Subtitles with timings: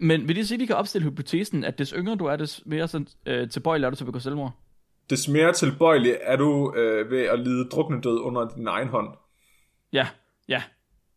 [0.00, 2.62] Men vil det sige, at vi kan opstille hypotesen, at des yngre du er, des
[2.66, 4.52] mere sådan, øh, tilbøjelig er du til at begå selvmord?
[5.10, 9.08] Des mere tilbøjelig er du øh, ved at lide druknedød under din egen hånd.
[9.92, 10.08] Ja,
[10.48, 10.62] ja,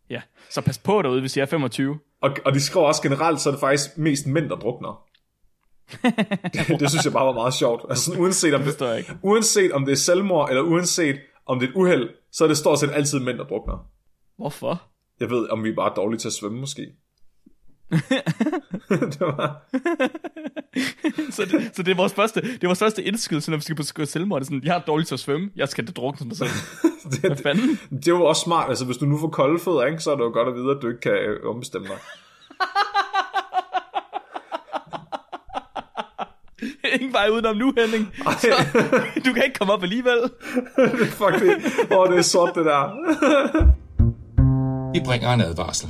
[0.09, 0.21] ja.
[0.49, 1.99] Så pas på derude, hvis jeg er 25.
[2.21, 5.05] Og, og de skriver også generelt, så er det faktisk mest mænd, der drukner.
[6.53, 7.85] det, det synes jeg bare var meget sjovt.
[7.89, 9.17] Altså, sådan, uanset, om det, ikke.
[9.21, 12.57] uanset om det er selvmord, eller uanset om det er et uheld, så er det
[12.57, 13.87] stort set altid mænd, der drukner.
[14.37, 14.81] Hvorfor?
[15.19, 16.87] Jeg ved, om vi er bare dårlige til at svømme, måske.
[18.89, 19.61] Det var...
[21.35, 23.75] så, det, så det er vores første, det er vores første indskydelse, når vi skal
[23.75, 24.41] begå selvmord.
[24.41, 26.49] Det er sådan, jeg er dårlig til at svømme, jeg skal det drukne mig selv.
[27.21, 27.79] Hvad det, fanden?
[27.89, 28.69] det er jo også smart.
[28.69, 30.71] Altså, hvis du nu får kolde fødder, ikke, så er det jo godt at vide,
[30.71, 31.97] at du ikke kan øh, ombestemme dig.
[36.93, 38.13] Ingen vej udenom nu, Henning.
[38.17, 38.47] Så,
[39.25, 40.19] du kan ikke komme op alligevel.
[41.09, 41.55] Fuck det.
[41.91, 42.89] Åh, oh, det er sort, det der.
[44.93, 45.89] Vi bringer en advarsel.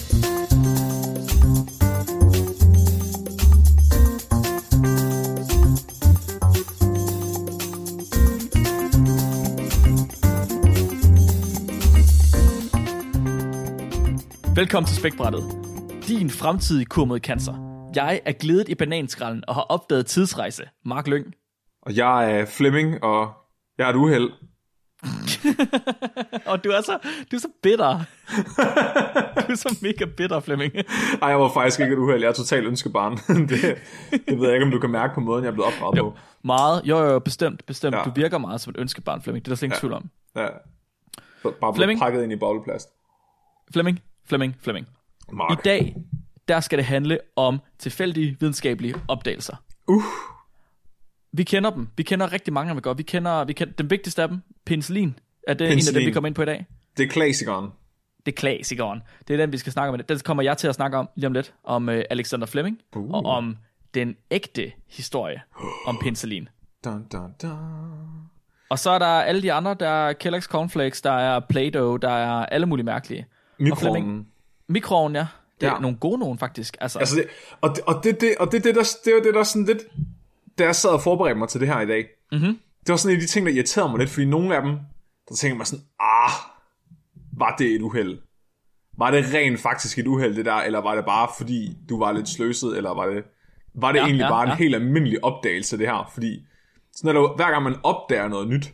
[14.55, 15.43] Velkommen til Spækbrættet.
[16.07, 17.53] Din fremtidige kur mod cancer.
[17.95, 20.63] Jeg er glædet i bananskralden og har opdaget tidsrejse.
[20.85, 21.25] Mark Lyng.
[21.81, 23.33] Og jeg er Flemming, og
[23.77, 24.29] jeg er et uheld.
[26.51, 26.99] Og du er så,
[27.31, 27.99] du er så bitter.
[29.47, 30.73] du er så mega bitter, Flemming.
[31.21, 32.21] Ej, jeg var faktisk ikke et uheld.
[32.21, 33.17] Jeg er totalt ønskebarn.
[33.49, 33.77] det,
[34.11, 36.17] det ved jeg ikke, om du kan mærke på måden, jeg er blevet opdraget på.
[36.43, 37.93] Meget, jo jo, bestemt, bestemt.
[37.93, 37.99] Ja.
[37.99, 38.05] Ja.
[38.05, 39.45] Du virker meget som et ønskebarn, Flemming.
[39.45, 40.09] Det er der slet ingen tvivl om.
[40.35, 40.47] Ja.
[41.43, 41.99] Bare blevet Flemming?
[41.99, 42.89] pakket ind i bobleplast.
[43.73, 43.99] Flemming,
[44.31, 44.87] Flemming, Flemming.
[45.33, 45.59] Mark.
[45.59, 45.95] I dag,
[46.47, 49.55] der skal det handle om tilfældige videnskabelige opdagelser.
[49.87, 50.03] Uh.
[51.33, 51.87] Vi kender dem.
[51.97, 52.97] Vi kender rigtig mange af dem godt.
[52.97, 55.19] Vi kender, vi kender den vigtigste af dem, penicillin.
[55.47, 56.07] Er det en af dem, Penicillin.
[56.07, 56.65] vi kommer ind på i dag?
[56.97, 57.69] Det er klassikeren.
[58.25, 59.01] Det er klassikeren.
[59.27, 59.99] Det er den, vi skal snakke om.
[60.09, 61.53] Den kommer jeg til at snakke om lige om lidt.
[61.63, 62.79] Om uh, Alexander Fleming.
[62.95, 63.11] Uh.
[63.11, 63.57] Og om
[63.93, 65.41] den ægte historie
[65.85, 66.49] om penicillin.
[66.85, 67.51] Dun, dun, dun.
[68.69, 69.75] Og så er der alle de andre.
[69.79, 73.25] Der er Kellogg's Cornflakes, der er Play-Doh, der er alle mulige mærkelige.
[73.63, 74.27] Mikroovnen.
[74.67, 75.27] Mikroovnen, ja.
[75.61, 75.79] Det er Ja.
[75.79, 76.77] nogle gode nogen, faktisk.
[76.81, 77.25] Altså, Altså det,
[77.61, 79.79] og, det, og, det, det, og det, det, der, det var det, der sådan lidt...
[80.57, 82.59] Da jeg sad og forberedte mig til det her i dag, mm-hmm.
[82.79, 84.71] det var sådan en af de ting, der irriterede mig lidt, fordi nogle af dem,
[85.29, 86.31] der tænkte mig sådan, ah,
[87.37, 88.17] var det et uheld?
[88.97, 92.11] Var det rent faktisk et uheld, det der, eller var det bare fordi, du var
[92.11, 93.23] lidt sløset, eller var det,
[93.75, 94.55] var det ja, egentlig ja, bare en ja.
[94.55, 96.09] helt almindelig opdagelse, det her?
[96.13, 96.45] Fordi
[96.95, 98.73] sådan er det hver gang man opdager noget nyt,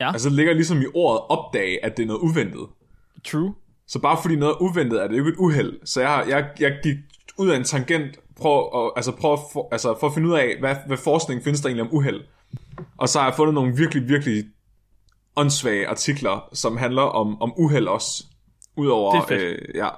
[0.00, 0.12] Ja.
[0.12, 2.66] altså det ligger ligesom i ordet opdage, at det er noget uventet.
[3.24, 3.54] true.
[3.88, 5.78] Så bare fordi noget er uventet, er det jo ikke et uheld.
[5.84, 6.96] Så jeg, jeg, jeg gik
[7.38, 10.34] ud af en tangent, prøv at, altså prøv at, for, altså for at finde ud
[10.34, 12.20] af, hvad, hvad forskning findes der egentlig om uheld.
[12.96, 14.44] Og så har jeg fundet nogle virkelig, virkelig
[15.36, 18.24] åndssvage artikler, som handler om, om uheld også.
[18.76, 19.42] Udover, Det er fedt.
[19.42, 19.88] Øh, ja,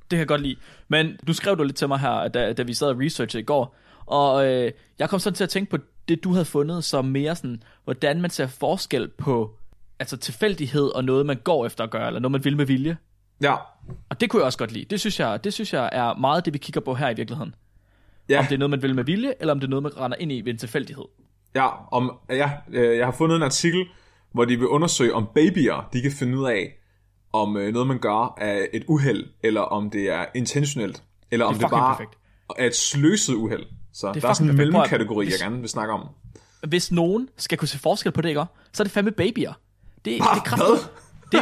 [0.00, 0.56] Det kan jeg godt lide.
[0.88, 3.44] Men du skrev du lidt til mig her, da, da vi sad og researchede i
[3.44, 3.76] går.
[4.06, 5.78] Og øh, jeg kom sådan til at tænke på
[6.08, 9.50] det, du havde fundet, som mere sådan, hvordan man ser forskel på
[9.98, 12.96] altså tilfældighed og noget, man går efter at gøre, eller noget, man vil med vilje.
[13.44, 13.54] Ja,
[14.08, 14.84] Og det kunne jeg også godt lide.
[14.90, 17.54] Det synes jeg, det synes jeg er meget det, vi kigger på her i virkeligheden.
[18.28, 19.96] ja, Om det er noget, man vil med vilje, eller om det er noget, man
[20.00, 21.04] render ind i ved en tilfældighed.
[21.54, 23.86] ja, om, ja, øh, jeg har fundet en artikel,
[24.32, 26.72] hvor de vil undersøge, om babyer, de kan finde ud af,
[27.32, 31.54] om øh, noget, man gør, er et uheld, eller om det er intentionelt, eller om
[31.54, 32.18] det, fucking bare perfekt.
[32.58, 33.66] er et sløset uheld.
[33.92, 36.08] Så Det er der er sådan en mellemkategori, jeg gerne vil snakke om.
[36.68, 38.44] Hvis nogen skal kunne se forskel på det, ikke?
[38.72, 39.52] Så er det fandme babyer.
[39.52, 40.90] Det, det Ah, er kraftigt.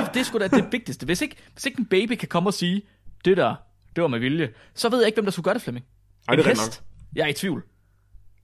[0.00, 1.06] Det, det er sgu da det vigtigste.
[1.06, 2.82] Hvis ikke, hvis ikke en baby kan komme og sige,
[3.24, 3.54] det der,
[3.96, 5.86] det var med vilje, så ved jeg ikke, hvem der skulle gøre det, Flemming.
[6.28, 6.82] Ej, det er hest?
[7.16, 7.64] Jeg er i tvivl.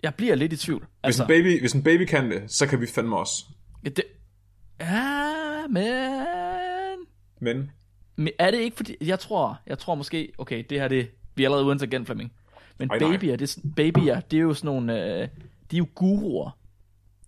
[0.03, 0.81] Jeg bliver lidt i tvivl.
[0.81, 3.45] Hvis, Altså, en baby, hvis en baby kan det, så kan vi fandme også.
[3.85, 4.05] ja, det,
[4.81, 5.85] ja, men...
[7.41, 7.71] Men
[8.17, 8.97] men er det ikke fordi...
[9.01, 10.33] Jeg tror, jeg tror måske...
[10.39, 11.11] Okay, det her det...
[11.35, 12.33] Vi er allerede uden igen, Flemming.
[12.79, 13.11] Men Ej, nej.
[13.11, 15.05] babyer, det, er sådan- babyer, det er jo sådan nogle...
[15.23, 15.29] Øh,
[15.71, 16.59] de er jo guruer,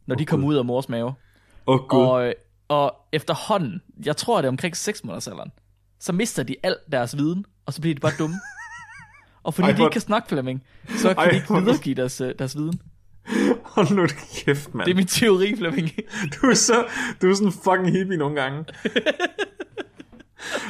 [0.06, 1.06] når de kommer ud af mors mave.
[1.06, 1.15] åh
[1.81, 2.00] oh, gud.
[2.00, 2.35] Og,
[2.70, 5.52] og efterhånden, jeg tror, det er omkring 6 måneders alderen,
[5.99, 8.37] så mister de al deres viden, og så bliver de bare dumme.
[9.43, 12.20] Og fordi Ej, de ikke kan snakke Flemming, så kan Ej, de ikke videregive deres,
[12.20, 12.81] øh, deres viden.
[13.64, 14.84] Hold nu kæft, mand.
[14.84, 15.90] Det er min teori, Flemming.
[16.34, 16.87] Du er så,
[17.22, 18.64] du er sådan en fucking hippie nogle gange.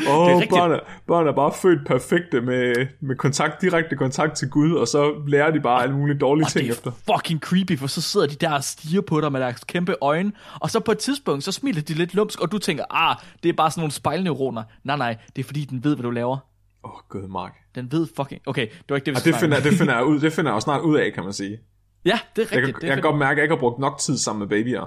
[0.08, 4.48] Åh, oh, børn, er, børn er bare født perfekte med, med kontakt, direkte kontakt til
[4.50, 6.90] Gud, og så lærer de bare alle mulige dårlige Og ting det efter.
[6.90, 9.94] er fucking creepy, for så sidder de der og stiger på dig med deres kæmpe
[10.00, 13.16] øjne, og så på et tidspunkt, så smiler de lidt lumsk, og du tænker, ah,
[13.42, 14.62] det er bare sådan nogle spejlneuroner.
[14.84, 16.38] Nej, nej, det er fordi, den ved, hvad du laver.
[16.84, 17.56] Åh, oh, gud, Mark.
[17.74, 18.40] Den ved fucking...
[18.46, 20.50] Okay, det var ikke det, vi skulle det finder, det finder jeg ud, det finder
[20.50, 21.58] jeg jo snart ud af, kan man sige.
[22.04, 22.78] Ja, det er Jeg rigtigt.
[22.78, 24.80] kan, jeg kan godt mærke, at jeg ikke har brugt nok tid sammen med babyer.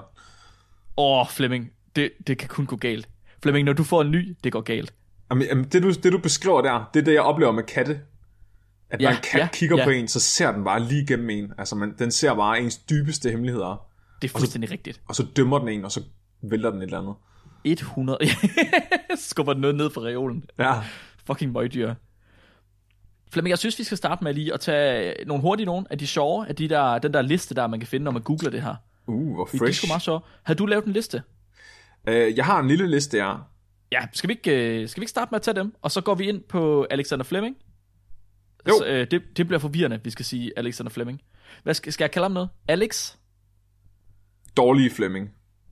[0.96, 3.08] Åh, oh, Flemming, det, det kan kun gå galt.
[3.42, 4.94] Flemming, når du får en ny, det går galt.
[5.30, 8.00] Jamen, det, du, det du beskriver der, det er det, jeg oplever med katte.
[8.90, 9.84] At når Ja, en kat ja, kigger ja.
[9.84, 11.52] på en, så ser den bare lige gennem en.
[11.58, 13.86] Altså, man, den ser bare ens dybeste hemmeligheder.
[14.22, 15.00] Det er fuldstændig rigtigt.
[15.08, 16.02] Og så dømmer den en, og så
[16.42, 17.14] vælter den et eller andet.
[17.64, 18.18] 100...
[19.16, 20.44] Skubber den noget ned fra reolen.
[20.58, 20.72] Ja,
[21.26, 21.94] Fucking møgdyr.
[23.32, 26.06] Flemming, jeg synes, vi skal starte med lige at tage nogle hurtige nogle af de
[26.06, 28.62] sjove, af de der, den der liste der, man kan finde, når man googler det
[28.62, 28.74] her.
[29.06, 29.88] uh, hvor Det er fresh.
[29.88, 30.24] meget sjovt.
[30.42, 31.22] Har du lavet en liste?
[32.08, 33.34] Uh, jeg har en lille liste, ja.
[33.94, 35.74] Ja, skal vi, ikke, øh, skal vi ikke starte med at tage dem?
[35.82, 37.56] Og så går vi ind på Alexander Fleming.
[38.68, 38.74] Jo.
[38.78, 41.20] Så, øh, det, det bliver forvirrende, vi skal sige Alexander Fleming.
[41.62, 42.48] Hvad skal, skal jeg kalde ham noget?
[42.68, 43.14] Alex?
[44.56, 45.30] Dårlige Flemming.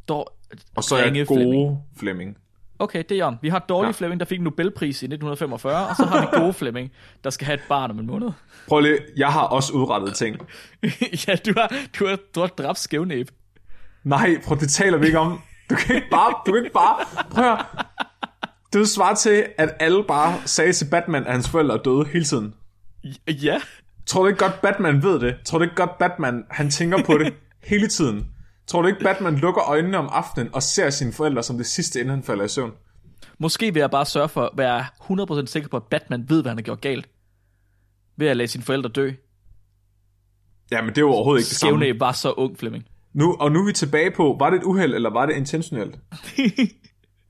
[0.09, 0.39] Dår,
[0.77, 1.53] Og så er jeg gode Flemming.
[1.53, 1.79] Flemming.
[1.99, 2.37] Flemming.
[2.79, 3.39] Okay, det er Jørgen.
[3.43, 3.93] Vi har dårlig Ja.
[3.93, 6.91] Fleming, der fik en Nobelpris i 1945, og så har vi gode Fleming,
[7.25, 8.31] der skal have et barn om en måned.
[8.69, 10.37] Prøv lige, jeg har også udrettet ting.
[11.27, 13.31] ja, du har, du har, du har dræbt skævnæb.
[14.05, 15.41] Nej, prøv, det taler vi ikke om.
[15.71, 16.97] Du kan ikke bare, du kan ikke bare,
[17.31, 17.59] prøv at.
[18.73, 22.25] Det svarer til, at alle bare sagde til Batman, at hans forældre er døde hele
[22.25, 22.55] tiden.
[23.29, 23.61] Ja.
[24.07, 25.37] Tror du ikke godt, Batman ved det?
[25.45, 27.35] Tror du ikke godt, Batman han tænker på det
[27.71, 28.27] hele tiden?
[28.67, 32.01] Tror du ikke, Batman lukker øjnene om aftenen og ser sine forældre som det sidste,
[32.01, 32.73] inden han falder i søvn?
[33.39, 34.85] Måske vil jeg bare sørge for at være
[35.43, 37.09] 100% sikker på, at Batman ved, hvad han har gjort galt.
[38.17, 39.11] Ved at lade sine forældre dø.
[40.71, 41.71] Ja, men det er jo overhovedet ikke det samme.
[41.71, 42.85] Skævnæb var så ung, Flemming.
[43.15, 45.99] Nu, og nu er vi tilbage på, var det et uheld, eller var det intentionelt?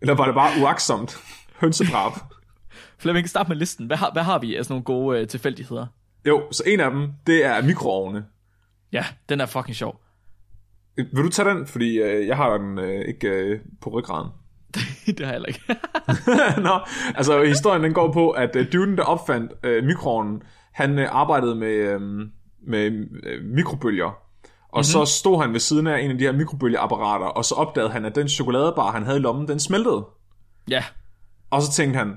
[0.03, 1.17] eller var det bare uaksomt?
[1.61, 2.13] Hønsedrab.
[3.03, 3.87] Flemming, start med listen.
[3.87, 5.87] Hvad har, hvad har vi af sådan nogle gode øh, tilfældigheder?
[6.27, 8.25] Jo, så en af dem, det er mikroovne.
[8.93, 10.01] Ja, den er fucking sjov.
[10.97, 11.67] Vil du tage den?
[11.67, 14.31] Fordi øh, jeg har den øh, ikke øh, på ryggraden.
[15.07, 15.61] det har jeg heller ikke.
[16.69, 16.81] Nå,
[17.15, 21.55] altså historien den går på, at øh, duden, der opfandt øh, mikroovnen, han øh, arbejdede
[21.55, 22.01] med, øh,
[22.67, 24.19] med øh, mikrobølger.
[24.73, 24.85] Og mm-hmm.
[24.85, 28.05] så stod han ved siden af en af de her mikrobølgeapparater, og så opdagede han,
[28.05, 30.05] at den chokoladebar, han havde i lommen, den smeltede.
[30.69, 30.85] ja,
[31.51, 32.17] Og så tænkte han,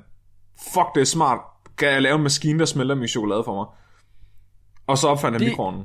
[0.74, 1.40] fuck det er smart,
[1.78, 3.66] kan jeg lave en maskine, der smelter min chokolade for mig?
[4.88, 5.84] Og så opfandt han Det- mikroovnen.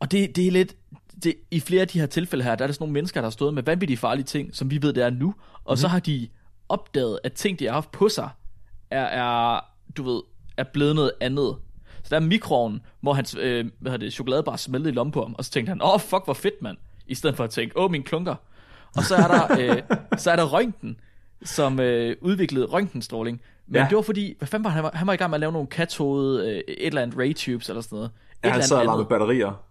[0.00, 0.76] og det, det er lidt...
[1.24, 3.26] Det, I flere af de her tilfælde her, der er der sådan nogle mennesker, der
[3.26, 5.26] har stået med vanvittigt farlige ting, som vi ved, det er nu.
[5.26, 5.76] Og mm-hmm.
[5.76, 6.28] så har de
[6.68, 8.28] opdaget, at ting, de har haft på sig,
[8.90, 9.60] er, er
[9.96, 10.22] du ved,
[10.56, 11.56] er blevet noget andet.
[12.06, 15.22] Så der er mikroovnen, hvor hans øh, hvad hedder det, chokoladebar smeltede i lommen på
[15.22, 16.76] ham, og så tænkte han, åh, oh, fuck, hvor fedt, mand.
[17.06, 18.34] I stedet for at tænke, åh, oh, min klunker.
[18.96, 19.82] Og så er der, øh,
[20.18, 21.00] så er der røntgen,
[21.44, 23.40] som øh, udviklede røntgenstråling.
[23.66, 23.82] Men Ja.
[23.82, 23.88] ja.
[23.88, 25.40] det var fordi, hvad fanden var han, han var, han var i gang med at
[25.40, 28.10] lave nogle katshoved, øh, et eller andet ray tubes eller sådan noget.
[28.44, 29.62] Ja, Et han eller sad og med batterier.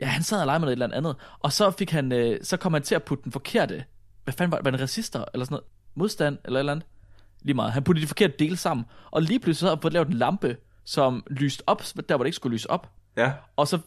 [0.00, 1.16] Ja, han sad og legede med noget et eller andet.
[1.40, 3.84] Og så fik han, øh, så kom han til at putte den forkerte,
[4.24, 6.72] hvad fanden var det, var det en resistor, eller sådan noget, modstand, eller et eller
[6.72, 6.86] andet.
[7.42, 7.72] Lige meget.
[7.72, 8.86] Han puttede de forkerte dele sammen.
[9.10, 10.56] Og lige pludselig så havde han fået lavet en lampe,
[10.90, 12.90] som lyste op, der hvor det ikke skulle lyse op.
[13.16, 13.32] Ja.
[13.56, 13.78] Og så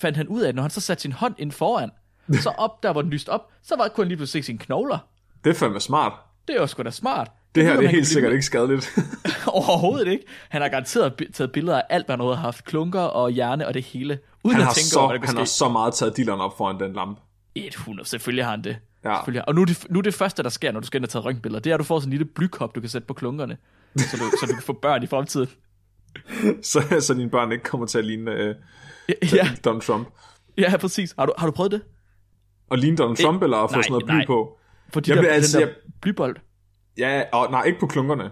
[0.00, 1.90] fandt han ud af, at når han så satte sin hånd ind foran,
[2.42, 4.58] så op der, hvor den lyste op, så var, kunne han lige pludselig se sine
[4.58, 4.98] knogler.
[5.44, 6.12] Det er fandme smart.
[6.48, 7.30] Det er jo sgu da smart.
[7.54, 8.98] Det her ved, det er helt sikkert blive- ikke skadeligt.
[9.46, 10.24] Overhovedet ikke.
[10.48, 12.64] Han har garanteret taget billeder af alt, hvad han har haft.
[12.64, 14.18] Klunker og hjerne og det hele.
[14.44, 15.38] Uden Han at tænke så, over, hvad der han ske.
[15.38, 17.20] har så meget taget dilleren op foran den lampe.
[17.54, 18.76] 100, selvfølgelig har han det.
[19.04, 19.40] Ja.
[19.40, 21.10] Og nu er, det, nu er det første, der sker, når du skal ind og
[21.10, 23.14] tage røntgenbilleder, det er, at du får sådan en lille blykop, du kan sætte på
[23.14, 23.56] klunkerne,
[23.98, 25.48] så du, så du kan få børn i fremtiden.
[26.62, 28.54] Så, så dine børn ikke kommer til at ligne øh,
[29.34, 30.08] Ja, Donald Trump.
[30.58, 31.14] ja, præcis.
[31.18, 31.82] Har du, har du prøvet det?
[32.70, 34.26] Og ligne Donald Trump, eller at få nej, sådan noget bly nej.
[34.26, 34.58] på?
[34.92, 36.36] For de Jeg der, vil den altså- der jeg- blybold.
[36.98, 38.30] Ja, og nej, ikke på klunkerne.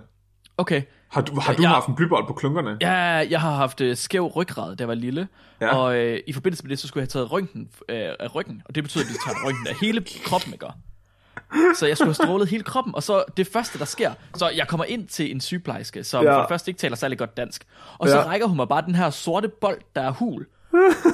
[0.58, 0.82] Okay.
[1.10, 2.76] Har du, har du Jeg- haft en blybold på klunkerne?
[2.80, 2.92] Ja,
[3.30, 5.28] jeg har haft øh, skæv ryggrad, da jeg var lille.
[5.60, 5.76] Ja.
[5.76, 8.62] Og øh, i forbindelse med det, så skulle jeg have taget røntgen øh, af ryggen.
[8.64, 10.66] Og det betyder, at de tager røntgen af hele kroppen, ikke?
[11.78, 14.68] Så jeg skulle have strålet hele kroppen, og så det første, der sker, så jeg
[14.68, 16.34] kommer ind til en sygeplejerske, som Ja.
[16.36, 17.64] for det første ikke taler særlig godt dansk,
[17.98, 18.26] og så Ja.
[18.26, 20.46] rækker hun mig bare den her sorte bold, der er hul,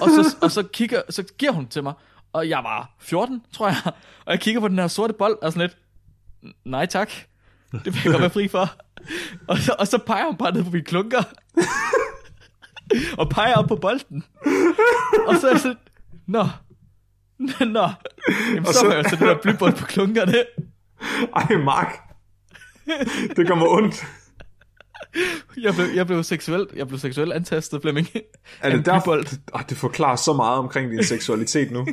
[0.00, 1.92] og så, og så, kigger, så giver hun til mig,
[2.32, 3.76] og jeg var 14, tror jeg,
[4.26, 5.68] og jeg kigger på den her sorte bold, og sådan
[6.42, 7.10] lidt, nej tak,
[7.72, 8.70] det vil jeg godt være fri for.
[9.48, 11.22] Og så, og så peger hun bare ned på mine klunker,
[13.18, 14.24] og peger op på bolden,
[15.26, 15.76] og så er jeg sådan,
[16.26, 16.46] nå,
[17.76, 17.88] nå,
[18.54, 20.34] Jamen, så, så- så var jeg så det der blybold på klunkerne.
[21.36, 21.92] Ej, Mark.
[23.36, 24.06] Det mig ondt.
[25.56, 28.08] Jeg blev, jeg blev seksuelt, jeg blev seksuelt antastet, Flemming.
[28.60, 29.16] Er det derfor?
[29.52, 31.86] Oh, det forklarer så meget omkring din seksualitet nu.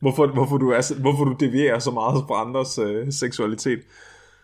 [0.00, 3.78] Hvorfor, hvorfor, du er, hvorfor du devierer så meget fra andres øh, seksualitet.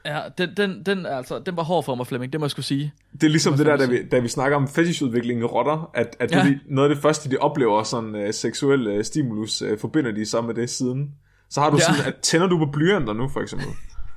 [0.04, 2.66] Ja, den, den, den, altså, den var hård for mig, Flemming, det må jeg skulle
[2.66, 2.92] sige.
[3.12, 6.16] Det er ligesom det der, da vi, da vi snakker om fetishudvikling i rotter, at,
[6.20, 6.38] at Ja.
[6.46, 6.54] ja.
[6.66, 10.40] noget af det første, de oplever sådan øh, seksuel øh, stimulus, øh, forbinder de så
[10.42, 11.10] med det siden.
[11.50, 11.82] Så har du Ja.
[11.94, 13.66] sådan, at tænder du på blyanter nu, for eksempel?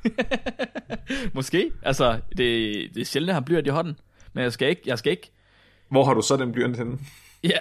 [1.34, 1.72] Måske.
[1.84, 2.38] Altså, det,
[2.96, 3.96] det er sjældent, at han bliver i hånden.
[4.34, 5.32] Men jeg skal ikke, jeg skal ikke,
[5.89, 6.98] Hvor har du så den blyant henne?
[7.44, 7.58] ja,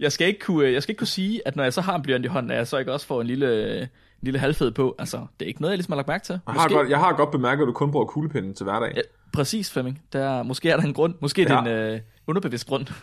[0.00, 2.02] jeg skal ikke kunne, jeg skal ikke kunne sige, at når jeg så har en
[2.02, 3.88] blyant i hånden, at jeg så ikke også får en lille,
[4.22, 4.94] lille halvfed på.
[4.98, 6.40] Altså, det er ikke noget, jeg ligesom har lagt mærke til.
[6.46, 8.92] Jeg har, godt, jeg har godt bemærket, at du kun bruger kuglepinden til hverdag.
[8.96, 9.00] Ja,
[9.32, 10.02] præcis, Flemming.
[10.12, 11.14] Der, måske er der en grund.
[11.20, 11.86] Måske er det Ja.
[11.88, 12.86] en øh, underbevidst grund.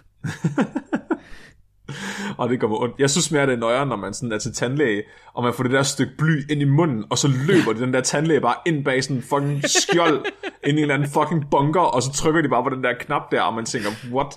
[2.37, 2.95] Og det gør mig ondt.
[2.99, 5.63] Jeg synes mere, det er nøjere, når man sådan er til tandlæge, og man får
[5.63, 8.55] det der stykke bly ind i munden, og så løber de den der tandlæge bare
[8.65, 10.25] ind bag sådan en fucking skjold,
[10.67, 12.93] ind i en eller anden fucking bunker, og så trykker de bare på den der
[12.99, 14.27] knap der, og man tænker, what?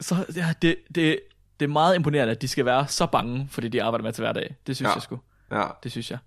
[0.00, 1.18] Så ja, det, det,
[1.60, 4.12] det er meget imponerende, at de skal være så bange for det, de arbejder med
[4.12, 4.54] til hverdag.
[4.66, 4.94] Det synes Ja.
[4.94, 5.18] jeg sgu.
[5.52, 5.64] Ja.
[5.82, 6.18] Det synes jeg.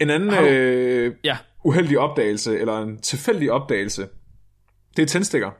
[0.00, 4.08] En anden du- øh, Ja, uheldig opdagelse, eller en tilfældig opdagelse,
[4.96, 5.50] det er tændstikker.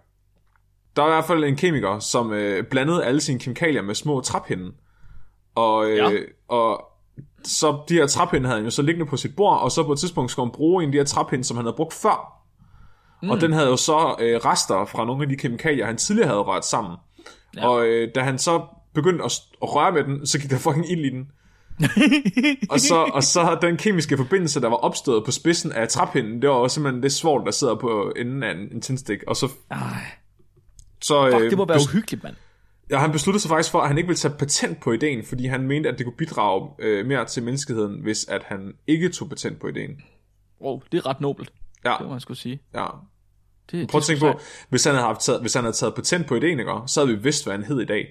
[0.96, 4.20] Der er i hvert fald en kemiker, som øh, blandede alle sine kemikalier med små
[4.20, 4.72] træpinde.
[5.54, 6.10] Og, øh, Ja.
[6.48, 6.84] og
[7.44, 9.92] så de her træpinde havde han jo så liggende på sit bord, og så på
[9.92, 12.42] et tidspunkt skulle han bruge en af de her træpinde, som han havde brugt før.
[13.22, 13.30] Mm.
[13.30, 16.40] Og den havde jo så øh, rester fra nogle af de kemikalier, han tidligere havde
[16.40, 16.96] rørt sammen.
[17.56, 17.68] Ja.
[17.68, 20.90] Og øh, da han så begyndte at, at røre med den, så gik der fucking
[20.90, 21.30] ild i den.
[22.70, 26.50] Og, så, og så den kemiske forbindelse, der var opstået på spidsen af træpinden, det
[26.50, 29.18] var også simpelthen det svovl, der sidder på enden af en, en tændstik.
[29.26, 29.78] Og så, Ej,
[31.02, 32.36] så fuck, øh, det må være bes- uhyggeligt, mand.
[32.90, 35.46] ja, han besluttede sig faktisk for, at han ikke ville tage patent på ideen, fordi
[35.46, 39.28] han mente, at det kunne bidrage øh, mere til menneskeheden, hvis at han ikke tog
[39.28, 39.90] patent på ideen.
[40.62, 41.52] Wow, det er ret nobelt.
[41.84, 42.62] Ja, Det må man skulle sige.
[42.74, 42.86] ja.
[43.70, 46.26] Det, Prøv at tænke på, hvis han havde, haft taget, hvis han havde taget patent
[46.26, 48.06] på ideen, ikke, så havde vi vidst, hvad han hed i dag.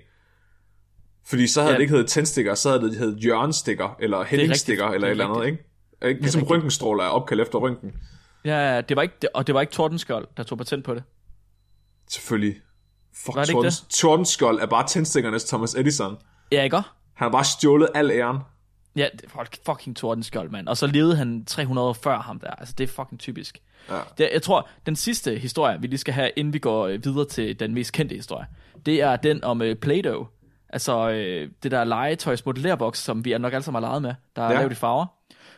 [1.30, 1.78] Fordi så havde Ja.
[1.78, 4.96] det ikke heddet tændstikker, så havde det heddet Jørgenstikker, eller Henningstikker, rigtigt.
[4.96, 6.10] eller et Det er eller andet, ikke?
[6.10, 6.22] Ikke?
[6.22, 6.52] Ligesom rigtigt.
[6.52, 7.92] røntgenstråler er opkaldt efter røntgen.
[8.46, 11.04] Ja, det var ikke, og det var ikke Tordenskjold, der tog patent på det.
[12.10, 12.56] Selvfølgelig.
[13.16, 16.18] Fuck, Var det ikke Tordens, Tordenskjold er bare tændstikkernes Thomas Edison.
[16.52, 16.76] Ja, ikke?
[16.76, 18.38] Han har bare stjålet al æren.
[18.96, 20.68] Ja, det var fucking Tordenskjold, mand.
[20.68, 22.50] Og så levede han 300 år før ham der.
[22.52, 23.60] Altså, det er fucking typisk.
[23.90, 24.00] Ja.
[24.18, 27.26] Det, jeg tror, den sidste historie, vi lige skal have, inden vi går øh, videre
[27.26, 28.46] til den mest kendte historie,
[28.86, 30.26] det er den om uh, Play-Doh.
[30.70, 34.42] Altså, øh, det der legetøjs modellerboks, som vi nok alle sammen har leget med, der
[34.42, 34.58] er Ja.
[34.60, 35.06] lavet i farver.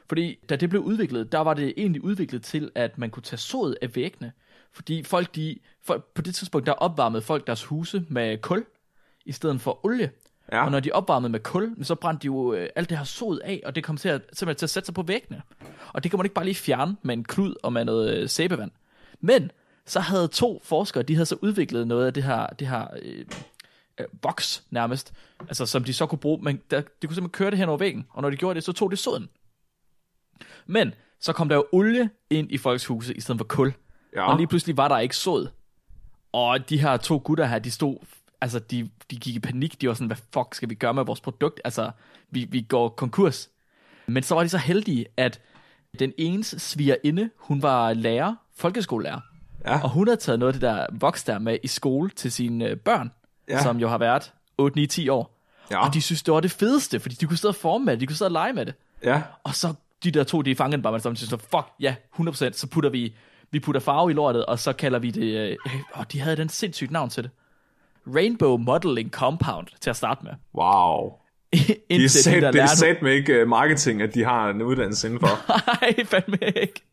[0.09, 3.37] Fordi da det blev udviklet, der var det egentlig udviklet til, at man kunne tage
[3.37, 4.31] sod af væggene.
[4.73, 8.65] Fordi folk, de, folk, på det tidspunkt, der opvarmede folk deres huse med kul,
[9.25, 10.11] i stedet for olie.
[10.51, 10.65] Ja.
[10.65, 13.39] Og når de opvarmede med kul, så brændte de jo øh, alt det her sod
[13.39, 15.41] af, og det kom til at, simpelthen til at sætte sig på væggene.
[15.93, 18.29] Og det kan man ikke bare lige fjerne med en klud og med noget øh,
[18.29, 18.71] sæbevand.
[19.19, 19.51] Men
[19.85, 23.25] så havde to forskere, de havde så udviklet noget af det her, det her øh,
[24.01, 27.51] øh, boks nærmest, altså som de så kunne bruge, men der, de kunne simpelthen køre
[27.51, 29.29] det hen over væggen, og når de gjorde det, så tog det soden.
[30.65, 33.73] Men så kom der jo olie ind i folks huse i stedet for kul.
[34.15, 34.31] Ja.
[34.31, 35.47] Og lige pludselig var der ikke sod.
[36.31, 37.97] Og de her to gutter her, de stod,
[38.41, 39.81] altså de, de gik i panik.
[39.81, 41.61] De var sådan, hvad fuck skal vi gøre med vores produkt?
[41.63, 41.91] Altså,
[42.29, 43.49] vi, vi går konkurs.
[44.07, 45.41] Men så var de så heldige, at
[45.99, 49.19] den ene svigerinde, hun var lærer, folkeskolelærer.
[49.65, 49.83] Ja.
[49.83, 52.67] Og hun havde taget noget af det der voks der med i skole til sine
[52.67, 53.11] øh, børn,
[53.51, 53.63] Ja.
[53.63, 55.37] som jo har været 8-9-10 år.
[55.71, 55.85] Ja.
[55.87, 57.99] Og de synes, det var det fedeste, fordi de kunne sidde og forme med det,
[58.01, 58.73] de kunne sidde og lege med det.
[59.03, 59.21] Ja.
[59.43, 61.95] Og så de der to, de fangede den bare med det samme, så fuck, ja,
[62.19, 63.13] 100%, så putter vi,
[63.51, 65.57] vi putter farve i lortet, og så kalder vi det, øh,
[65.97, 67.31] åh, de havde den sindssygt navn til det.
[68.15, 70.31] Rainbow Modeling Compound, til at starte med.
[70.55, 71.11] Wow.
[71.89, 75.07] Det er, sat, det er sat med ikke uh, marketing, at de har en uddannelse
[75.07, 75.27] indenfor.
[75.81, 76.83] Nej, fandme ikke.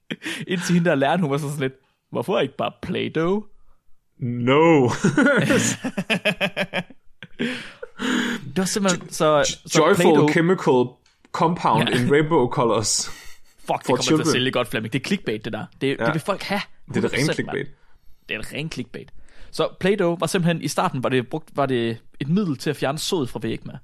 [0.47, 1.73] Indtil hende der lærte, hun var så sådan lidt,
[2.11, 3.43] hvorfor ikke bare Play-Doh?
[4.19, 4.89] No.
[8.45, 9.45] Det var simpelthen så...
[9.67, 10.85] så Joyful Play-Doh, chemical
[11.33, 12.01] compound Ja.
[12.01, 13.07] in rainbow colors.
[13.07, 14.21] fuck, det kommer til children.
[14.29, 14.93] at sælge godt, Flemming.
[14.93, 15.65] Det er clickbait, det der.
[15.81, 16.05] Det, ja.
[16.05, 16.61] det vil folk have.
[16.89, 17.35] Det er det 100%, rene mand.
[17.35, 17.67] clickbait.
[18.29, 19.13] Det er et rent clickbait.
[19.51, 22.77] Så Play-Doh var simpelthen, i starten var det, brugt, var det et middel til at
[22.77, 23.75] fjerne sod fra væg med.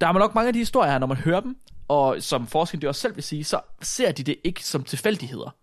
[0.00, 1.56] Der er nok mange af de historier her, når man hører dem,
[1.88, 5.54] og som forskerne de også selv vil sige, så ser de det ikke som tilfældigheder.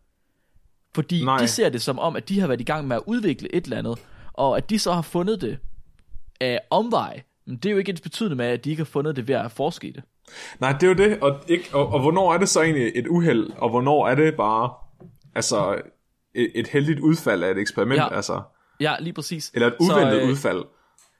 [0.96, 1.38] Fordi Nej.
[1.38, 3.64] De ser det som om, at de har været i gang med at udvikle et
[3.64, 4.00] eller andet,
[4.34, 5.58] og at de så har fundet det
[6.42, 7.22] af omvej.
[7.48, 9.36] Men det er jo ikke ens betydende med, at de ikke har fundet det ved
[9.36, 10.04] at forske i det.
[10.60, 11.20] Nej, det er jo det.
[11.20, 14.36] Og, ikke, og, og hvornår er det så egentlig et uheld, og hvornår er det
[14.36, 14.70] bare
[15.36, 15.82] altså
[16.36, 18.16] et, et heldigt udfald af et eksperiment, Ja.
[18.16, 18.42] altså,
[18.80, 19.52] Ja, lige præcis.
[19.54, 20.64] eller et uventet så, øh, udfald.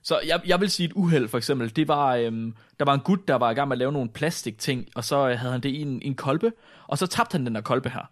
[0.04, 3.00] Så jeg, jeg vil sige et uheld for eksempel, det var, øhm, der var en
[3.00, 5.62] gut, der var i gang med at lave nogle plastikting, og så øh, havde han
[5.62, 6.52] det i en, en kolbe,
[6.88, 8.10] og så tabte han den der kolbe her.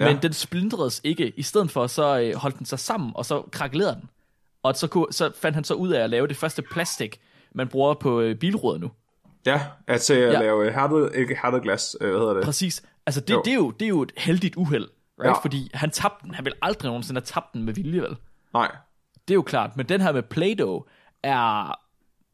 [0.00, 0.12] Ja.
[0.12, 1.32] Men den splintredes ikke.
[1.36, 4.10] I stedet for, så øh, holdt den sig sammen, og så krakkelerede den.
[4.62, 7.20] Og så, kunne, så fandt han så ud af at lave det første plastik,
[7.54, 8.90] man bruger på øh, bilruder nu.
[9.46, 10.40] Ja, at til at Ja.
[10.40, 12.44] lave hærdet, ikke hærdet glas, øh, hvad hedder det?
[12.44, 12.82] Præcis.
[13.06, 13.42] Altså det, Jo.
[13.44, 14.88] det, er, jo, det er jo et heldigt uheld.
[15.20, 15.28] Right?
[15.28, 15.32] Ja.
[15.42, 16.34] Fordi han tabte den.
[16.34, 18.16] Han vil aldrig nogensinde have tabt den med vilje, vel?
[18.54, 18.76] Nej,
[19.28, 20.82] Det er jo klart, men den her med Play-Doh
[21.22, 21.78] er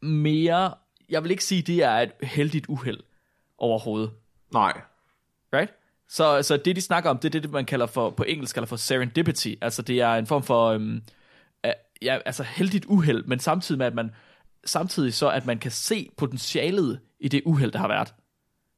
[0.07, 0.75] mere,
[1.09, 3.01] jeg vil ikke sige, det er et heldigt uheld
[3.59, 4.11] overhovedet.
[4.53, 4.81] nej.
[5.53, 5.73] Right?
[6.09, 8.67] Så, så det, de snakker om, det er det, man kalder for, på engelsk kalder
[8.67, 9.55] for serendipity.
[9.61, 11.03] Altså det er en form for, øhm,
[12.03, 14.11] ja, altså heldigt uheld, men samtidig med, at man,
[14.65, 18.15] samtidig så, at man kan se potentialet i det uheld, der har været.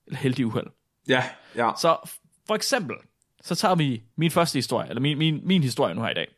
[0.07, 0.67] Eller heldig uheld.
[1.09, 1.25] Ja,
[1.57, 1.71] ja.
[1.81, 1.97] Så
[2.47, 2.97] for eksempel,
[3.43, 6.29] så tager vi min første historie, eller min, min, min historie nu her i dag.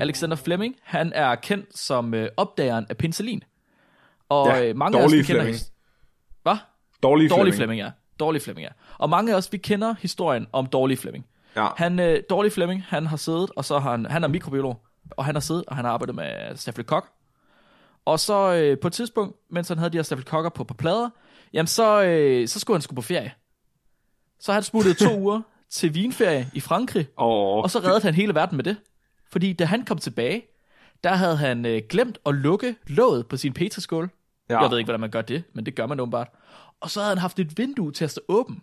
[0.00, 3.42] Alexander Fleming, han er kendt som øh, opdageren af penicillin.
[4.28, 5.24] Og Ja, øh, mange af os, kender...
[5.24, 5.56] Fleming.
[6.42, 6.56] Hvad?
[7.02, 7.56] Dårlig, Dårlig Flemming.
[7.56, 7.90] Fleming, ja.
[8.20, 8.70] Dårlig Fleming, ja.
[8.98, 11.26] Og mange af os, vi kender historien om Dårlig Fleming.
[11.56, 11.68] Ja.
[11.76, 15.24] Han, øh, Dårlig Fleming, han har siddet, og så har han, han er mikrobiolog, og
[15.24, 17.08] han har siddet, og han har arbejdet med stafylokok.
[18.04, 21.10] Og så øh, på et tidspunkt, mens han havde de her stafylokokker på, på plader,
[21.52, 23.32] jamen så, øh, så skulle han skulle på ferie.
[24.40, 28.34] Så han smuttet to uger til vinferie i Frankrig, Åh, og så reddede han hele
[28.34, 28.76] verden med det.
[29.30, 30.42] Fordi da han kom tilbage,
[31.04, 34.10] der havde han øh, glemt at lukke låget på sin petriskål.
[34.50, 34.62] Ja.
[34.62, 36.28] Jeg ved ikke, hvordan man gør det, men det gør man åbenbart.
[36.80, 38.62] Og så havde han haft et vindue til at stå åben.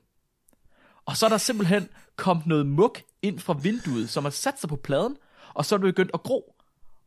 [1.06, 4.70] Og så er der simpelthen kommet noget muk ind fra vinduet, som har sat sig
[4.70, 5.18] på pladen,
[5.54, 6.56] og så er det begyndt at gro.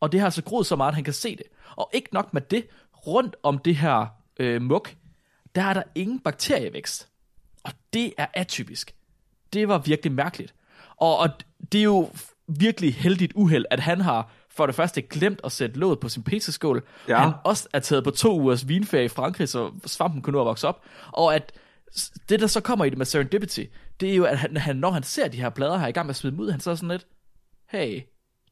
[0.00, 1.46] Og det har altså groet så meget, at han kan se det.
[1.76, 2.66] Og ikke nok med det,
[3.06, 4.06] rundt om det her
[4.40, 4.96] øh, muk,
[5.54, 7.08] der er der ingen bakterievækst.
[7.64, 8.94] Og det er atypisk.
[9.52, 10.54] Det var virkelig mærkeligt.
[10.96, 11.30] Og, og
[11.72, 12.10] det er jo
[12.46, 16.22] virkelig heldigt uheld, at han har for det første glemt at sætte låget på sin
[16.22, 16.82] pizzaskål.
[17.08, 17.18] Ja.
[17.18, 20.46] Han også er taget på to ugers vinferie i Frankrig, så svampen kunne nå at
[20.46, 20.84] vokse op.
[21.12, 21.52] Og at
[22.28, 23.64] det, der så kommer i det med serendipity,
[24.00, 26.06] det er jo, at han, han, når han ser de her plader her i gang
[26.06, 27.06] med at smide dem ud, han så sådan lidt,
[27.70, 28.00] hey,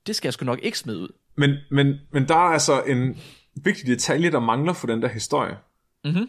[0.07, 1.09] det skal jeg sgu nok ikke smide ud.
[1.37, 3.19] Men, men, men der er altså en
[3.65, 5.57] vigtig detalje, der mangler for den der historie.
[6.05, 6.29] Mhm.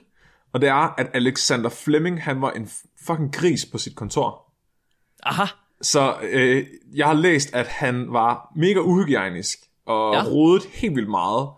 [0.53, 2.69] Og det er, at Alexander Fleming, han var en
[3.07, 4.53] fucking gris på sit kontor.
[5.23, 5.45] Aha,
[5.81, 10.23] Så øh, jeg har læst, at han var mega uhygiejnisk og Ja.
[10.23, 11.49] rodet helt vildt meget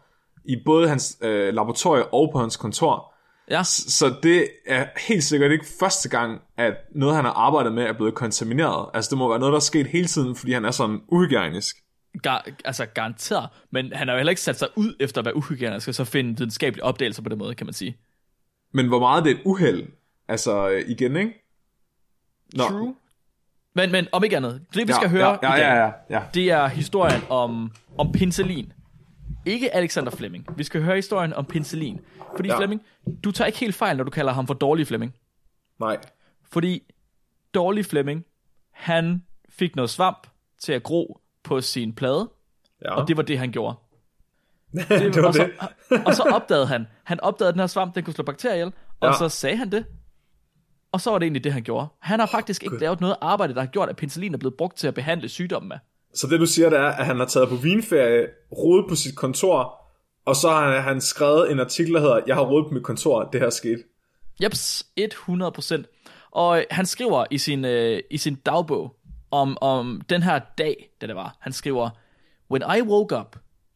[0.46, 3.13] i både hans øh, laboratorie og på hans kontor.
[3.50, 7.84] ja, Så det er helt sikkert ikke første gang, at noget, han har arbejdet med,
[7.84, 8.90] er blevet kontamineret.
[8.94, 11.78] Altså det må være noget, der er sket hele tiden, fordi han er sådan uhygiejnisk.
[12.24, 13.50] gar, altså garanteret.
[13.72, 16.06] Men han har jo heller ikke sat sig ud efter at være uhygienisk, og så
[16.06, 17.98] finde videnskabelige opdagelser på den måde, kan man sige.
[18.74, 19.88] Men hvor meget det er et uheld,
[20.27, 21.34] altså øh, igen, ikke?
[22.53, 22.64] Nå.
[22.64, 22.96] True.
[23.74, 25.86] Men, men om ikke andet, det vi Ja, skal høre ja, ja, i dag, ja,
[25.86, 26.22] ja, ja.
[26.34, 28.74] det er historien om, om penicillin.
[29.46, 30.48] Ikke Alexander Fleming.
[30.57, 32.00] Vi skal høre historien om penicillin.
[32.36, 32.53] Fordi ja.
[32.53, 32.60] Ja.
[32.60, 32.81] Flemming,
[33.24, 35.14] du tager ikke helt fejl, når du kalder ham for dårlig Flemming.
[35.79, 35.98] Nej.
[36.51, 36.84] Fordi
[37.53, 38.25] dårlig Flemming,
[38.72, 40.27] han fik noget svamp
[40.60, 42.29] til at gro på sin plade,
[42.86, 42.96] Ja.
[42.96, 43.75] og det var det, han gjorde.
[44.74, 45.50] det, det var og, så,
[45.90, 46.05] det.
[46.05, 48.74] og så opdagede han, han opdagede, at den her svamp, den kunne slå bakterier ihjel,
[49.00, 49.18] og Ja.
[49.18, 49.86] så sagde han det.
[50.92, 51.88] Og så var det egentlig det, han gjorde.
[52.00, 54.77] Han har faktisk ikke lavet noget arbejde, der har gjort, at penicillin er blevet brugt
[54.77, 55.77] til at behandle sygdommen med.
[56.14, 59.16] Så det du siger, det er, at han har taget på vinferie, rodet på sit
[59.16, 59.82] kontor,
[60.25, 62.84] og så har han, han skrevet en artikel, der hedder, jeg har rodet på mit
[62.84, 63.84] kontor, det her er sket.
[64.44, 65.84] Jeps, 100%.
[66.32, 68.96] Og han skriver i sin, øh, i sin dagbog
[69.32, 71.36] om, om den her dag, da det var.
[71.40, 71.90] Han skriver,
[72.51, 73.36] When I woke up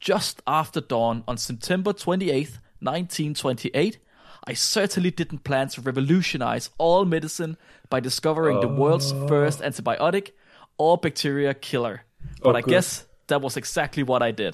[0.09, 3.99] just after dawn on September 28th, 1928,
[4.47, 7.55] I certainly didn't plan to revolutionize all medicine
[7.91, 10.31] by discovering the world's first antibiotic
[10.77, 11.97] or bacteria killer.
[12.43, 12.73] But Oh, I good.
[12.73, 14.53] guess that was exactly what I did.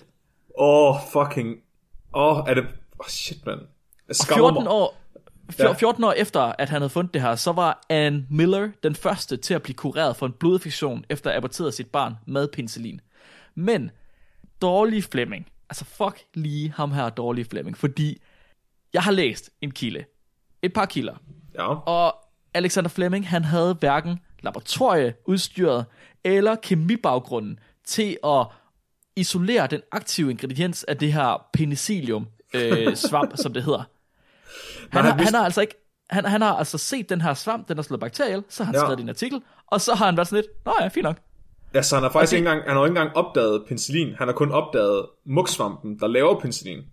[0.57, 1.57] Oh, fucking...
[2.13, 2.63] Åh, oh, er det...
[2.99, 3.59] Oh, shit, mand.
[4.07, 4.71] Jeg skammer 14 mig.
[4.73, 4.97] år,
[5.59, 5.67] Ja.
[5.67, 5.73] ja.
[5.73, 9.37] 14 år efter, at han havde fundet det her, så var Anne Miller den første
[9.37, 13.01] til at blive kureret for en blodinfektion, efter at aborteret sit barn med penicillin.
[13.55, 13.91] Men,
[14.61, 18.21] dårlig Fleming, altså fuck lige ham her dårlig Fleming, fordi
[18.93, 20.05] jeg har læst en kilde,
[20.61, 21.13] et par kilder,
[21.55, 21.75] Ja.
[21.75, 22.15] og
[22.53, 25.85] Alexander Fleming, han havde hverken laboratorieudstyret
[26.23, 28.45] eller kemibaggrunden til at
[29.15, 33.83] isolere den aktive ingrediens af det her penicillium øh, svamp, som det hedder.
[34.91, 35.75] Han, har, han har altså ikke
[36.09, 38.75] han, han har altså set den her svamp, den har slået bakterier så har han
[38.75, 38.79] Ja.
[38.85, 41.17] skrevet en artikel, og så har han været sådan lidt, nå ja, fint nok.
[41.73, 44.15] Ja, så han har faktisk det- ikke engang, han har ikke engang opdaget penicillin.
[44.17, 46.83] Han har kun opdaget muksvampen, der laver penicillin.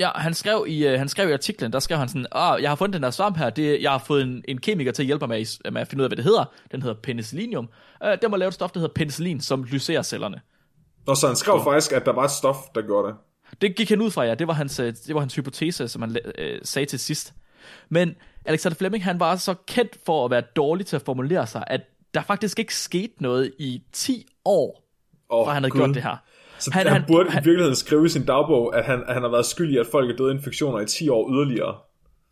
[0.00, 2.70] Ja, han skrev i, øh, han skrev i artiklen, der skrev han sådan, ah, jeg
[2.70, 5.06] har fundet den her svamp her, det, jeg har fået en, en kemiker til at
[5.06, 6.44] hjælpe mig med, at- med at finde ud af, hvad det hedder.
[6.72, 7.68] Den hedder penicillinium.
[8.04, 10.40] Uh, den må lave et stof, der hedder penicillin, som lyserer cellerne.
[11.06, 13.16] Og så han skrev faktisk, at der var et stof, der gjorde det.
[13.60, 14.34] Det gik han ud fra, ja.
[14.34, 17.34] Det var hans, øh, det var hans hypotese, som han øh, sagde til sidst.
[17.88, 21.64] Men Alexander Fleming, han var så kendt for at være dårlig til at formulere sig,
[21.66, 21.80] at
[22.14, 24.80] der faktisk ikke skete noget i 10 år,
[25.28, 26.16] Oh, fra han havde gjort det her.
[26.64, 29.14] Så han, han, han burde han, i virkeligheden skrive i sin dagbog, at han, at
[29.14, 31.74] han har været skyldig, at folk er døde af infektioner i 10 år yderligere.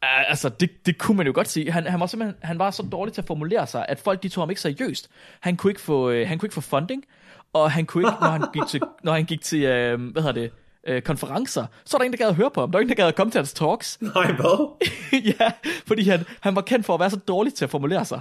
[0.02, 1.72] Altså, det, det kunne man jo godt sige.
[1.72, 4.28] Han, han var simpelthen han var så dårlig til at formulere sig, at folk de
[4.28, 5.10] tog ham ikke seriøst.
[5.40, 7.04] Han kunne ikke få, øh, han kunne ikke få funding,
[7.52, 10.40] og han kunne ikke, når han gik til, når han gik til øh, hvad hedder
[10.40, 10.50] det,
[10.88, 12.70] øh, konferencer, så er der ingen, der gad at høre på ham.
[12.70, 13.98] Der er ingen, der gad at komme til hans talks.
[14.14, 14.68] Nej, hvad?
[15.40, 15.50] ja,
[15.86, 18.20] fordi han, han var kendt for at være så dårlig til at formulere sig.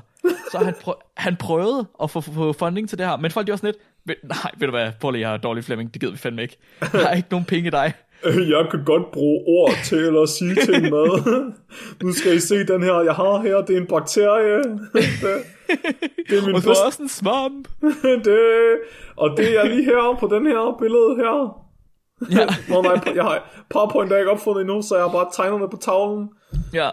[0.52, 3.52] Så han, prøv, han prøvede at få, få funding til det her, men folk de
[3.52, 6.12] var sådan lidt, "Ved- nej, ved du hvad, Paul, jeg har dårlig Flemming, det gider
[6.14, 6.58] vi fandme ikke.
[6.82, 7.94] Jeg har ikke nogen penge i dig.
[8.56, 11.52] Jeg kan godt bruge ord til at sige ting med.
[12.04, 13.56] Nu skal I se den her, jeg har her.
[13.58, 14.58] Det er en bakterie.
[14.58, 15.04] Det,
[16.30, 16.86] det er min Og så bedste.
[16.86, 17.68] også en svamp.
[18.26, 18.40] Det,
[19.16, 21.58] og det er lige her på den her billede her.
[22.32, 25.62] Ja, Nå nej, jeg har PowerPoint er ikke opfundet endnu, så jeg har bare tegnet
[25.62, 26.30] det på tavlen.
[26.74, 26.90] ja.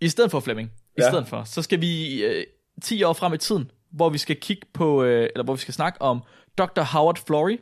[0.00, 1.10] I stedet for Flemming, i Ja.
[1.10, 2.44] stedet for, så skal vi øh,
[2.82, 5.74] 10 år frem i tiden, hvor vi skal kigge på, øh, eller hvor vi skal
[5.74, 6.20] snakke om
[6.58, 6.82] Dr.
[6.82, 7.60] Howard Florey.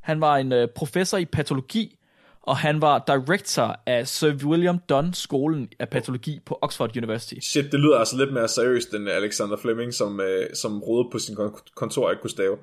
[0.00, 1.98] Han var en øh, professor i patologi,
[2.42, 7.34] og han var director af Sir William Dunn skolen af patologi på Oxford University.
[7.42, 11.18] Shit, det lyder altså lidt mere seriøst end Alexander Fleming, som, øh, som rodede på
[11.18, 12.56] sin kon- kontor ikke kunne stave.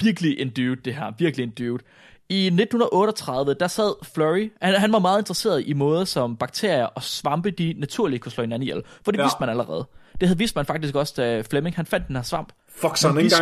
[0.00, 1.12] Virkelig en dude, det her.
[1.18, 1.82] Virkelig en dude.
[2.28, 7.02] I 1938, der sad Flurry, han, han var meget interesseret i måder, som bakterier og
[7.02, 8.82] svampe, de naturligt kunne slå hinanden ihjel.
[9.04, 9.22] For det Ja.
[9.24, 9.86] vidste man allerede.
[10.20, 12.52] Det havde vidst man faktisk også, da Fleming han fandt den her svamp.
[12.68, 13.36] Fuck, så han Man ikke.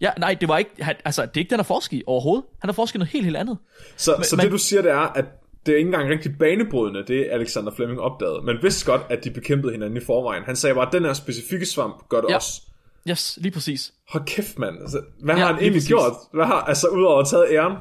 [0.00, 2.44] Ja, nej, det var ikke, han, altså, det er ikke den, der forsket i overhovedet.
[2.60, 3.58] Han har forsket noget helt, helt andet.
[3.96, 5.24] Så, så men- det du siger, det er, at
[5.66, 8.42] det er ikke engang rigtig banebrydende, det Alexander Fleming opdagede.
[8.44, 10.42] Men vidste godt, at de bekæmpede hinanden i forvejen.
[10.44, 12.34] Han sagde bare, at den her specifikke svamp gør det Ja.
[12.36, 12.62] også.
[13.10, 13.92] Yes, lige præcis.
[14.12, 14.78] Hold kæft, mand.
[14.80, 15.88] Altså, hvad Ja, har han egentlig præcis.
[15.88, 16.12] gjort?
[16.34, 17.76] Hvad har, altså, udover at tage æren?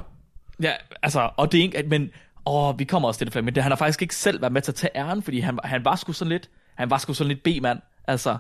[0.62, 0.72] Ja,
[1.04, 2.10] altså, og det er ikke, men,
[2.46, 4.54] åh, vi kommer også til det, Flemming, men det, han har faktisk ikke selv været
[4.54, 7.14] med til at tage æren, fordi han, han var sgu sådan lidt, han var sgu
[7.14, 8.38] sådan lidt B-mand, altså,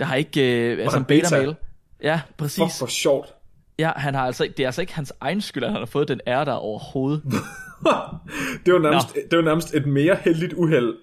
[0.00, 1.28] der har ikke, øh, altså en beta?
[1.28, 1.54] beta-mail.
[2.02, 2.62] Ja, præcis.
[2.62, 3.34] Fuck, for sjovt.
[3.78, 6.08] Ja, han har altså, det er altså ikke hans egen skyld, at han har fået
[6.08, 7.22] den ære der overhovedet.
[8.66, 10.94] Det var nærmest, det var nærmest et mere heldigt uheld,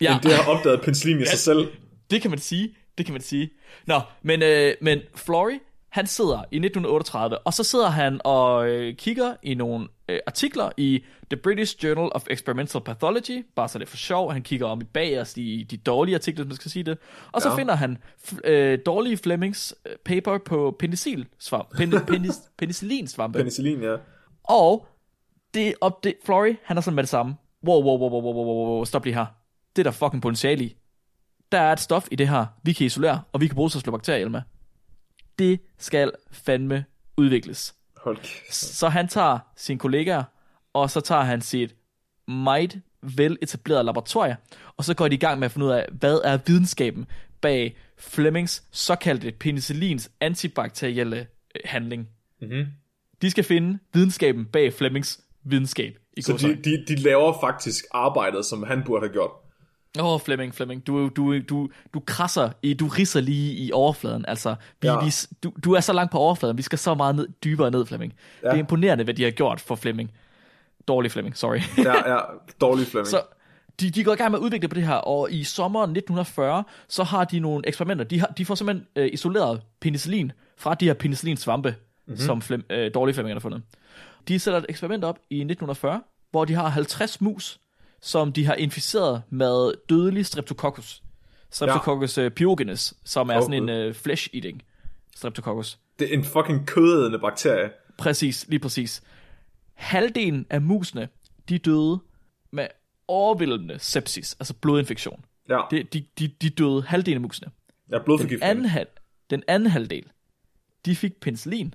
[0.00, 1.68] Ja, end det at have opdaget penicillin i sig selv.
[2.10, 2.76] det kan man sige.
[2.98, 3.50] Det kan man sige.
[3.86, 8.94] Nå, men, øh, men Flory, han sidder i 1938, og så sidder han og øh,
[8.96, 13.84] kigger i nogle øh, artikler i The British Journal of Experimental Pathology, bare så det
[13.86, 16.56] er for sjov, han kigger om i bag os i de dårlige artikler, hvis man
[16.56, 16.98] skal sige det,
[17.32, 17.56] og så Ja.
[17.56, 17.98] finder han
[18.44, 23.38] øh, dårlige Flemings øh, paper på penicillin-svamp, pen, penis, penicillinsvampe.
[23.38, 23.96] Penicillin, ja.
[24.44, 24.86] Og
[25.54, 27.34] det op det Flory, han er sådan med det samme.
[27.66, 29.26] Wow, wow, wow, wow, wow, wow, wow, stop lige her.
[29.76, 30.76] Det er der fucking potentiale i.
[31.52, 33.78] Der er et stof i det her, vi kan isolere, og vi kan bruge til
[33.78, 34.42] at slå bakterier ihjel med.
[35.38, 36.84] Det skal fandme
[37.16, 37.74] udvikles.
[37.96, 38.18] Hold.
[38.50, 40.24] Så han tager sine kollegaer,
[40.72, 41.74] og så tager han sit
[42.28, 44.36] meget vel etableret laboratorie,
[44.76, 47.06] og så går de i gang med at finde ud af, hvad er videnskaben
[47.40, 52.08] bag Flemings såkaldte penicillins antibakterielle øh, handling.
[52.40, 52.66] Mhm.
[53.22, 55.98] De skal finde videnskaben bag Flemings videnskab.
[56.16, 59.30] I Så de, de, de laver faktisk arbejdet, som han burde have gjort.
[59.98, 64.24] Åh, oh, Flemming, Flemming, du, du, du, du krasser, i, du risser lige i overfladen.
[64.28, 65.04] Altså, vi, Ja.
[65.04, 65.10] vi,
[65.42, 68.14] du, du er så langt på overfladen, vi skal så meget ned, dybere ned, Flemming.
[68.42, 68.48] Ja.
[68.48, 70.10] Det er imponerende, hvad de har gjort for Flemming.
[70.88, 71.60] Dårlig Flemming, sorry.
[71.84, 72.20] Ja, ja,
[72.60, 73.06] dårlig Fleming.
[73.08, 73.20] så
[73.80, 76.64] de, de går i gang med at udvikle på det her, og i sommeren 1940,
[76.88, 78.04] så har de nogle eksperimenter.
[78.04, 81.78] De, har, de får simpelthen øh, isoleret penicillin fra de her penicillinsvampe, Mhm.
[82.12, 82.26] mm-hmm.
[82.26, 83.62] som Flem, øh, dårlige Flemming har fundet.
[84.28, 87.60] De sætter et eksperiment op i 1940, hvor de har 50 mus,
[88.04, 91.02] som de har inficeret med dødelig streptococcus.
[91.50, 92.28] Streptococcus ja.
[92.28, 94.60] pyogenes, som er Åh, sådan en øh, flesh-eating
[95.16, 95.78] streptococcus.
[95.98, 97.70] Det er en fucking kødædende bakterie.
[97.98, 99.02] Præcis, lige præcis.
[99.74, 101.08] Halvdelen af musene,
[101.48, 101.98] de døde
[102.50, 102.66] med
[103.08, 105.24] overvældende sepsis, altså blodinfektion.
[105.48, 107.50] Ja, Det, de, de, de døde halvdelen af musene.
[107.88, 108.50] jeg er Den blodforgiftning.
[108.50, 108.88] anden, halv,
[109.30, 110.04] den anden halvdel,
[110.86, 111.74] de fik penicillin,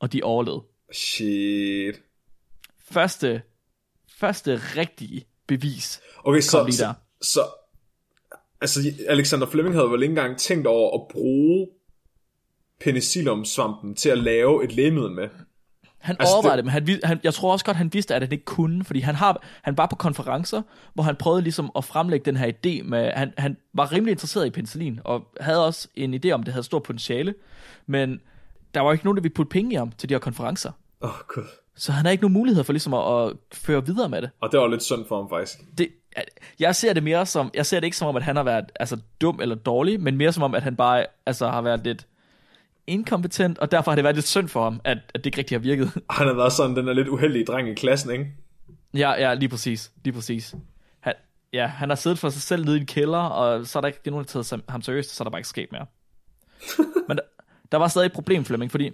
[0.00, 0.62] og de overlevede.
[0.92, 2.02] Shit.
[2.90, 3.42] Første,
[4.22, 6.00] første rigtige bevis.
[6.24, 6.92] Okay, så, lige så, der.
[7.22, 7.40] så,
[8.60, 11.66] altså Alexander Fleming havde vel ikke engang tænkt over at bruge
[12.80, 15.28] penicillium-svampen til at lave et lægemiddel med.
[15.98, 18.32] Han Altså, overvejede det- men han, han, jeg tror også godt, han vidste, at han
[18.32, 20.62] ikke kunne, fordi han, har, han var på konferencer,
[20.94, 24.46] hvor han prøvede ligesom at fremlægge den her idé med, han, han var rimelig interesseret
[24.46, 27.34] i penicillin, og havde også en idé om, det havde stort potentiale,
[27.86, 28.20] men
[28.74, 30.70] der var ikke nogen, der ville putte penge i ham til de her konferencer.
[31.02, 31.44] Åh, oh, gud.
[31.76, 34.30] Så han har ikke nogen mulighed for ligesom at, at føre videre med det.
[34.40, 35.58] Og det var lidt synd for ham, faktisk.
[35.78, 35.88] det.
[36.58, 38.64] Jeg ser det mere som, jeg ser det ikke som om, at han har været
[38.80, 42.06] altså, dum eller dårlig, men mere som om, at han bare altså, har været lidt
[42.86, 45.54] inkompetent, og derfor har det været lidt synd for ham, at, at det ikke rigtig
[45.54, 45.92] har virket.
[46.10, 48.26] Han har været sådan den er lidt uheldige dreng i klassen, ikke?
[48.94, 49.92] Ja, ja, lige præcis.
[50.04, 50.54] Lige præcis.
[51.00, 51.14] Han,
[51.52, 53.88] ja, han har siddet for sig selv nede i en kælder, og så er der
[53.88, 55.86] ikke nogen, der taget ham seriøst, så er der bare ikke sket mere.
[57.08, 57.22] Men der,
[57.72, 58.90] der var stadig et problem, Flemming, fordi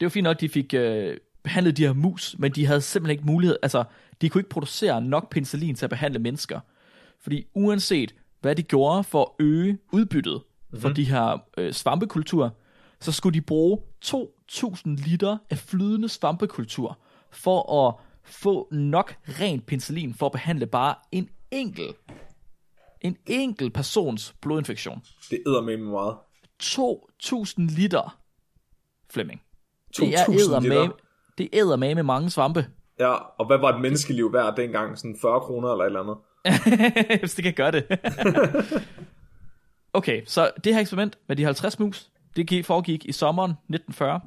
[0.00, 3.18] det var fint nok, de fik øh, behandlet de her mus, men de havde simpelthen
[3.18, 3.84] ikke mulighed, altså,
[4.20, 6.60] de kunne ikke producere nok penicillin til at behandle mennesker.
[7.20, 10.80] Fordi uanset hvad de gjorde for at øge udbyttet mm-hmm.
[10.80, 12.50] for de her øh, svampekulturer,
[13.00, 16.98] så skulle de bruge 2.000 liter af flydende svampekultur
[17.30, 21.96] for at få nok rent penicillin for at behandle bare en enkelt,
[23.00, 25.02] en enkelt persons blodinfektion.
[25.30, 26.16] Det æder med meget.
[26.62, 28.18] 2.000 liter,
[29.10, 29.42] Flemming.
[29.96, 30.90] Det 2.000 er æder liter.
[31.38, 32.66] Det æder med med mange svampe.
[33.00, 34.98] Ja, og hvad var et menneskeliv værd dengang?
[34.98, 36.16] Sådan 40 kroner eller et eller andet?
[37.20, 37.86] Hvis det kan gøre det.
[39.92, 44.20] okay, så det her eksperiment med de 50 mus, det gik- foregik i sommeren 1940.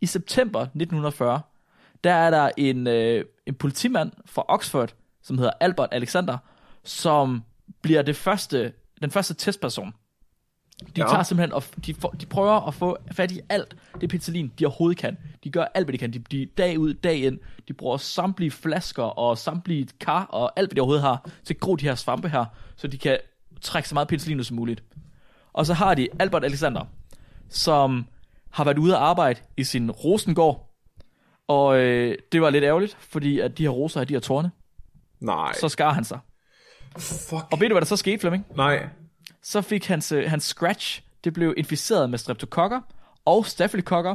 [0.00, 1.40] I september 1940,
[2.04, 6.38] der er der en, øh, en politimand fra Oxford, som hedder Albert Alexander,
[6.84, 7.42] som
[7.82, 9.92] bliver det første, den første testperson.
[10.80, 11.06] De Ja.
[11.08, 14.66] tager simpelthen, og de, får, de prøver at få fat i alt det penicillin, de
[14.66, 15.16] overhovedet kan.
[15.44, 16.12] De gør alt, hvad de kan.
[16.12, 17.38] De, de dag ud, dag ind.
[17.68, 21.60] De bruger samtlige flasker og samtlige kar og alt, hvad de overhovedet har, til at
[21.60, 22.44] gro de her svampe her,
[22.76, 23.18] så de kan
[23.60, 24.82] trække så meget penicillin ud som muligt.
[25.52, 26.84] Og så har de Albert Alexander,
[27.48, 28.06] som
[28.50, 30.66] har været ude at arbejde i sin rosengård.
[31.48, 34.50] Og øh, det var lidt ærgerligt, fordi at de her roser er de her tårne.
[35.20, 35.52] Nej.
[35.60, 36.18] Så skar han sig.
[36.98, 37.52] Fuck.
[37.52, 38.46] Og ved du, hvad der så skete, Flemming?
[38.56, 38.88] Nej.
[39.42, 42.80] Så fik hans, øh, hans scratch, det blev inficeret med streptokokker
[43.24, 44.14] og staphylokokker,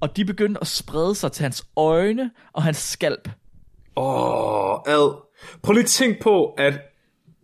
[0.00, 3.28] og de begyndte at sprede sig til hans øjne og hans skalp.
[3.96, 5.16] Åh, ad.
[5.62, 6.74] Prøv lige at tænke på, at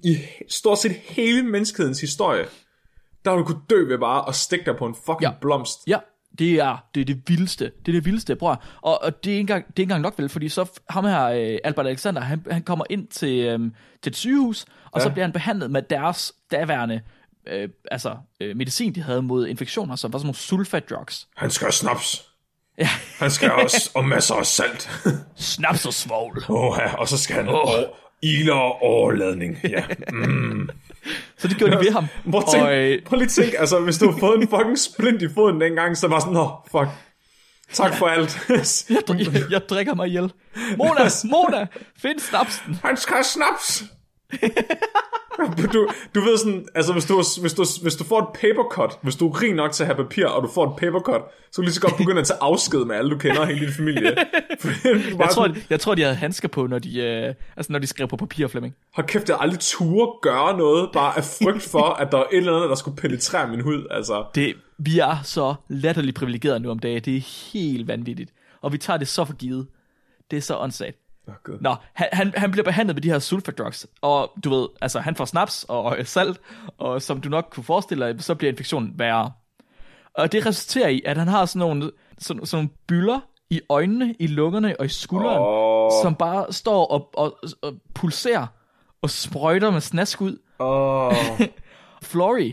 [0.05, 2.45] i stort set hele menneskehedens historie,
[3.25, 5.31] der har du kunne dø ved bare at stikke dig på en fucking Ja.
[5.41, 5.79] blomst.
[5.87, 5.99] Ja,
[6.39, 7.65] det er det, er det vildeste.
[7.65, 8.63] Det er det vildeste, bror.
[8.83, 11.05] Og, og det, er ikke engang, det er ikke engang nok vel, fordi så ham
[11.05, 15.05] her, øh, Albert Alexander, han, han kommer ind til, øhm, til et sygehus, og ja.
[15.05, 17.01] så bliver han behandlet med deres daværende
[17.51, 21.29] øh, altså, øh, medicin, de havde mod infektioner, som var sådan nogle sulfat drugs.
[21.37, 22.25] Han skal have snaps.
[22.79, 22.89] Ja.
[23.19, 24.91] Han skal også, og masser af salt.
[25.37, 26.45] Snaps og svovl.
[26.49, 27.69] Åh, ja, og så skal han oh.
[28.23, 29.59] iler og overladning.
[29.65, 29.85] Ja.
[30.13, 30.71] Mm.
[31.39, 32.07] Så det gjorde de ved ham.
[32.31, 34.79] Prøv, tænk, Og, øh, prøv lige at tænke, altså hvis du har fået en fucking
[34.79, 36.89] splint i foden dengang, så var sådan, nå, fuck.
[37.73, 38.39] Tak for alt.
[38.91, 40.33] Jeg, jeg, jeg drikker mig ihjel.
[40.77, 42.79] Mona, Mona, find snapsen.
[42.85, 43.85] Han skal have snaps.
[45.73, 49.17] du, du ved sådan, altså hvis du, hvis, du, hvis du får et papercut, hvis
[49.17, 51.63] du er rig nok til at have papir, og du får et papercut, så kan
[51.63, 54.17] du lige så godt begynde at tage afsked med alle, du kender, hele din familie.
[55.19, 57.87] Jeg tror, sådan, jeg tror, de havde handsker på, når de, øh, altså, når de
[57.87, 58.75] skrev på papir, Flemming.
[58.95, 62.25] hold kæft, jeg har aldrig turde gøre noget, bare af frygt for, at der er
[62.33, 63.87] et eller andet, der skulle penetrere min hud.
[63.91, 67.03] Altså, Det, vi er så latterligt privilegerede nu om dagen.
[67.05, 68.31] Det er helt vanvittigt.
[68.63, 69.67] Og vi tager det så for givet.
[70.31, 70.97] Det er så åndssvagt.
[71.29, 71.59] Oh, God.
[71.61, 75.01] Nå, han, han, han bliver behandlet med de her sulfat drugs, og du ved, altså
[75.01, 76.41] han får snaps og salt,
[76.79, 79.33] og som du nok kunne forestille dig, så bliver infektionen værre.
[80.15, 84.15] Og det resulterer i, at han har sådan nogle, sådan, sådan nogle bylder i øjnene,
[84.19, 85.91] i lungerne og i skulderen, Åh.
[86.03, 88.47] som bare står og, og, og pulserer
[89.03, 90.39] og sprøjter med snask ud.
[90.59, 91.13] Åh,
[92.11, 92.53] Flory,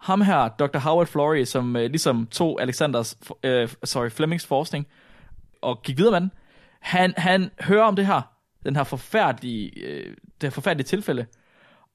[0.00, 0.78] ham her, Dr.
[0.78, 4.86] Howard Flory, som øh, ligesom tog Alexanders, øh, sorry, Flemings forskning
[5.62, 6.30] og gik videre med den,
[6.84, 8.22] han, han hører om det her,
[8.64, 11.26] den her forfærdelige, øh, det her forfærdelige tilfælde,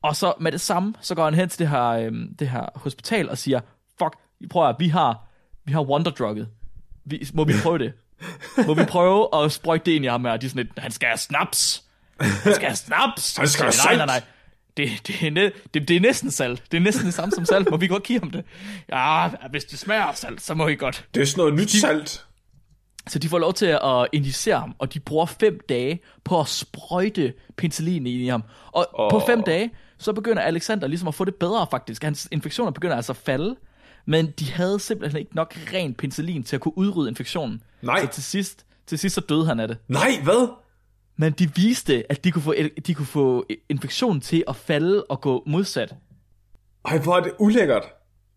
[0.04, 2.66] og så med det samme, så går han hen til det her, øh, det her
[2.76, 3.60] hospital og siger,
[4.00, 4.16] fuck,
[4.50, 5.28] prøv at vi har,
[5.66, 6.48] vi har wonderdrugget.
[7.06, 7.94] Vi, må vi prøve det?
[8.68, 10.38] Må vi prøve at sprøjte det ind i ham her?
[10.38, 11.84] De er sådan lidt, han skal have snaps.
[12.20, 13.38] Han skal have snaps.
[13.38, 14.22] Han skal have nej, nej, nej.
[14.78, 16.64] Det, det, er næ- det, det er næsten salt.
[16.72, 17.70] Det er næsten det samme som salt.
[17.72, 18.46] Må vi godt give ham det?
[18.90, 21.06] Ja, hvis det smager af salt, så må I godt.
[21.14, 22.26] det er sådan noget nyt salt.
[23.08, 26.48] Så de får lov til at injicere ham, og de bruger fem dage på at
[26.48, 28.44] sprøjte penicillin i ham.
[28.72, 29.12] Og oh.
[29.12, 32.04] på fem dage, så begynder Alexander ligesom at få det bedre faktisk.
[32.04, 33.56] Hans infektioner begynder altså at falde,
[34.06, 37.62] men de havde simpelthen ikke nok ren penicillin til at kunne udrydde infektionen.
[37.82, 38.02] Nej.
[38.02, 39.78] Så til sidst, til sidst så døde han af det.
[39.88, 40.50] Nej, hvad?
[41.18, 42.54] Men de viste, at de kunne få,
[42.88, 45.96] de kunne få infektionen til at falde og gå modsat.
[46.86, 47.84] Ej, hvor er det ulækkert.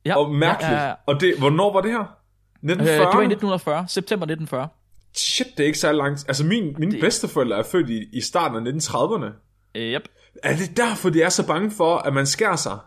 [0.05, 0.73] Ja, Og mærkeligt.
[0.73, 0.95] Ja, ja, ja.
[1.07, 2.22] Og det, hvornår var det her?
[2.63, 3.11] Øh, 1940?
[3.11, 4.69] det var i 1940, september 1940.
[5.15, 6.25] Shit, det er ikke så langt.
[6.29, 7.01] Altså, min, mine det...
[7.01, 9.27] bedsteforældre er født i, i starten af 1930'erne.
[9.75, 10.09] Øh, Yep,
[10.43, 12.79] Er det derfor, de er så bange for, at man skærer sig?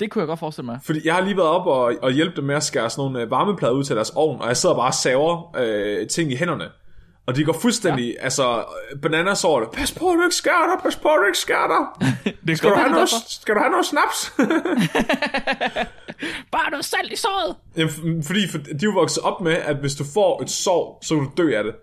[0.00, 0.78] det kunne jeg godt forestille mig.
[0.82, 3.20] Fordi jeg har lige været op og, og hjælpe dem med at skære sådan nogle
[3.20, 6.36] øh, varmeplader ud til deres ovn, og jeg sidder bare og saver øh, ting i
[6.36, 6.64] hænderne.
[7.30, 8.24] Og de går fuldstændig, ja.
[8.24, 8.64] altså,
[9.02, 9.70] bananas over det.
[9.70, 12.06] Pas på, du ikke skærer dig, pas på, du ikke skærer dig.
[12.46, 14.30] Det Skal du, have noget, skal du have noget snaps?
[16.52, 17.56] Bare noget salt i såret.
[17.76, 20.98] Jamen, f- fordi for, de er vokset op med, at hvis du får et sår,
[21.02, 21.74] så vil du dø af det.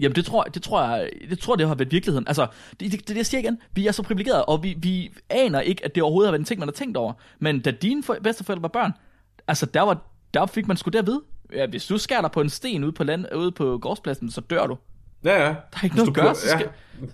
[0.00, 2.28] Jamen, det tror, det tror jeg, det tror det har været virkeligheden.
[2.28, 2.46] Altså,
[2.80, 5.84] det, det, det, jeg siger igen, vi er så privilegerede, og vi, vi aner ikke,
[5.84, 7.12] at det overhovedet har været en ting, man har tænkt over.
[7.38, 8.92] Men da dine for, bedsteforældre var børn,
[9.48, 9.98] altså, der, var,
[10.34, 11.22] der fik man sgu at vide.
[11.54, 14.40] Ja, hvis du skærer dig på en sten ude på, land, ude på gårdspladsen, så
[14.40, 14.78] dør du.
[15.24, 15.48] Ja, ja.
[15.48, 16.68] Der er ikke noget at gøre, så, skal,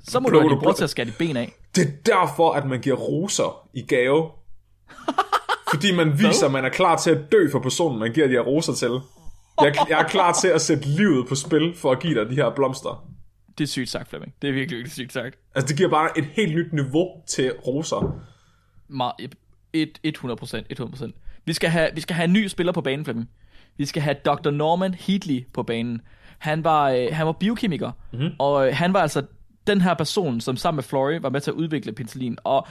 [0.05, 0.75] så må du have blod.
[0.75, 1.53] til at skære dit ben af.
[1.75, 4.31] Det er derfor, at man giver roser i gave.
[5.71, 8.33] Fordi man viser, at man er klar til at dø for personen, man giver de
[8.33, 8.91] her roser til.
[9.61, 12.35] Jeg, jeg er klar til at sætte livet på spil for at give dig de
[12.35, 13.09] her blomster.
[13.59, 14.35] Det er sygt sagt, Flemming.
[14.43, 15.39] Det er virkelig, virkelig sygt sagt.
[15.55, 18.21] Altså, det giver bare et helt nyt niveau til roser.
[19.73, 21.13] Et, 100%, 100%.
[21.45, 23.29] Vi skal, have, vi skal have en ny spiller på banen, Flemming.
[23.79, 24.51] Vi skal have Dr.
[24.51, 26.01] Norman Heatley på banen.
[26.39, 28.31] Han var, øh, han var biokemiker, mm-hmm.
[28.39, 29.23] og øh, han var altså
[29.67, 32.39] den her person, som sammen med Flory var med til at udvikle penicillin.
[32.45, 32.67] Og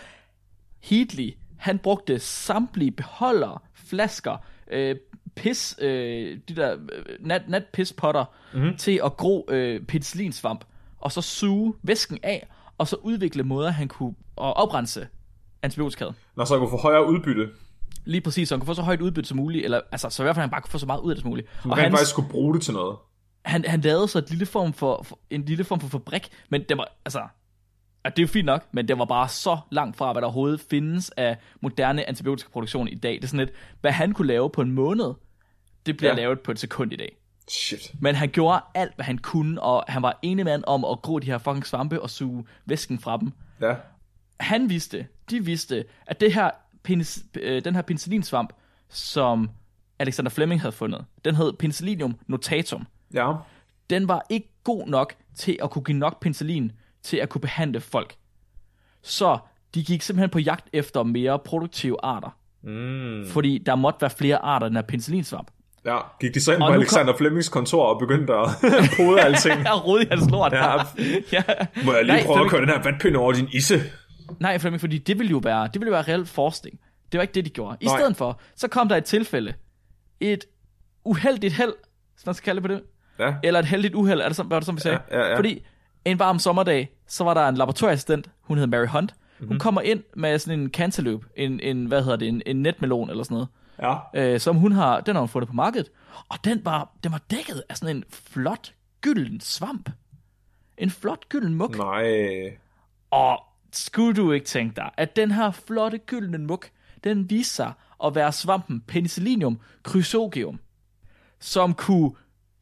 [0.83, 4.37] Heatley, han brugte samtlige beholder, flasker,
[4.71, 4.95] øh,
[5.35, 8.77] pis, øh, de der øh, nat, nat potter mm-hmm.
[8.77, 10.65] til at gro øh, penicillinsvamp,
[10.97, 15.07] og så suge væsken af, og så udvikle måder, han kunne oprense
[15.61, 16.15] antibiotikaet.
[16.35, 17.49] Når så kunne få højere udbytte.
[18.07, 20.25] Lige præcis, så han kunne få så højt udbytte som muligt, eller altså, så i
[20.25, 21.47] hvert fald han bare kunne få så meget ud af det som muligt.
[21.63, 22.97] Og han faktisk skulle bruge det til noget.
[23.45, 26.63] Han, han lavede så et lille form for, for, en lille form for fabrik, men
[26.69, 27.21] det var, altså,
[28.03, 30.27] at det er jo fint nok, men det var bare så langt fra, hvad der
[30.27, 33.13] overhovedet findes af moderne antibiotikaproduktion i dag.
[33.13, 35.13] Det er sådan lidt, hvad han kunne lave på en måned,
[35.85, 36.17] det bliver ja.
[36.17, 37.17] lavet på et sekund i dag.
[37.49, 37.91] Shit.
[38.01, 41.19] Men han gjorde alt, hvad han kunne, og han var ene mand om at gro
[41.19, 43.31] de her fucking svampe og suge væsken fra dem.
[43.61, 43.75] Ja.
[44.39, 46.51] Han vidste, de vidste, at det her
[46.87, 48.53] penis, øh, den her penicillinsvamp,
[48.89, 49.49] som
[49.99, 52.87] Alexander Fleming havde fundet, den hed Penicillium notatum.
[53.13, 53.33] Ja.
[53.89, 56.71] Den var ikke god nok til at kunne give nok penicillin
[57.03, 58.15] til at kunne behandle folk.
[59.01, 59.37] Så
[59.75, 62.37] de gik simpelthen på jagt efter mere produktive arter.
[62.63, 63.27] Mm.
[63.29, 65.47] Fordi der måtte være flere arter af den her penicillinsvamp.
[65.85, 67.17] Ja, gik de så ind på Alexander kom...
[67.17, 68.49] Flemings kontor og begyndte at
[68.97, 69.61] pode alting?
[69.61, 70.53] ja, rode i hans lort.
[70.53, 70.71] Ja.
[71.37, 71.43] ja.
[71.85, 72.45] Må jeg lige Nej, prøve Flemming...
[72.45, 73.81] at køre den her vandpinde over din isse?
[74.39, 76.79] Nej, Flemming, fordi det ville jo være, det ville jo være reelt forskning.
[77.11, 77.77] Det var ikke det, de gjorde.
[77.79, 77.97] I Nej.
[77.97, 79.53] stedet for, så kom der et tilfælde.
[80.19, 80.45] Et
[81.03, 81.73] uheldigt held,
[82.13, 82.83] hvis man skal kalde det på det.
[83.19, 83.35] Ja.
[83.43, 84.99] Eller et heldigt uheld, er det sådan, var det, som vi sagde?
[85.11, 85.37] Ja, ja, ja.
[85.37, 85.65] Fordi
[86.05, 89.15] en varm sommerdag, så var der en laboratorieassistent, hun hed Mary Hunt.
[89.39, 89.59] Hun mm-hmm.
[89.59, 93.23] kommer ind med sådan en cantaloupe, en, en hvad hedder det, en, en netmelon eller
[93.23, 93.47] sådan noget.
[93.81, 94.33] Ja.
[94.33, 95.91] Øh, som hun har, den har hun fundet på markedet.
[96.29, 99.89] Og den var, den var dækket af sådan en flot gylden svamp.
[100.77, 101.77] En flot gylden muk.
[101.77, 102.57] Nej.
[103.11, 106.69] Og skulle du ikke tænke dig, at den her flotte gyldne muk,
[107.03, 110.59] den viste sig at være svampen Penicillium chrysogium,
[111.39, 112.11] som kunne,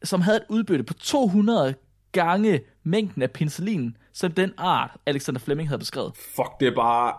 [0.04, 1.74] som havde et udbytte på 200
[2.12, 6.12] gange mængden af penicillin, som den art, Alexander Fleming havde beskrevet.
[6.16, 7.14] Fuck, det er bare,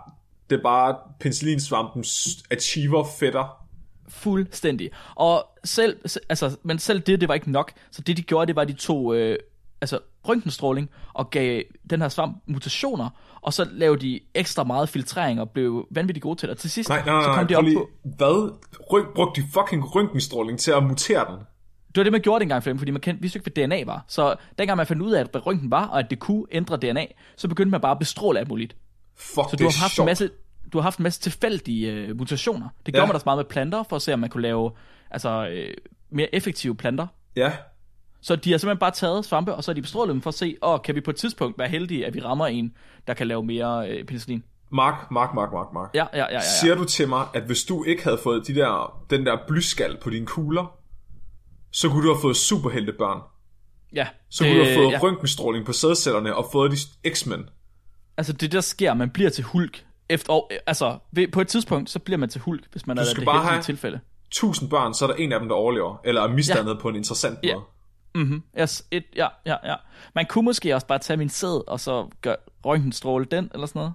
[0.49, 3.67] det er bare penicillinsvampens achiever fætter.
[4.09, 4.91] Fuldstændig.
[5.15, 7.71] Og selv, altså, men selv det, det var ikke nok.
[7.91, 9.37] Så det, de gjorde, det var, at de tog øh,
[9.81, 13.09] altså, røntgenstråling og gav den her svamp mutationer,
[13.41, 16.55] og så lavede de ekstra meget filtrering og blev vanvittigt gode til det.
[16.55, 17.89] Og til sidst, nej, nej, nej, så kom de op lige, på...
[18.03, 18.57] Hvad?
[18.91, 21.39] Ryk, brugte de fucking røntgenstråling til at mutere den?
[21.87, 24.05] Det var det, man gjorde dengang, fordi man kendte, vidste ikke, hvad DNA var.
[24.07, 27.05] Så dengang man fandt ud af, hvad røntgen var, og at det kunne ændre DNA,
[27.35, 28.75] så begyndte man bare at bestråle alt muligt.
[29.15, 30.05] Fuck, så du har haft sjovt.
[30.05, 30.29] en masse,
[30.73, 32.69] du har haft en masse tilfældige uh, mutationer.
[32.85, 33.07] Det gjorde ja.
[33.07, 34.71] man også meget med planter, for at se, om man kunne lave
[35.11, 35.73] altså, uh,
[36.09, 37.07] mere effektive planter.
[37.35, 37.51] Ja.
[38.21, 40.33] Så de har simpelthen bare taget svampe, og så har de bestrålet dem for at
[40.33, 42.73] se, åh, kan vi på et tidspunkt være heldige, at vi rammer en,
[43.07, 44.43] der kan lave mere uh, penicillin.
[44.71, 45.89] Mark, Mark, Mark, Mark, Mark.
[45.93, 46.41] Ja, ja, ja, ja, ja.
[46.61, 49.97] Siger du til mig, at hvis du ikke havde fået de der, den der blyskal
[50.01, 50.77] på dine kugler,
[51.71, 53.21] så kunne du have fået superheltebørn.
[53.93, 54.07] Ja.
[54.29, 54.99] Så kunne du have fået ja.
[55.03, 56.77] røntgenstråling på sædcellerne og fået de
[57.13, 57.49] X-Men.
[58.17, 59.85] Altså det der sker, man bliver til Hulk.
[60.09, 63.01] Efter, og, altså ved, på et tidspunkt, så bliver man til Hulk, hvis man du
[63.01, 63.99] er det bare have tilfælde.
[64.31, 66.01] tusind børn, så er der en af dem, der overlever.
[66.03, 66.79] Eller er misdannet ja.
[66.79, 67.53] på en interessant måde.
[67.53, 67.59] Ja.
[68.17, 68.43] Mhm.
[68.59, 69.75] Yes, et, ja, ja, ja.
[70.15, 73.79] Man kunne måske også bare tage min sæd, og så gøre røntgenstråle den, eller sådan
[73.79, 73.93] noget.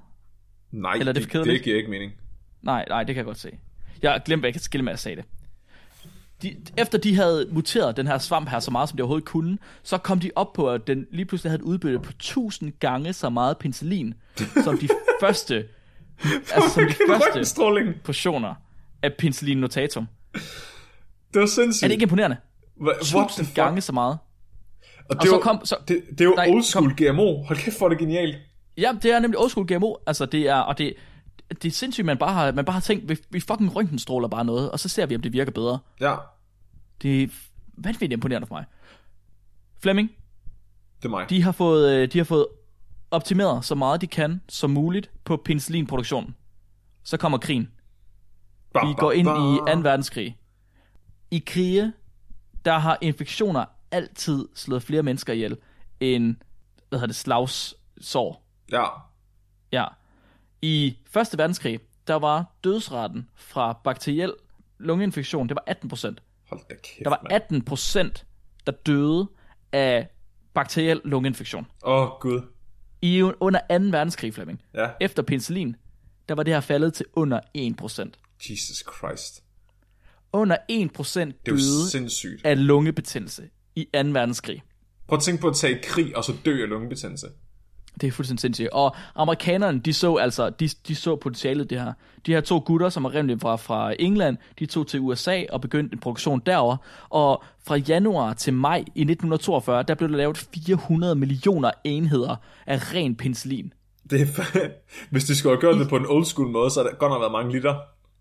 [0.71, 2.13] Nej, eller det, det, det giver ikke mening.
[2.63, 3.59] Nej, nej, det kan jeg godt se.
[4.03, 5.25] Jeg glemte, at jeg kan skille med at sige det
[6.43, 9.59] de, efter de havde muteret den her svamp her så meget, som de overhovedet kunne,
[9.83, 13.13] så kom de op på, at den lige pludselig havde et udbytte på 1000 gange
[13.13, 14.15] så meget penicillin,
[14.65, 14.89] som de
[15.23, 15.69] første,
[16.55, 16.95] altså som de
[17.43, 18.55] første portioner
[19.03, 20.07] af penicillin notatum.
[21.35, 21.83] Det var sindssygt.
[21.85, 22.37] Er det ikke imponerende?
[22.81, 24.19] What 1000 gange så meget.
[25.09, 27.43] Og, det, og så kom, så, det, det er jo nej, old school kom, GMO.
[27.43, 28.37] Hold kæft, for det genialt.
[28.79, 29.95] Ja, det er nemlig old school GMO.
[30.07, 30.95] Altså, det er, og det,
[31.49, 34.45] det er sindssygt, man bare har, man bare har tænkt, vi, vi fucking røntgenstråler bare
[34.45, 35.79] noget, og så ser vi, om det virker bedre.
[36.01, 36.15] Ja.
[37.03, 37.29] Det er
[37.77, 38.65] vanvittigt imponerende for mig.
[39.81, 40.11] Flemming.
[40.99, 41.31] Det er mig.
[41.31, 42.47] De har fået, øh, de har fået
[43.11, 46.35] optimeret så meget de kan som muligt på penicillinproduktionen.
[47.05, 47.71] Så kommer krigen.
[48.75, 49.81] Vi går ind i 2.
[49.81, 50.37] verdenskrig.
[51.31, 51.93] I krige,
[52.65, 55.57] der har infektioner altid slået flere mennesker ihjel
[56.01, 56.37] end,
[56.89, 58.45] hvad hedder det, slagssår.
[58.73, 58.85] Ja.
[59.73, 59.87] Ja.
[60.63, 61.39] I 1.
[61.39, 64.33] verdenskrig, der var dødsraten fra bakteriel
[64.79, 66.23] lungeinfektion, det var 18 procent.
[66.49, 68.27] Hold da kæft, Der var 18 procent,
[68.67, 69.29] der døde
[69.73, 70.09] af
[70.55, 71.67] bakteriel lungeinfektion.
[71.85, 72.43] Åh, oh, Gud.
[73.03, 73.67] I under 2.
[73.69, 74.63] verdenskrig, Flemming.
[74.75, 74.91] Ja.
[75.01, 75.77] Efter penicillin,
[76.29, 78.19] der var det her faldet til under 1 procent.
[78.51, 79.43] Jesus Christ.
[80.33, 82.47] Under 1 procent døde sindssygt.
[82.47, 83.43] af lungebetændelse
[83.77, 84.01] i 2.
[84.03, 84.63] verdenskrig.
[85.09, 87.27] Prøv at tænke på at tage i krig, og så dø af lungebetændelse.
[88.01, 88.69] Det er fuldstændig sindssygt.
[88.73, 91.93] Og amerikanerne, de så altså, de, de så potentialet det her.
[92.27, 95.61] De her to gutter, som er rimelig fra, fra England, de tog til USA og
[95.61, 96.77] begyndte en produktion derover.
[97.09, 102.95] Og fra januar til maj i 1942, der blev der lavet 400 millioner enheder af
[102.95, 103.73] ren penicillin.
[104.11, 104.27] Det er
[105.11, 107.11] Hvis de skulle have gjort det på en old school måde, så har det godt
[107.11, 107.75] nok været mange liter.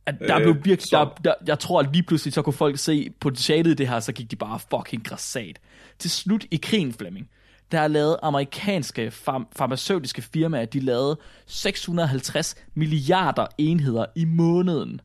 [0.06, 2.54] At der Øh, blev virkelig, så- der, der, jeg tror, at lige pludselig, så kunne
[2.54, 5.60] folk se potentialet i det her, så gik de bare fucking græsat.
[6.00, 7.30] Til slut i krigen, Flemming,
[7.72, 15.02] der er lavet amerikanske farm- farmaceutiske firmaer, de lavede 650 milliarder enheder i måneden.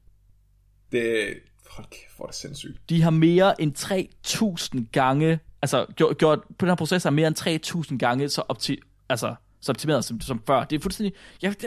[0.92, 1.28] Det
[1.70, 2.78] Hold kæft, hvor er det sindssygt.
[2.88, 7.26] De har mere end 3000 gange, altså gjort, gjort på den her proces har mere
[7.26, 8.78] end 3000 gange så, opti,
[9.08, 10.64] altså, så optimeret som, som før.
[10.64, 11.60] Det er fuldstændig, ja, det,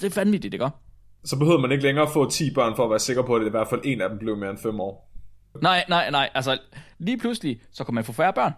[0.00, 0.68] det er vanvittigt, ikke?
[1.24, 3.46] Så behøver man ikke længere få 10 børn for at være sikker på, at det
[3.46, 5.10] i hvert fald en af dem blev mere end 5 år.
[5.62, 6.58] Nej, nej, nej, altså
[6.98, 8.52] lige pludselig, så kan man få færre børn.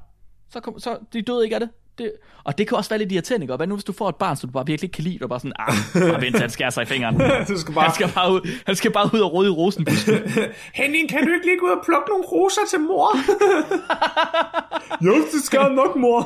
[0.51, 1.71] Så, kom, så de døde ikke af det.
[1.99, 2.13] det.
[2.45, 3.57] Og det kan også være lidt irriterende, ikke?
[3.57, 5.29] Hvad nu, hvis du får et barn, som du bare virkelig ikke kan lide, og
[5.29, 5.75] bare sådan, ah,
[6.11, 7.15] bare vent, han skærer sig i fingeren.
[7.49, 7.85] du skal bare...
[7.85, 10.15] Han skal bare ud, han skal bare ud og rode i rosenbusken.
[10.81, 13.09] Henning, kan du ikke lige gå ud og plukke nogle roser til mor?
[15.07, 16.19] jo, det skal nok, mor.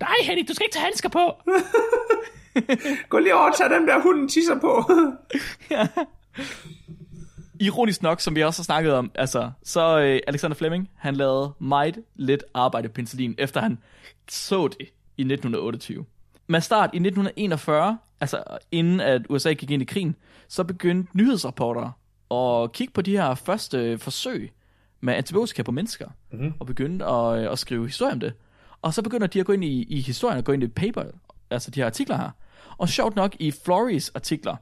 [0.00, 1.24] Nej, Henning, du skal ikke tage handsker på.
[3.08, 4.90] Gå lige over og tag dem der, hunden tisser på.
[7.60, 11.52] Ironisk nok, som vi også har snakket om, altså, så øh, Alexander Fleming, han lavede
[11.58, 13.78] meget lidt arbejde på penicillin, efter han
[14.28, 16.04] så det i 1928.
[16.46, 20.16] Med start i 1941, altså inden at USA gik ind i krigen,
[20.48, 21.90] så begyndte nyhedsrapporter
[22.34, 24.52] at kigge på de her første forsøg
[25.00, 26.52] med antibiotika på mennesker, mm-hmm.
[26.60, 28.32] og begyndte at, øh, at skrive historie om det.
[28.82, 31.04] Og så begynder de at gå ind i, i historien og gå ind i paper,
[31.50, 32.30] altså de her artikler her.
[32.78, 34.56] Og sjovt nok i Florys artikler,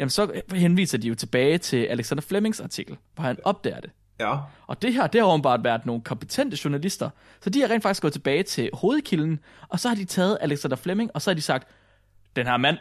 [0.00, 3.90] jamen så henviser de jo tilbage til Alexander Flemings artikel, hvor han opdager det.
[4.20, 4.36] ja,
[4.66, 8.02] Og det her, det har åbenbart været nogle kompetente journalister, så de har rent faktisk
[8.02, 11.40] gået tilbage til hovedkilden, og så har de taget Alexander Fleming, og så har de
[11.42, 11.68] sagt,
[12.36, 12.78] den her mand,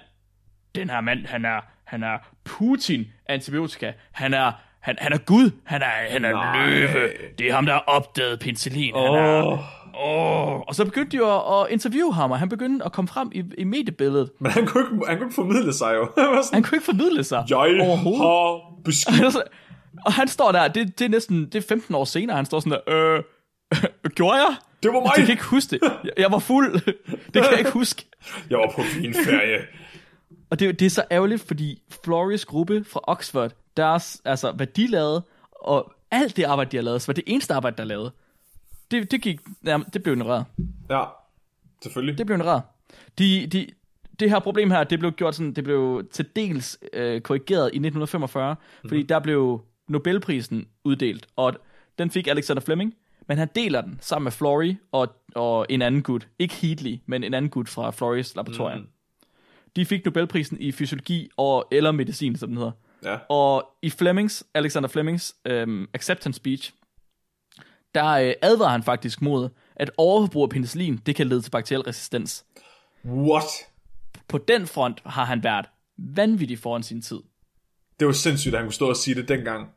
[0.76, 5.52] den her mand, han er, han er Putin antibiotika, han er, han, han er Gud,
[5.64, 6.68] han er, han er Nej.
[6.70, 10.60] løve, det er ham, der har opdaget penicillin, han er, Åh.
[10.60, 13.32] Og så begyndte de jo at, at interviewe ham, og han begyndte at komme frem
[13.34, 14.30] i, i mediebilledet.
[14.40, 16.02] men han kunne ikke, han kunne ikke formidle sig jo.
[16.18, 19.38] Han sådan, Han kunne ikke formidle sig jeg har beskidt.
[20.06, 22.60] Og han står der, det, det er næsten det er 15 år senere, han står
[22.60, 23.24] sådan der, øh,
[24.16, 24.56] gjorde jeg?
[24.84, 25.12] Det var mig.
[25.18, 25.80] Jeg kan ikke huske det.
[26.04, 26.74] Jeg, jeg var fuld.
[27.06, 28.06] Det kan jeg ikke huske.
[28.50, 29.60] Jeg var på fin ferie.
[30.50, 34.88] Og det, det er så ærgerligt, fordi Flores gruppe fra Oxford, deres, altså hvad de
[34.88, 37.88] lavede, og alt det arbejde, de har lavet, så var det eneste arbejde, der er
[37.88, 38.12] lavet.
[38.92, 40.46] Det, det gik, jamen, det blev ignoreret.
[40.90, 41.04] Ja,
[41.84, 42.18] selvfølgelig.
[42.18, 42.64] Det blev ignoreret.
[43.20, 43.68] De, de,
[44.20, 47.78] det her problem her, det blev gjort sådan, det blev til dels øh, korrigeret i
[47.78, 48.90] 1945, mm-hmm.
[48.90, 51.54] fordi der blev Nobelprisen uddelt, og
[51.98, 52.94] den fik Alexander Fleming,
[53.28, 56.28] men han deler den sammen med Flory og, og en anden gut.
[56.40, 58.80] Ikke Heatley, men en anden gut fra Florys laboratorium.
[58.80, 58.88] Mm.
[59.76, 62.72] De fik Nobelprisen i fysiologi og eller medicin, som den hedder.
[63.04, 63.18] Ja.
[63.30, 66.74] Og i Flemings, Alexander Flemings øhm, acceptance speech,
[67.96, 71.82] der øh, advarer han faktisk mod, at overforbrug af penicillin, det kan lede til bakteriel
[71.82, 72.46] resistens.
[73.06, 73.44] What?
[74.28, 75.66] På den front har han været
[75.98, 77.20] vanvittig foran sin tid.
[78.00, 79.70] Det var sindssygt, at han kunne stå og sige det dengang.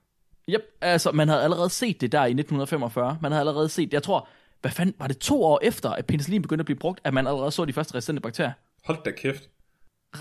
[0.49, 3.19] Yep, altså man havde allerede set det der i 1945.
[3.23, 4.29] Man havde allerede set, jeg tror,
[4.61, 7.27] hvad fanden, var det to år efter, at penicillin begyndte at blive brugt, at man
[7.27, 8.53] allerede så de første resistente bakterier?
[8.85, 9.49] Hold da kæft.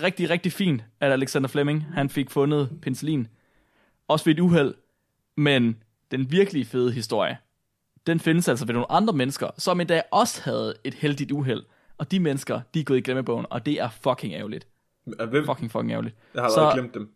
[0.03, 3.27] Rigtig, rigtig fint, at Alexander Fleming, han fik fundet penicillin.
[4.07, 4.73] Også ved et uheld.
[5.37, 7.37] Men den virkelige fede historie,
[8.07, 11.63] den findes altså ved nogle andre mennesker, som endda også havde et heldigt uheld.
[11.97, 14.67] Og de mennesker, de er gået i glemmebogen, og det er fucking ærgerligt.
[15.29, 15.45] Hvem?
[15.45, 16.15] Fucking, fucking ærgerligt.
[16.33, 17.09] Jeg har Så- glemt dem.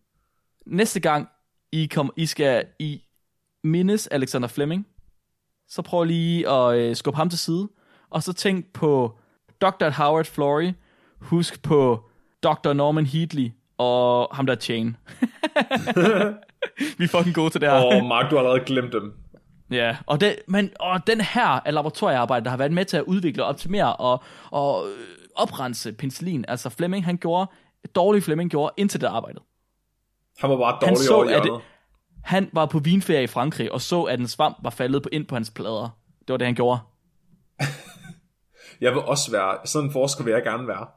[0.65, 1.27] næste gang
[1.71, 3.01] I, kom, I skal i
[3.63, 4.87] mindes Alexander Fleming,
[5.67, 7.69] så prøv lige at øh, skubbe ham til side,
[8.09, 9.17] og så tænk på
[9.61, 9.89] Dr.
[9.89, 10.71] Howard Florey,
[11.19, 12.09] husk på
[12.43, 12.73] Dr.
[12.73, 14.87] Norman Heatley, og ham der er Chain.
[16.97, 17.85] Vi er fucking gode til det her.
[17.85, 19.13] Åh, oh, Mark, du har allerede glemt dem.
[19.71, 23.03] Ja, og, det, men, og den her er laboratoriearbejde, der har været med til at
[23.03, 26.45] udvikle og optimere og, og øh, oprense penicillin.
[26.47, 27.51] Altså Fleming, han gjorde,
[27.95, 29.41] dårlig Fleming gjorde indtil det arbejdet.
[30.39, 31.61] Han var bare Han dårlig så, over at det,
[32.23, 35.25] han var på vinferie i Frankrig og så, at en svamp var faldet på, ind
[35.25, 35.97] på hans plader.
[36.19, 36.79] Det var det, han gjorde.
[38.81, 40.87] Jeg vil også være, sådan en forsker vil jeg gerne være.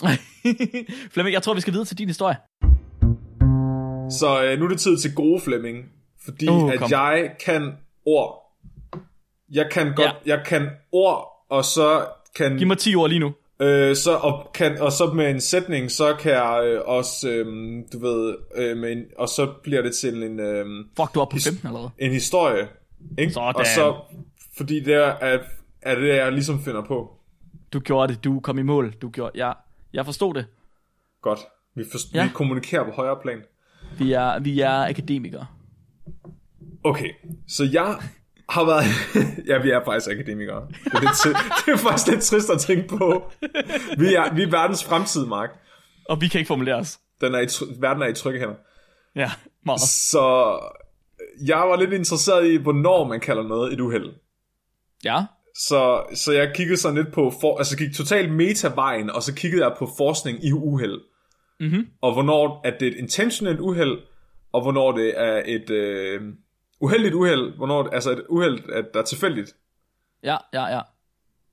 [1.12, 2.36] Flemming, jeg tror, vi skal videre til din historie.
[4.10, 5.84] Så øh, nu er det tid til gode Flemming,
[6.24, 6.90] fordi uh, at kom.
[6.90, 7.72] jeg kan
[8.06, 8.56] ord.
[9.52, 10.36] Jeg kan godt, Ja.
[10.36, 13.32] jeg kan ord, og så kan, Giv mig 10 ord lige nu.
[13.60, 17.46] øh, så, og, kan, og så med en sætning, så kan jeg øh, også, øh,
[17.92, 21.24] du ved, øh, med en, og så bliver det til en, øh, Fuck, du er
[21.24, 21.90] på 15 allerede.
[21.98, 22.68] en historie.
[23.18, 23.32] Ikke?
[23.32, 23.56] Sådan.
[23.56, 23.94] Og så,
[24.56, 25.38] fordi det er,
[25.82, 27.16] er det, jeg ligesom finder på.
[27.72, 28.92] Du gjorde det, du kom i mål.
[29.02, 29.52] Du gjorde, ja,
[29.92, 30.46] jeg forstod det.
[31.22, 31.40] Godt.
[31.74, 32.18] Vi, for, Ja.
[32.20, 32.24] ja.
[32.26, 33.38] vi kommunikerer på højere plan.
[33.98, 35.46] Vi er, vi er akademikere.
[36.84, 37.10] Okay,
[37.48, 37.98] så jeg
[38.48, 38.84] har været...
[39.50, 40.66] ja, vi er faktisk akademikere.
[40.84, 43.30] Det er, lidt det er faktisk lidt trist at tænke på.
[43.98, 45.50] Vi er, vi er verdens fremtid, Mark.
[46.08, 46.98] Og vi kan ikke formulere os.
[47.20, 47.46] Den er i,
[47.80, 48.54] verden er i trygge hænder.
[49.16, 49.30] Ja,
[49.64, 49.80] meget.
[49.80, 50.58] Så
[51.46, 54.12] jeg var lidt interesseret i, hvornår man kalder noget et uheld.
[55.04, 55.24] Ja,
[55.56, 59.64] Så, så jeg kiggede sådan lidt på, for, altså gik totalt metavejen, og så kiggede
[59.64, 61.00] jeg på forskning i uheld.
[61.60, 61.86] Mhm.
[62.02, 63.98] Og hvornår at det er et intentionelt uheld,
[64.52, 66.20] og hvornår det er et øh,
[66.80, 69.56] uheldigt uheld, hvornår altså et uheld, at der er tilfældigt,
[70.22, 70.80] ja, ja, ja.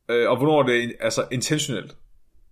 [0.10, 1.96] øh, og hvornår det er altså intentionelt.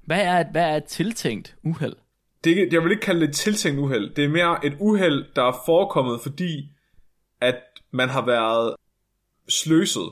[0.04, 1.96] Hvad er, et, hvad er et tiltænkt uheld?
[2.44, 4.16] Det er ikke, jeg vil ikke kalde det et tiltænkt uheld.
[4.16, 6.70] Det er mere et uheld, der er forekommet, fordi
[7.42, 7.56] at
[7.92, 8.76] man har været
[9.50, 10.10] sløset.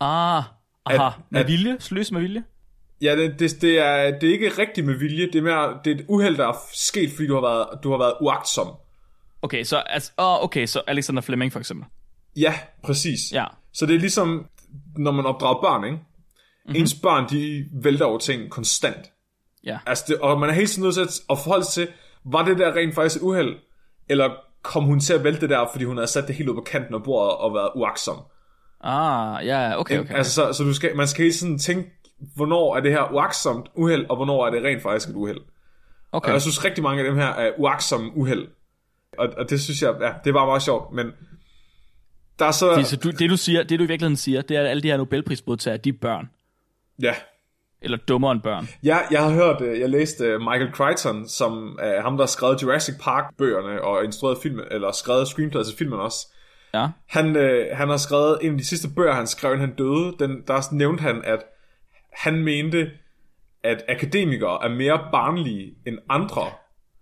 [0.00, 0.42] Ah,
[0.86, 1.76] aha, At- med at- vilje?
[1.80, 2.44] Sløs med vilje?
[3.00, 5.26] Ja, det, det, det, er, det er ikke rigtigt med vilje.
[5.26, 7.90] Det er mere det er et uheld, der er sket, fordi du har været, du
[7.90, 8.68] har været uagtsom.
[9.42, 11.86] Okay, så, altså, oh, okay, så Alexander Fleming for eksempel.
[12.36, 13.32] Ja, præcis.
[13.32, 14.46] Ja, Så det er ligesom,
[14.96, 15.96] når man opdrager børn, ikke?
[15.96, 16.76] Mm-hmm.
[16.80, 19.12] Ens børn, de vælter over ting konstant.
[19.64, 19.78] ja.
[19.86, 22.58] Altså det, og man er helt tiden nødt til at- forholde sig til, var det
[22.58, 23.56] der rent faktisk et uheld?
[24.08, 24.30] Eller
[24.62, 26.60] kom hun til at vælte det der, fordi hun havde sat det helt ud på
[26.60, 28.16] kanten af bordet og været uagtsom?
[28.80, 30.14] Ah, ja, okay, okay.
[30.14, 31.90] Altså, så, så du skal, man skal hele tiden tænke,
[32.36, 35.38] hvornår er det her uagtsomt uheld, og hvornår er det rent faktisk et uheld.
[35.38, 35.44] Og
[36.12, 36.32] okay.
[36.32, 38.48] jeg synes rigtig mange af dem her er uagtsomme uheld.
[39.18, 41.06] Og, og det synes jeg, ja, det var meget sjovt, men
[42.38, 44.56] der er så, Fordi, så du, det, du siger, det du i virkeligheden siger, det
[44.56, 46.30] er, at alle de her Nobelprismodtagere, de er børn.
[47.02, 47.14] ja,
[47.82, 48.68] Eller dummere end børn.
[48.82, 52.28] Ja, jeg har hørt, øh, jeg læste øh, Michael Crichton, som er ham, der har
[52.28, 56.26] skrevet Jurassic Park-bøgerne og instrueret filmen, eller skrevet screenplay til filmen også.
[56.74, 56.88] Ja.
[57.08, 60.14] Han, øh, han har skrevet en af de sidste bøger, han skrev, inden han døde.
[60.18, 61.38] Den, der nævnte han, at
[62.12, 62.90] han mente,
[63.64, 66.42] at akademikere er mere barnlige end andre,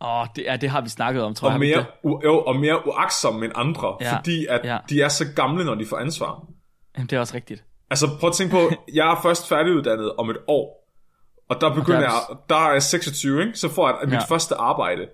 [0.04, 1.54] Åh, det, ja, det har vi snakket om, tror jeg.
[1.54, 4.78] og vi mere, u, jo, og mere uagtsomme end andre, Ja, fordi at ja.
[4.88, 6.42] de er så gamle, når de får ansvar.
[6.96, 7.64] Jamen, det er også rigtigt.
[7.90, 8.60] Altså prøv at tænke på,
[8.94, 10.88] jeg er først færdiguddannet om et år,
[11.48, 13.58] og der begynder der er jeg, der er jeg 26, ikke?
[13.58, 14.18] så får jeg mit Ja.
[14.28, 15.06] første arbejde.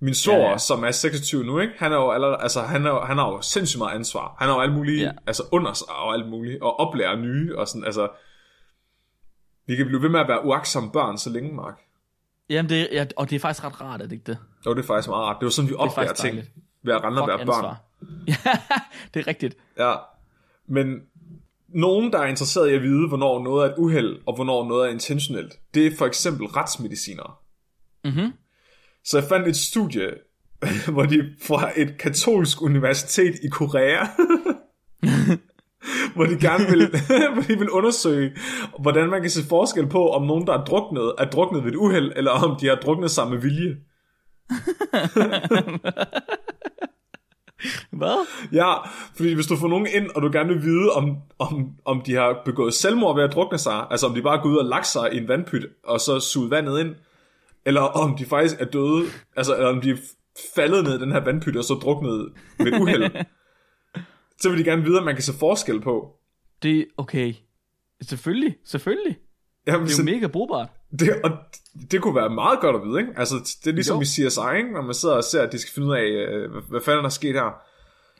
[0.00, 1.72] Min svor, Ja, ja, som er 26 nu, ikke?
[1.78, 4.36] han er jo allerede, altså han, er, han har jo sindssygt meget ansvar.
[4.38, 5.10] Han har jo alt muligt, Ja.
[5.26, 8.08] altså under sig og alt muligt, og oplærer nye, og sådan, altså,
[9.66, 11.74] vi kan blive ved med at være uagtsomme børn så længe, Mark.
[12.50, 14.38] Jamen, det, ja, og det er faktisk ret rart, er det ikke det?
[14.66, 15.36] Jo, det er faktisk meget rart.
[15.40, 16.54] Det var sådan, vi faktisk ting, dejligt.
[16.82, 17.76] ved at rende og være børn.
[18.28, 18.36] Ja,
[19.14, 19.56] det er rigtigt.
[19.78, 19.94] Ja,
[20.66, 21.00] men
[21.68, 24.88] nogen, der er interesseret i at vide, hvornår noget er et uheld, og hvornår noget
[24.88, 27.32] er intentionelt, det er for eksempel retsmedicinere.
[28.04, 28.32] Mhm.
[29.04, 30.10] Så jeg fandt et studie,
[30.92, 34.06] hvor de fra et katolsk universitet i Korea,
[36.14, 36.88] hvor de gerne vil,
[37.32, 38.36] hvor de vil undersøge,
[38.78, 41.76] hvordan man kan se forskel på, om nogen, der er druknet, er druknet ved et
[41.76, 43.76] uheld, eller om de har druknet sig med vilje.
[47.90, 48.26] Hvad?
[48.52, 48.72] Ja,
[49.16, 52.14] fordi hvis du får nogen ind, og du gerne vil vide, om, om, om de
[52.14, 54.86] har begået selvmord ved at drukne sig, altså om de bare går ud og lagt
[54.86, 56.94] sig i en vandpyt, og så suget vandet ind,
[57.66, 59.04] eller om de faktisk er døde,
[59.36, 59.96] altså eller om de er
[60.54, 63.10] faldet ned i den her vandpyt, og så druknet ved et uheld,
[64.40, 66.16] så vil de gerne vide, at man kan se forskel på.
[66.62, 67.34] Det okay.
[68.02, 69.16] Selvfølgelig, selvfølgelig.
[69.66, 70.68] Jamen, Det er så, jo mega brugbart.
[70.98, 71.30] det, og
[71.90, 73.12] det kunne være meget godt at vide, ikke?
[73.16, 74.02] Altså, det er ligesom Jo.
[74.02, 74.72] i CSI, ikke?
[74.72, 76.98] når man sidder og ser, at de skal finde ud af, øh, hvad, hvad fanden
[76.98, 77.50] der er sket her.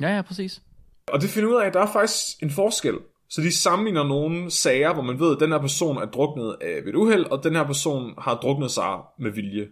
[0.00, 0.62] Ja, ja, præcis.
[1.06, 2.94] Og det finder ud af, at der er faktisk en forskel.
[3.30, 6.80] Så de sammenligner nogle sager, hvor man ved, at den her person er druknet af
[6.84, 9.68] ved et uheld, og den her person har druknet sig med vilje.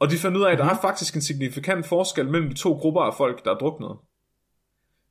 [0.00, 2.72] Og de finder ud af, at der er faktisk en signifikant forskel mellem de to
[2.72, 3.90] grupper af folk, der er druknet.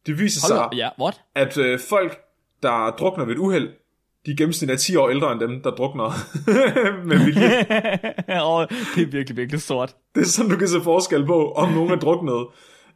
[0.06, 1.22] Det viser Hold sig, ja, what?
[1.36, 2.20] at øh, folk,
[2.64, 3.70] der drukner ved et uheld,
[4.26, 6.10] de gennemsnit er 10 år ældre end dem, der drukner
[7.10, 7.58] med vilje.
[8.46, 9.96] Åh, det er virkelig, virkelig sort.
[10.16, 12.48] Det er sådan, du kan se forskel på, om nogen er druknet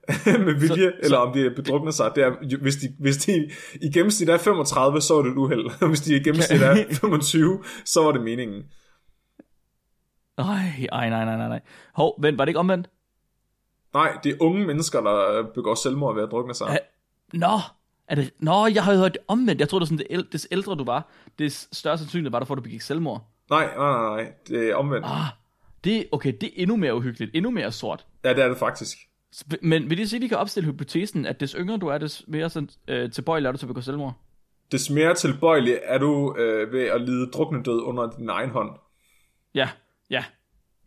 [0.45, 2.12] med vilje, Så- så, eller om de er bedruknet sig.
[2.16, 3.49] Det er, hvis, de, hvis de
[3.82, 5.88] i gennemsnit er 35, så er det et uheld.
[5.88, 8.64] Hvis de i gennemsnit er 25, så var det meningen.
[10.38, 10.45] Ej,
[10.91, 11.60] ej, nej, nej, nej, nej.
[11.93, 12.89] Hov, vent, var det ikke omvendt?
[13.93, 16.80] Nej, det er unge mennesker, der begår selvmord ved at drukne sig.
[17.34, 17.59] Nå,
[18.07, 18.32] er det...
[18.39, 19.59] Nå, jeg har hørt det omvendt.
[19.61, 21.09] Jeg tror det var sådan, det æl- des ældre du var,
[21.39, 23.28] des større sandsynlighed var der for, at du begik selvmord.
[23.49, 25.05] Nej, nej, nej, nej, det er omvendt.
[25.09, 25.25] Ah,
[25.84, 28.05] det, okay, det er endnu mere uhyggeligt, endnu mere sort.
[28.23, 28.97] Ja, det er det faktisk.
[29.61, 32.23] Men vil det sige, at vi kan opstille hypotesen, at des yngre du er, des
[32.28, 34.13] mere sådan, øh, tilbøjelig er du til at begå selvmord?
[34.71, 38.69] Des mere tilbøjelig er du øh, ved at lide druknedød under din egen hånd.
[39.55, 39.69] Ja,
[40.09, 40.23] ja,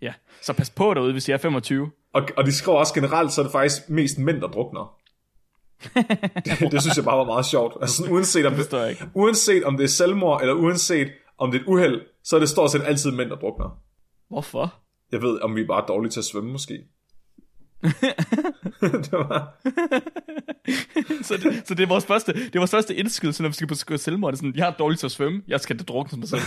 [0.03, 0.15] ja.
[0.43, 1.91] Så pas på derude, hvis jeg er 25.
[2.13, 4.97] Og, og de skriver også generelt, så er det faktisk mest mænd, der drukner.
[5.95, 7.77] Det, det synes jeg bare var meget sjovt.
[7.81, 11.09] Altså, sådan, uanset, om det, uanset om det er selvmord, eller uanset
[11.39, 13.79] om det er et uheld, så er det stort set altid mænd, der drukner.
[14.29, 14.75] Hvorfor?
[15.13, 16.79] Jeg ved, om vi er bare dårlige til at svømme, måske.
[18.81, 19.55] det var...
[21.29, 23.67] så, det, så det er vores første, det er vores første indskydelse, når vi skal
[23.67, 24.33] på selvmord.
[24.33, 26.43] Det er sådan, jeg er dårlig til at svømme, jeg skal det drukne mig selv.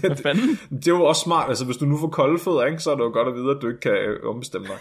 [0.00, 0.48] Hvad det, fanden?
[0.70, 1.48] det er jo også smart.
[1.48, 3.50] Altså, hvis du nu får kolde fødder, ikke, så er det jo godt at vide,
[3.50, 4.76] at du ikke kan øh, ombestemme dig.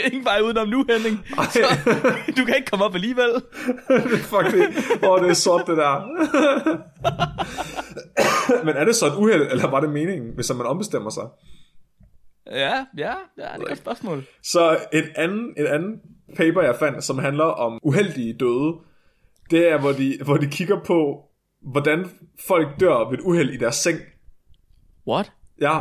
[0.06, 1.26] Ingen vej udenom nu, Henning.
[1.28, 1.60] Så,
[2.36, 3.42] du kan ikke komme op alligevel.
[4.32, 4.66] Fuck det.
[5.02, 6.06] Åh, oh, det er sort, det der.
[8.64, 11.24] Men er det så et uheld, eller var det meningen, hvis man ombestemmer sig?
[12.46, 14.24] Ja, ja, ja, det er et spørgsmål.
[14.42, 16.00] Så et andet, et andet
[16.36, 18.74] paper, jeg fandt, som handler om uheldige døde,
[19.50, 21.24] det er, hvor de, hvor de kigger på,
[21.62, 22.10] hvordan
[22.46, 23.98] folk dør ved et uheld i deres seng.
[25.08, 25.32] What?
[25.60, 25.80] Ja.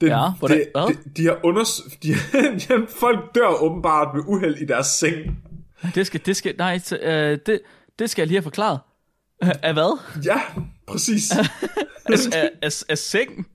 [0.00, 0.94] Det, Ja, hvordan- det, hvad?
[1.04, 1.80] de, de har unders...
[2.02, 2.08] De,
[2.58, 5.38] de, folk dør åbenbart ved uheld i deres seng.
[5.94, 7.60] Det skal, det skal, nej, så, øh, det,
[7.98, 8.78] det skal jeg lige have forklaret.
[9.62, 9.98] Af hvad?
[10.24, 10.40] Ja,
[10.86, 11.30] præcis.
[11.30, 13.46] Af, af, af, seng?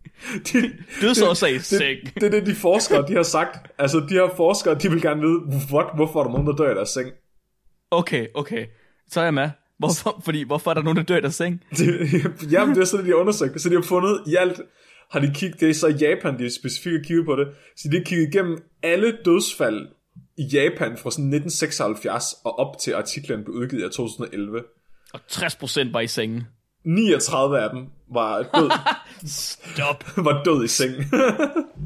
[0.54, 0.72] De,
[1.02, 2.00] Dødsårsag det, seng.
[2.04, 3.72] det, det er det, de forskere, de har sagt.
[3.80, 5.40] Altså, de her forskere, de vil gerne vide,
[5.74, 7.10] what, hvorfor er der nogen, der dør i deres seng?
[7.92, 8.66] Okay, okay.
[9.12, 9.50] Så er jeg med.
[9.80, 11.64] Hvorfor, fordi, hvorfor er der nogen, der dør i deres seng?
[11.78, 12.14] Det,
[12.52, 13.62] jamen, det er sådan, de har undersøgt.
[13.62, 14.62] Så de har fundet i alt,
[15.12, 17.48] har de kigget, det er så i Japan, de specifikt har kigget på det,
[17.78, 19.88] så de har kigget igennem alle dødsfald
[20.38, 24.64] i Japan fra sådan 1976 og op til artiklen blev udgivet i 2011.
[25.14, 26.44] Og 60% var i sengen.
[26.86, 28.72] 39 af dem var død,
[29.26, 30.04] Stop.
[30.26, 30.94] var død i seng.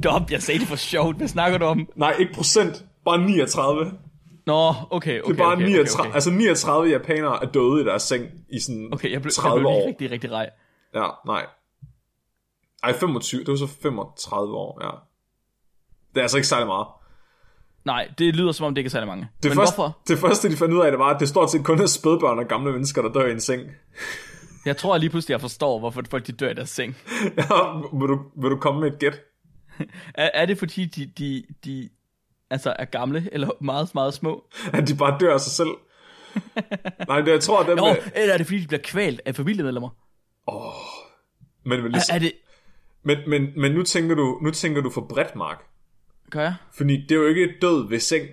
[0.02, 1.18] Stop, jeg sagde det for sjovt.
[1.18, 1.90] Hvad snakker du om?
[1.96, 3.92] Nej, ikke procent, bare 39.
[4.48, 6.14] Nå, okay, okay, Det er bare okay, 39, okay, okay.
[6.16, 9.60] altså 39 japanere er døde i deres seng i sådan Okay, jeg blev, jeg 30
[9.60, 9.88] blev lige år.
[9.88, 10.50] rigtig, rigtig rej.
[10.96, 11.46] Ja, nej.
[12.84, 14.90] Ej, 25, det var så 35 år, ja.
[16.14, 16.88] Det er altså ikke særlig meget.
[17.86, 19.28] Nej, det lyder som om, det ikke er særlig mange.
[19.44, 19.98] Det, Men første, hvorfor?
[20.08, 22.40] det første, de fandt ud af, det var, at det stort set kun er spædbørn
[22.40, 23.62] og gamle mennesker, der dør i en seng.
[24.66, 26.96] Jeg tror lige pludselig, jeg forstår, hvorfor folk de dør i deres seng.
[27.38, 29.22] Ja, vil du, vil du komme med et gæt?
[30.16, 31.90] Er, er det fordi, de, de, de
[32.50, 34.44] altså er gamle, eller meget, meget små?
[34.74, 35.70] At de bare dør af sig selv?
[37.08, 39.22] Nej, det, jeg tror, at dem Nå, med, eller er det fordi, de bliver kvalt
[39.26, 39.90] af familiemedlemmer?
[41.66, 42.32] men, men, Er, er det...
[43.04, 45.58] men, men, men nu tænker du, nu tænker du for bredt, Mark.
[46.30, 46.56] Gør jeg?
[46.78, 48.28] Fordi det er jo ikke død ved seng.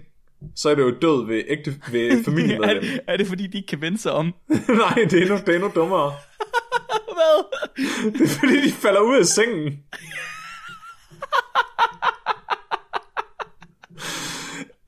[0.57, 2.81] Så er det jo død ved, ægte, ved Er, familiemedlem.
[2.83, 4.27] det- er det fordi, de ikke kan vende sig om?
[4.69, 6.13] Nej, det er, endnu, det er endnu dummere.
[7.15, 7.45] Hvad?
[8.13, 9.79] Det er fordi, de falder ud af sengen.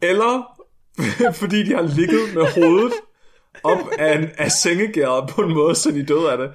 [0.09, 0.43] Eller
[1.41, 2.93] fordi de har ligget med hovedet
[3.65, 6.51] op af, en, af sengegæret på en måde, så de døde af det.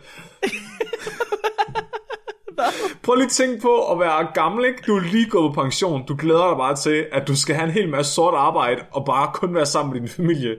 [3.04, 4.84] Prøv lige at tænke på at være gammel, ikke?
[4.88, 6.06] Du er lige gået på pension.
[6.08, 9.06] Du glæder dig bare til, at du skal have en hel masse sort arbejde, og
[9.06, 10.56] bare kun være sammen med din familie.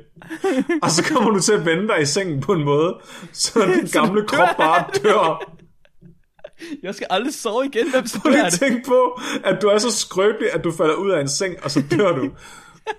[0.82, 2.94] Og så kommer du til at vende dig i sengen på en måde,
[3.32, 5.54] så din gamle krop bare dør.
[6.82, 7.90] Jeg skal aldrig sove igen.
[7.90, 11.10] Hvem Prøv lige at tænke på, at du er så skrøbelig, at du falder ud
[11.10, 12.30] af en seng, og så dør du.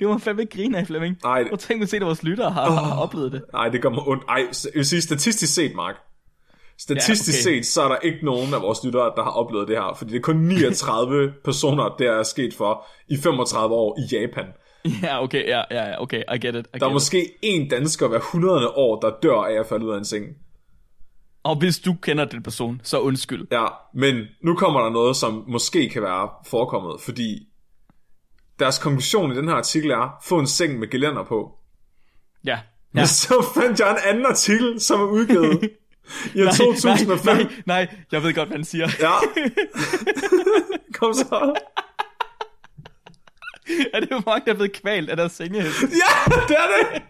[0.00, 1.16] Det man fandme ikke grine af, Flemming.
[1.24, 1.48] Nej.
[1.52, 2.72] Og tænk mig at se, at vores lyttere har, oh.
[2.74, 3.42] har oplevet det.
[3.52, 4.24] Nej, det gør mig ondt.
[4.28, 5.94] Ej, jeg vil sige statistisk set, Mark.
[6.78, 7.58] Statistisk Ja, okay.
[7.62, 9.94] set, så er der ikke nogen af vores lyttere, der har oplevet det her.
[9.98, 14.44] Fordi det er kun 39 personer, der er sket for i 35 år i Japan.
[15.02, 16.46] Ja, okay, ja, ja, okay, I get it.
[16.46, 16.92] I Der er get it.
[16.92, 20.24] måske en dansker hver 100 år, der dør af at falde ud af en seng.
[21.44, 23.46] Og hvis du kender den person, så undskyld.
[23.52, 27.48] Ja, men nu kommer der noget, som måske kan være forekommet, fordi
[28.62, 31.50] deres konklusion i den her artikel er, få en seng med gelænder på.
[32.44, 32.58] Ja.
[32.94, 33.00] Ja.
[33.00, 33.06] ja.
[33.06, 35.70] Så fandt jeg en anden artikel, som er udgivet
[36.34, 37.36] i år 2005.
[37.36, 38.88] Nej, nej, nej, jeg ved godt, hvad han siger.
[39.00, 39.12] Ja.
[40.98, 41.54] Kom så.
[43.94, 45.58] er det jo mange, der er blevet kvalt af deres senge?
[45.58, 45.64] Ja,
[46.48, 47.02] det er det.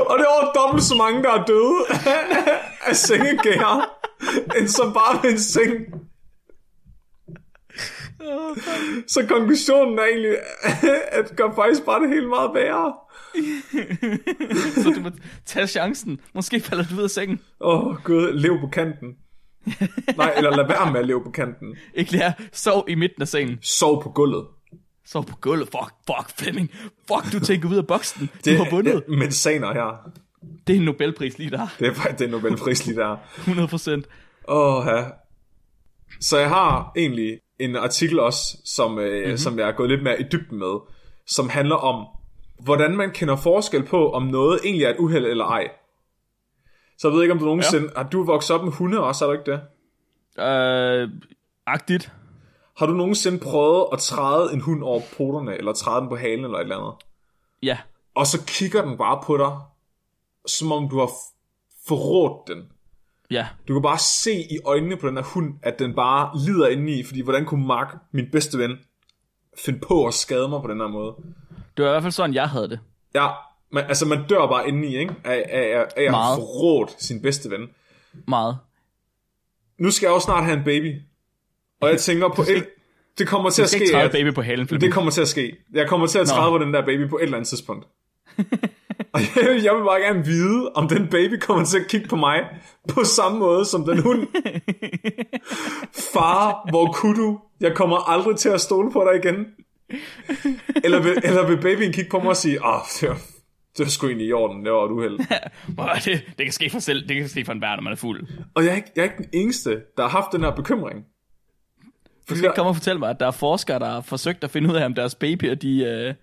[0.00, 1.84] Og det er over dobbelt så mange, der er døde
[2.86, 3.98] af sengegær,
[4.58, 5.74] end som bare ved en seng.
[9.06, 10.36] Så konklusionen er egentlig,
[11.12, 12.94] at det gør faktisk bare det hele meget værre.
[14.82, 15.10] Så du må
[15.46, 16.20] tage chancen.
[16.34, 17.40] Måske falder du ud af sengen.
[17.60, 19.16] Åh, oh, gud, lev på kanten.
[20.16, 21.76] Nej, eller lad være med at leve på kanten.
[21.94, 23.58] Ikke lære, sov i midten af sengen.
[23.62, 24.46] Sov på gulvet.
[25.06, 25.68] Sov på gulvet.
[25.68, 26.70] Fuck, fuck, Flemming.
[27.08, 28.30] Fuck, du tænker ud af boksen.
[28.44, 28.94] Du har vundet.
[29.08, 30.10] Det, mensaner her.
[30.66, 31.66] Det er en Nobelpris lige der.
[31.78, 33.16] Det er faktisk den Nobelpris lige der.
[33.38, 34.06] 100 procent.
[34.48, 35.04] Åh, ja.
[36.20, 39.36] Så jeg har egentlig en artikel også, som, øh, mm-hmm.
[39.36, 40.78] som jeg er gået lidt mere i dybden med,
[41.26, 42.06] som handler om,
[42.60, 45.70] hvordan man kender forskel på, om noget egentlig er et uheld eller ej.
[46.98, 47.90] Så jeg ved ikke, om du nogensinde...
[47.96, 48.02] Ja.
[48.02, 49.60] Har du vokset op med hunde også, er du ikke det?
[50.44, 51.10] Øh,
[51.66, 52.12] agtigt.
[52.76, 56.44] Har du nogensinde prøvet at træde en hund over poterne, eller træde den på halen,
[56.44, 56.94] eller et eller andet?
[57.62, 57.78] Ja,
[58.14, 59.58] Og så kigger den bare på dig,
[60.46, 61.10] som om du har
[61.88, 62.68] forrådt den.
[63.30, 63.46] Ja.
[63.68, 67.04] Du kan bare se i øjnene på den her hund, at den bare lider indeni,
[67.04, 68.78] fordi hvordan kunne Mark, min bedste ven,
[69.64, 71.14] finde på at skade mig på den her måde?
[71.76, 72.80] Det var i hvert fald sådan, jeg havde det.
[73.14, 73.28] Ja,
[73.72, 75.14] man, altså man dør bare indeni, ikke?
[75.24, 77.60] Af, af, af, af at forrådt sin bedste ven.
[78.28, 78.58] Meget.
[79.78, 81.00] Nu skal jeg jo snart have en baby.
[81.80, 82.68] Og jeg tænker på, et,
[83.18, 83.84] det kommer til at skal ske.
[83.84, 84.82] ikke at- baby på halen, Flemming.
[84.86, 85.56] Det kommer til at ske.
[85.72, 87.86] Jeg kommer til at træde på den der baby på et eller andet tidspunkt.
[89.14, 92.16] Og jeg, jeg vil bare gerne vide, om den baby kommer til at kigge på
[92.16, 92.40] mig
[92.88, 94.26] på samme måde som den hund.
[96.12, 97.40] Far, hvor kunne du?
[97.60, 99.46] Jeg kommer aldrig til at stole på dig igen.
[100.84, 103.18] Eller vil, eller vil babyen kigge på mig og sige, åh, oh, det, var,
[103.76, 105.18] det var sgu egentlig i orden, det var et uheld.
[106.04, 108.26] Det, det kan ske for selv, det kan ske for en når man er fuld.
[108.26, 110.50] Du Og jeg er, ikke, jeg er ikke den eneste, der har haft den her
[110.50, 111.04] bekymring.
[112.26, 114.50] Fordi skal ikke komme og fortælle mig, at der er forskere, der har forsøgt at
[114.50, 116.14] finde ud af, om deres babyer, de, øh,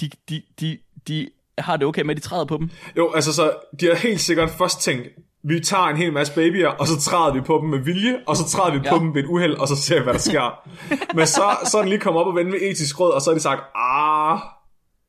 [0.00, 1.28] de, de, de, de
[1.58, 2.70] har det okay med, at de træder på dem.
[2.96, 5.08] Jo, altså så, de har helt sikkert først tænkt,
[5.44, 8.36] vi tager en hel masse babyer, og så træder vi på dem med vilje, og
[8.36, 8.90] så træder vi ja.
[8.90, 10.68] på dem ved et uheld, og så ser vi, hvad der sker.
[11.16, 13.30] Men så, så er den lige kommet op og vende med etisk råd, og så
[13.30, 14.38] har de sagt, ah,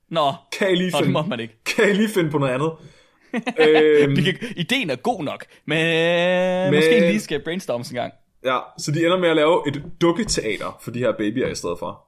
[0.10, 1.64] Nå, kan I lige Nå det må finde, man ikke.
[1.66, 2.72] kan I lige finde på noget andet?
[3.68, 6.74] øhm, kan, ideen er god nok, men, men...
[6.74, 8.14] måske lige skal brainstormes en gang.
[8.46, 11.80] ja, så de ender med at lave et dukketeater for de her babyer i stedet
[11.80, 12.08] for.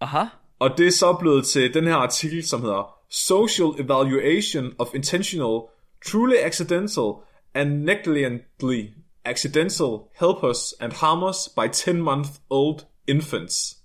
[0.00, 0.24] Aha.
[0.58, 5.60] Og det er så blevet til den her artikel, som hedder Social Evaluation of Intentional,
[6.06, 7.12] Truly Accidental
[7.54, 8.94] and Negligently
[9.24, 9.90] Accidental
[10.20, 13.76] Helpers and Harmers by 10-month-old infants.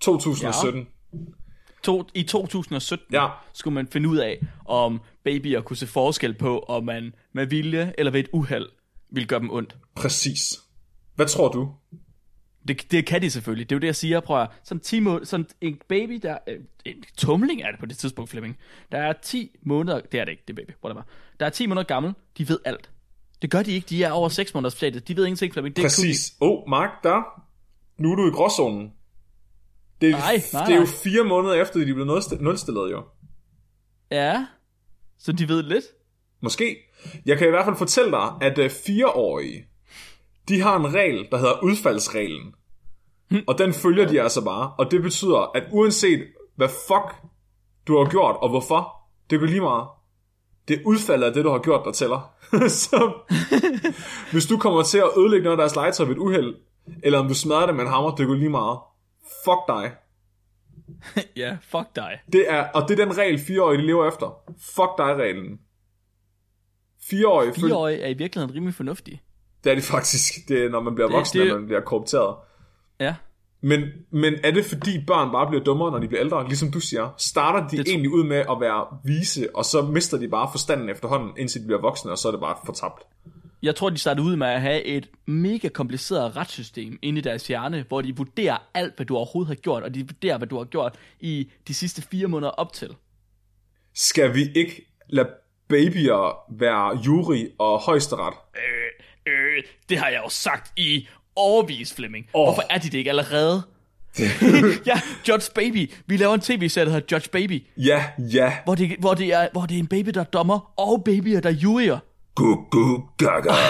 [0.00, 0.86] 2017.
[1.82, 3.28] To, I 2017 Ja.
[3.52, 7.92] skulle man finde ud af, om babyer kunne se forskel på, om man med vilje
[7.98, 8.68] eller ved et uheld
[9.10, 9.76] ville gøre dem ondt.
[9.96, 10.60] Præcis.
[11.14, 11.68] Hvad tror du?
[12.68, 13.70] Det, det kan de selvfølgelig.
[13.70, 14.20] Det er jo det, jeg siger.
[14.20, 16.38] Prøv at, sådan, 10 må, sådan en baby, der...
[16.48, 18.56] Øh, en tumling er det på det tidspunkt, Flemming.
[18.92, 20.00] Der er 10 måneder...
[20.00, 20.70] Det er det ikke, det er baby.
[20.84, 21.02] Whatever.
[21.40, 22.14] Der er 10 måneder gammel.
[22.38, 22.90] De ved alt.
[23.42, 23.86] Det gør de ikke.
[23.90, 25.08] De er over 6 måneders stadiet.
[25.08, 25.76] De ved ingenting, Flemming.
[25.76, 26.34] Det Præcis.
[26.40, 27.22] Åh, oh, Mark, der.
[27.98, 28.92] Nu er du i gråzonen.
[30.00, 30.92] Det er, Nej, nej, det er jo nej.
[31.04, 33.04] fire måneder efter, de blev nulst- nulstillet jo.
[34.10, 34.46] Ja.
[35.18, 35.84] Så de ved lidt.
[36.42, 36.76] Måske.
[37.26, 39.66] Jeg kan i hvert fald fortælle dig, at øh, fireårige,
[40.50, 42.54] de har en regel, der hedder udfaldsreglen.
[43.46, 44.72] Og den følger de altså bare.
[44.78, 46.26] Og det betyder, at uanset
[46.56, 47.30] hvad fuck
[47.86, 48.96] du har gjort, og hvorfor,
[49.30, 49.88] det går lige meget.
[50.68, 52.34] Det er udfaldet af det, du har gjort, der tæller.
[52.68, 53.12] Så
[54.32, 56.54] hvis du kommer til at ødelægge noget af deres legetøj ved et uheld,
[57.02, 58.78] eller om du smadrer det med en hammer, det går lige meget.
[59.44, 59.92] Fuck dig.
[61.42, 62.20] ja, fuck dig.
[62.32, 64.42] Det er, og det er den regel, fireårige de lever efter.
[64.58, 65.60] Fuck dig-reglen.
[67.10, 69.22] Fireårige, Fireårige er i virkeligheden rimelig fornuftige.
[69.64, 70.48] Det er det faktisk.
[70.48, 72.36] Det er, når man bliver Det- voksen, det- det, at man bliver korrupteret.
[73.00, 73.14] Ja.
[73.62, 73.80] Men,
[74.10, 76.44] men er det fordi børn bare bliver dummere, når de bliver ældre?
[76.48, 80.18] Ligesom du siger, starter de Det egentlig ud med at være vise, og så mister
[80.18, 83.02] de bare forstanden efterhånden, indtil de bliver voksne, og så er det bare fortabt.
[83.62, 87.46] Jeg tror, de startede ud med at have et mega kompliceret retssystem inde i deres
[87.46, 90.56] hjerne, hvor de vurderer alt, hvad du overhovedet har gjort, og de vurderer, hvad du
[90.58, 92.96] har gjort i de sidste fire måneder op til.
[93.94, 95.28] Skal vi ikke lade
[95.68, 98.34] babyer være jury og højesteret?
[98.56, 98.89] Øh,
[99.26, 102.26] øh, det har jeg jo sagt i overvis, Flemming.
[102.32, 102.46] Oh.
[102.46, 103.62] Hvorfor er de det ikke allerede?
[104.86, 105.90] ja, Judge Baby.
[106.06, 108.52] Vi laver en tv-serie, der hedder Judge Baby, Ja, ja.
[108.64, 111.40] hvor det, hvor det, er, hvor det er en baby, der er dommer, og babyer,
[111.40, 111.98] der er juryer.
[112.34, 113.52] Gu, gu, gaga.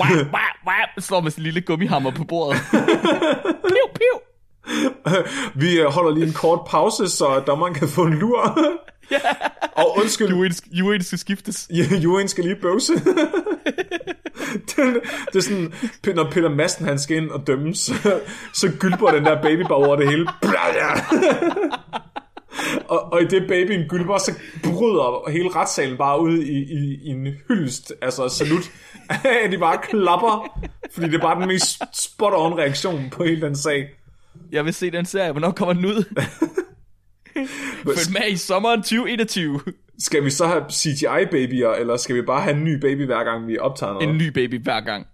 [0.00, 2.60] Wah, wah, wah, slår med sin lille gummihammer på bordet.
[3.70, 4.14] piu, piu.
[5.54, 8.58] Vi holder lige en kort pause, så dommeren kan få en lur.
[9.76, 10.28] Og undskyld,
[10.78, 11.68] juryen skal skiftes.
[11.70, 12.92] Ja, Jurien skal lige bøvse.
[14.68, 15.00] det,
[15.32, 15.72] det er sådan,
[16.14, 18.20] når Peter Madsen han skal ind og dømmes, så,
[18.52, 20.28] så gylper den der baby bare over det hele.
[22.88, 24.32] og, og i det babyen gylper, så
[24.62, 28.70] bryder hele retssalen bare ud i, i, i en hyldest, altså salut,
[29.44, 30.60] at de bare klapper,
[30.92, 33.88] fordi det er bare den mest spot-on reaktion på hele den sag.
[34.52, 35.30] Jeg vil se den serie.
[35.30, 36.04] Hvornår kommer den ud?
[37.96, 39.60] Følg med i sommeren 2021.
[39.98, 43.46] Skal vi så have CGI-babyer, eller skal vi bare have en ny baby hver gang
[43.46, 44.08] vi optager noget?
[44.08, 45.06] En ny baby hver gang.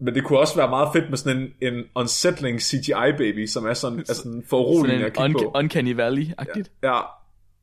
[0.00, 3.74] Men det kunne også være meget fedt med sådan en, en unsettling CGI-baby, som er
[3.74, 5.38] sådan, er sådan foruroligende at kigge en på.
[5.38, 6.70] un- Uncanny Valley-agtigt.
[6.82, 7.00] Ja,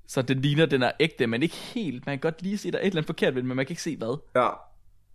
[0.07, 2.05] Så den ligner, den er ægte, men ikke helt.
[2.05, 3.71] Man kan godt lige se, der er et eller andet forkert ved men man kan
[3.71, 4.19] ikke se hvad.
[4.35, 4.47] ja.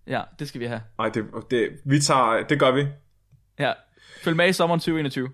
[0.08, 0.80] Ja, det skal vi have.
[0.98, 2.86] Ej, det, det, vi tager, det gør vi.
[3.58, 3.72] Ja.
[4.22, 5.28] Følg med i sommeren 2021.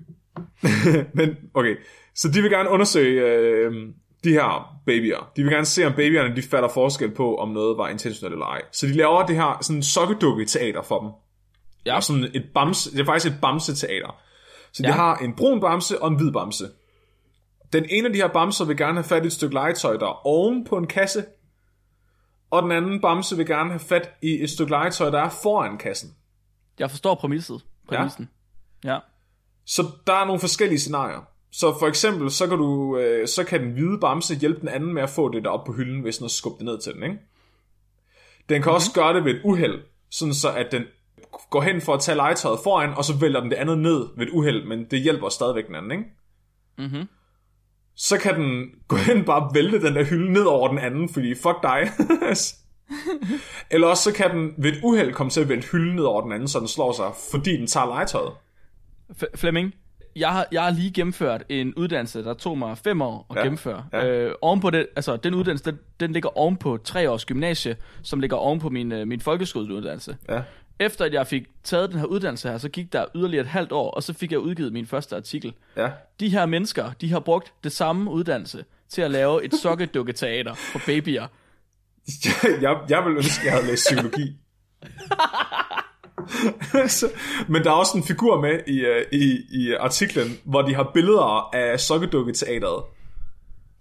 [1.14, 1.76] Men okay,
[2.14, 3.72] så de vil gerne undersøge øh,
[4.24, 7.78] de her babyer, de vil gerne se, om babyerne de fatter forskel på, om noget
[7.78, 8.62] var intentionelt eller ej.
[8.72, 11.10] Så de laver det her sådan sokkedukke teater for dem.
[11.86, 11.96] Ja.
[11.96, 14.20] Og sådan et bamse, det er faktisk et bamse-teater.
[14.72, 14.94] Så de Ja.
[14.94, 16.64] har en brun bamse og en hvid bamse.
[17.72, 20.06] Den ene af de her bamser vil gerne have fat i et stykke legetøj, der
[20.06, 21.24] er oven på en kasse.
[22.50, 25.78] Og den anden bamse vil gerne have fat i et stykke legetøj, der er foran
[25.78, 26.14] kassen.
[26.78, 27.64] Jeg forstår præmisset.
[27.88, 28.28] præmissen.
[28.84, 28.92] Ja.
[28.92, 28.98] ja.
[29.66, 31.28] Så der er nogle forskellige scenarier.
[31.52, 34.94] Så for eksempel, så kan, du, øh, så kan den hvide bamse hjælpe den anden
[34.94, 36.92] med at få det der op på hylden, hvis den har skubbet det ned til
[36.94, 37.16] den, ikke?
[37.16, 37.22] Den
[38.48, 38.74] kan mm-hmm.
[38.74, 39.80] også gøre det ved et uheld,
[40.10, 40.82] sådan så at den
[41.50, 44.26] går hen for at tage legetøjet foran, og så vælger den det andet ned ved
[44.26, 46.04] et uheld, men det hjælper stadigvæk den anden, ikke?
[46.78, 47.08] Mhm.
[47.94, 51.08] Så kan den gå hen og bare vælte den der hylde ned over den anden,
[51.08, 51.90] fordi fuck dig.
[53.70, 56.22] Eller også så kan den ved et uheld komme til at vælte hylden ned over
[56.22, 58.32] den anden, så den slår sig, fordi den tager legetøjet.
[59.10, 59.74] F- Flemming,
[60.16, 63.42] jeg har, jeg har lige gennemført en uddannelse, der tog mig fem år at Ja,
[63.42, 63.84] gennemføre.
[63.92, 64.06] ja.
[64.06, 68.36] Øh, ovenpå det, altså, den uddannelse, den, den ligger ovenpå tre års gymnasie, som ligger
[68.36, 70.16] ovenpå min, øh, min folkeskoleuddannelse.
[70.28, 70.42] Ja.
[70.80, 73.72] Efter at jeg fik taget den her uddannelse her, så gik der yderligere et halvt
[73.72, 75.54] år, og så fik jeg udgivet min første artikel.
[75.76, 75.90] Ja.
[76.20, 80.80] De her mennesker, de har brugt det samme uddannelse til at lave et sokkedukketeater for
[80.86, 81.26] babyer.
[82.62, 84.36] jeg, jeg ville ønske, at jeg havde læst psykologi.
[87.52, 90.90] Men der er også en figur med i, øh, i, i artiklen, hvor de har
[90.94, 92.84] billeder af sokkedukketeateret.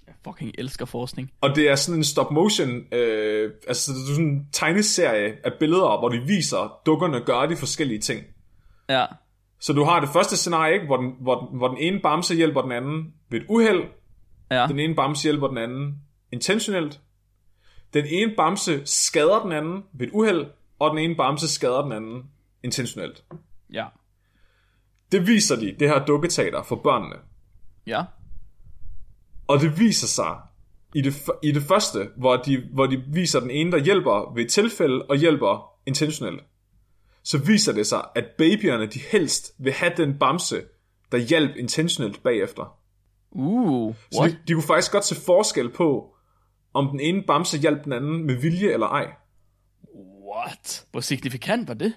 [0.08, 1.32] Jeg fucking elsker forskning.
[1.42, 5.52] Og det er sådan en stop motion, øh, altså det er sådan en tegneserie af
[5.60, 8.24] billeder, hvor de viser dukkerne gøre de forskellige ting.
[8.90, 9.06] Ja,
[9.60, 12.36] Så du har det første scenarie, ikke, hvor, den, hvor, den, hvor den ene bamse
[12.36, 13.84] hjælper den anden ved et uheld,
[14.52, 15.96] ja, den ene bamse hjælper den anden
[16.32, 17.00] intentionelt.
[17.94, 20.46] Den ene bamse skader den anden ved et uheld,
[20.82, 22.24] og den ene bamse skader den anden
[22.64, 23.24] intentionelt.
[23.74, 23.86] ja,
[25.12, 27.16] Det viser de, det her dukketeater for børnene.
[27.88, 28.04] ja.
[29.48, 30.38] Og det viser sig
[30.96, 34.50] i det, i det første, hvor de, hvor de viser den ene, der hjælper ved
[34.50, 36.44] tilfælde og hjælper intentionelt.
[37.24, 40.62] Så viser det sig, at babyerne de helst vil have den bamse,
[41.12, 42.78] der hjælp intentionelt bagefter.
[43.32, 44.32] Uh, Så what?
[44.32, 46.16] de, de kunne faktisk godt se forskel på,
[46.74, 49.14] om den ene bamse hjalp den anden med vilje eller ej.
[50.48, 50.86] What?
[50.92, 51.94] Hvor signifikant var det?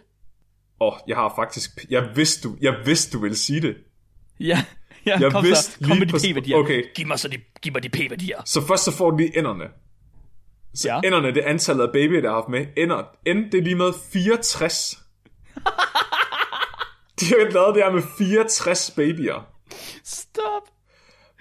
[0.81, 1.71] Og jeg har faktisk...
[1.91, 3.77] Jeg vidste, du, jeg vidste, du ville sige det.
[4.41, 4.65] Ja,
[5.07, 5.79] ja Jeg kom vidste så.
[5.89, 6.57] Kom med de p-værdier.
[6.57, 6.85] okay.
[6.95, 8.43] Giv mig så de, giv mig de p-værdier.
[8.45, 9.65] Så først så får du lige enderne.
[10.75, 10.95] Så Ja.
[10.95, 11.01] ja.
[11.07, 12.67] enderne, det er antallet af babyer, der har haft med.
[12.77, 14.99] Ender, end, det er lige med 64.
[17.21, 19.47] De har lavet det her med 64 babyer.
[20.05, 20.63] Stop.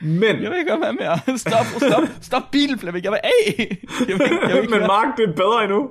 [0.02, 1.20] Men, Jeg vil ikke være med mere.
[1.46, 3.04] Stop, stop, stop bilen, Flemming.
[3.04, 3.78] Jeg vil af.
[4.08, 4.88] Jeg vil, jeg vil ikke men.
[4.88, 5.90] Mark, det er bedre endnu.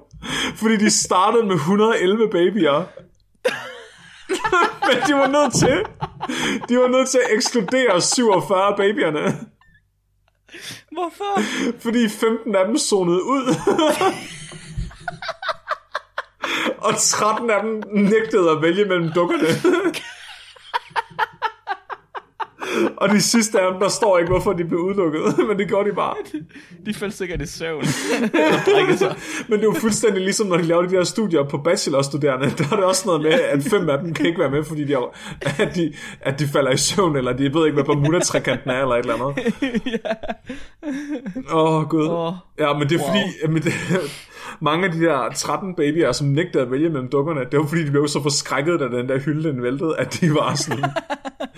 [0.56, 2.82] Fordi de startede med 111 babyer.
[4.88, 5.84] men de var nødt til,
[6.68, 9.38] de var nødt til at ekskludere 47 af babyerne.
[10.92, 11.42] Hvorfor?
[11.80, 13.54] Fordi 15 af dem zonede ud.
[16.78, 19.46] Og 13 af dem nægtede at vælge mellem dukkerne.
[23.02, 25.22] Og de sidste af dem, der står ikke, hvorfor de blev udelukket.
[25.48, 26.14] Men det gjorde de bare.
[26.86, 27.84] De faldt sikkert i søvn.
[28.96, 29.16] Sig.
[29.48, 32.50] Men det er jo fuldstændig ligesom, når de laver de der studier på bachelorstuderende.
[32.58, 34.84] Der er det også noget med, at fem af dem kan ikke være med, fordi
[34.84, 35.18] de, har,
[35.62, 38.94] at, de, at de falder i søvn, eller de ved ikke, hvad Bermuda-trekanten er, eller
[38.94, 39.54] et eller andet.
[41.52, 42.32] Åh, oh, gud.
[42.58, 43.08] Ja, men det er wow.
[43.08, 43.72] fordi, men det,
[44.60, 47.84] mange af de der 13 babyer, som nægtede at vælge mellem dukkerne, det var fordi,
[47.84, 50.84] de blev så forskrækket, da den der hylde den væltede, at de var sådan,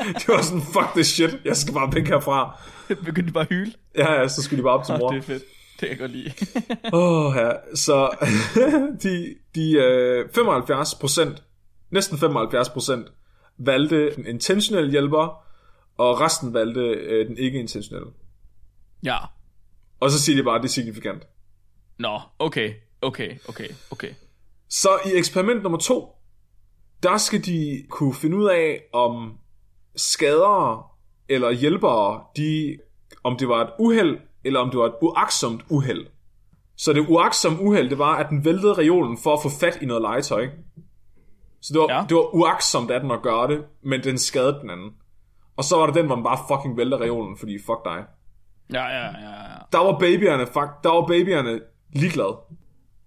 [0.20, 2.60] de var sådan, fuck this shit, jeg skal bare væk herfra.
[2.88, 3.72] Begyndte de bare at hyle.
[3.96, 5.10] Ja, ja, så skulle de bare op til mor.
[5.10, 5.42] Det er fedt.
[5.80, 6.32] Det kan jeg godt lide.
[6.92, 7.50] Åh, oh, ja.
[7.74, 8.26] Så
[9.02, 11.42] de, de øh, 75 procent,
[11.90, 13.06] næsten 75 procent,
[13.58, 15.44] valgte en intentionel hjælper,
[15.98, 18.08] og resten valgte øh, den ikke-intentionelle.
[19.04, 19.16] Ja.
[20.00, 21.22] Og så siger de bare, at det er signifikant.
[21.98, 22.74] Nå, okay.
[23.02, 24.10] Okay, okay, okay.
[24.68, 26.14] Så i eksperiment nummer to,
[27.02, 29.38] der skal de kunne finde ud af, om
[29.96, 30.90] skader
[31.28, 32.78] eller hjælpere, de,
[33.24, 36.06] om det var et uheld, eller om det var et uaksomt uheld.
[36.76, 39.86] Så det uaksomme uheld, det var, at den væltede reolen for at få fat i
[39.86, 40.48] noget legetøj.
[41.60, 42.04] Så det var, ja.
[42.08, 44.90] det var uaksomt af den at gøre det, men den skadede den anden.
[45.56, 48.04] Og så var det den, hvor den bare fucking vælter reolen, fordi fuck dig.
[48.72, 49.56] Ja, ja, ja, ja.
[49.72, 51.60] Der var babyerne, fuck, der var babyerne
[51.92, 52.36] ligeglade.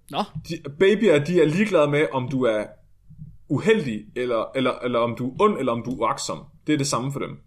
[0.09, 2.65] Nå, de, babyer, de er ligeglade med, om du er
[3.49, 6.45] uheldig, eller, eller, eller om du er ond, eller om du er uaksom.
[6.67, 7.37] Det er det samme for dem.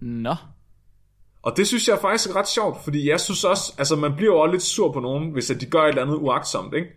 [0.00, 0.34] nå.
[1.42, 4.32] Og det synes jeg faktisk er ret sjovt, fordi jeg synes også, altså man bliver
[4.32, 6.88] jo også lidt sur på nogen, hvis at de gør et eller andet uaksomt, ikke?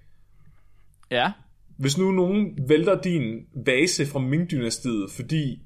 [1.12, 1.32] Ja.
[1.78, 3.24] Hvis nu nogen vælter din
[3.66, 5.60] vase fra Ming-dynastiet, fordi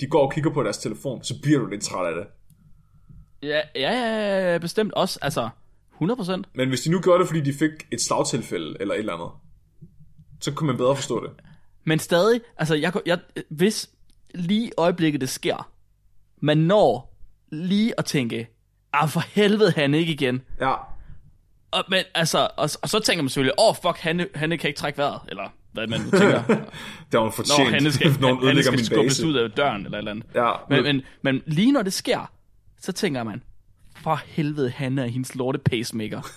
[0.00, 2.26] de går og kigger på deres telefon, så bliver du lidt træt af det.
[3.48, 5.18] Ja, ja, ja, ja, bestemt også.
[5.22, 5.48] Altså,
[6.02, 6.42] 100%.
[6.54, 9.28] Men hvis de nu gjorde det, fordi de fik et slagtilfælde eller et eller andet,
[10.40, 11.30] så kunne man bedre forstå det.
[11.84, 13.18] Men stadig, altså, jeg, jeg,
[13.50, 13.90] hvis
[14.34, 15.70] lige i øjeblikket det sker,
[16.40, 17.14] man når
[17.52, 18.48] lige at tænke,
[18.92, 20.42] ah, for helvede, han ikke igen.
[20.60, 20.74] Ja,
[21.70, 24.68] Og, men, altså, og, og så tænker man selvfølgelig, åh, oh, fuck, han, han kan
[24.68, 26.42] ikke trække vejret, eller hvad man nu tænker.
[27.12, 29.26] det var fortjent, han skal, nogen han, han skal min skubbes base.
[29.26, 30.26] ud af døren, eller et eller andet.
[30.34, 32.30] Ja, Men, men, men lige når det sker,
[32.80, 33.42] så tænker man,
[34.02, 36.20] for helvede, han er hendes lorte pacemaker.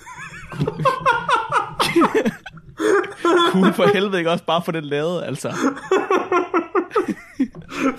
[3.51, 5.49] Kunne for helvede ikke også bare få det lavet, altså.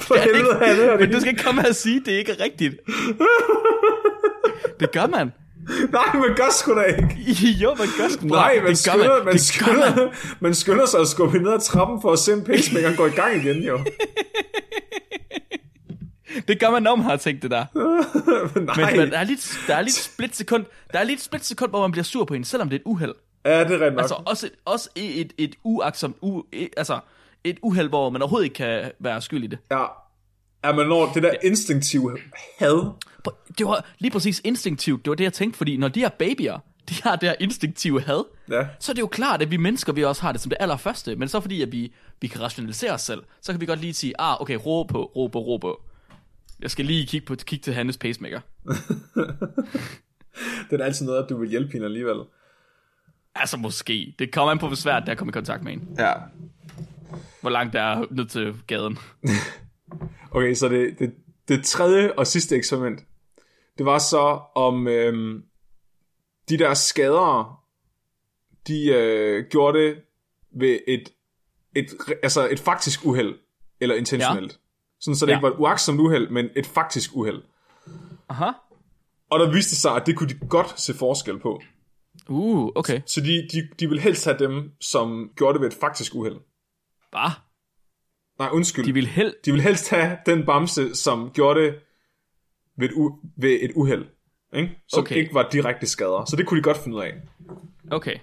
[0.07, 2.45] for helvede, han er Men du skal ikke komme her og sige, det ikke er
[2.45, 2.75] rigtigt.
[4.81, 5.33] Det gør man.
[5.93, 7.17] Nej, man gør sgu da ikke.
[7.63, 8.35] Jo, man gør sgu da.
[8.35, 9.83] Nej, man, det skynder, man, Det gør man.
[9.83, 10.09] skynder,
[10.41, 13.11] man skynder sig at skubbe ned ad trappen for at se, om pacemakeren går i
[13.11, 13.79] gang igen, jo.
[16.49, 17.65] Det gør man, når man har tænkt det der.
[18.61, 21.15] Nej, Men, men der er lige, der er lige et split sekund, der er lige
[21.17, 23.15] et split sekund, hvor man bliver sur på hende, selvom det er et uheld.
[23.51, 24.01] Ja, det er rigtigt nok.
[24.01, 26.43] Altså også et, også et, et, uaksomt, u,
[26.77, 27.01] altså
[27.45, 29.59] et uheld, hvor man overhovedet ikke kan være skyld i det.
[29.71, 29.85] Ja.
[30.65, 32.19] Ja, men når det der instinktive
[32.59, 32.91] had,
[33.59, 36.59] Det var lige præcis instinktivt, det var det, jeg tænkte, fordi når de her babyer,
[36.89, 39.93] de har det her instinktive had, ja, så er det jo klart, at vi mennesker,
[39.93, 42.93] vi også har det som det allerførste, men så fordi, at vi, vi kan rationalisere
[42.93, 45.57] os selv, så kan vi godt lige sige, ah, okay, ro på, ro på, ro
[45.57, 45.83] på.
[46.61, 48.41] Jeg skal lige kigge, på, kigge til Hannes pacemaker.
[50.71, 52.17] det er altid noget, at du vil hjælpe hende alligevel.
[53.41, 54.15] Altså måske.
[54.19, 55.89] Det kommer an på, hvor svært det er at komme i kontakt med en.
[55.99, 56.13] Ja.
[57.41, 58.99] Hvor langt der er ned til gaden.
[60.31, 61.15] Okay, så det, det,
[61.49, 63.01] det tredje og sidste eksperiment,
[63.79, 65.43] det var så om øhm,
[66.49, 67.63] de der skader,
[68.67, 69.97] de øh, gjorde det
[70.61, 71.09] ved et,
[71.77, 71.87] et,
[72.23, 73.35] altså et faktisk uheld,
[73.81, 74.53] eller intentionelt.
[74.53, 74.59] Ja.
[75.01, 75.37] Sådan, så det Ja.
[75.37, 77.43] ikke var et uaksomt uheld, men et faktisk uheld.
[78.29, 78.51] Aha.
[79.31, 81.63] Og der viste sig, at det kunne de godt se forskel på.
[82.29, 83.01] Uh, okay.
[83.07, 86.37] Så de, de, de ville helst have dem, som gjorde det ved et faktisk uheld.
[87.13, 87.33] Bare.
[88.39, 88.85] Nej, undskyld.
[88.85, 89.35] De vil held.
[89.45, 91.75] De vil helst have den bamse, som gjorde det
[92.79, 94.05] ved et, u- ved et uheld.
[94.55, 94.79] Ikke?
[94.89, 95.17] Som Okay.
[95.17, 96.25] ikke var direkte skader.
[96.25, 97.15] Så det kunne de godt finde ud af.
[97.91, 98.17] Okay.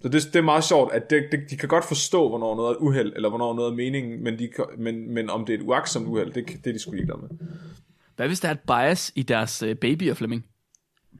[0.00, 2.68] Så det, det er meget sjovt, at det, det, de kan godt forstå, hvornår noget
[2.68, 4.48] er et uheld, eller hvornår noget er meningen, men, de,
[4.78, 7.28] men, men om det er et uaksomt uheld, det, det er de sgu ligeglade med.
[8.16, 10.46] Hvad hvis der er et bias i deres øh, babyer, Flemming?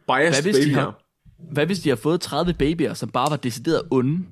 [0.07, 1.04] Biased Hvad hvis, de har,
[1.39, 4.27] hvad hvis de har fået 30 babyer, som bare var decideret onde?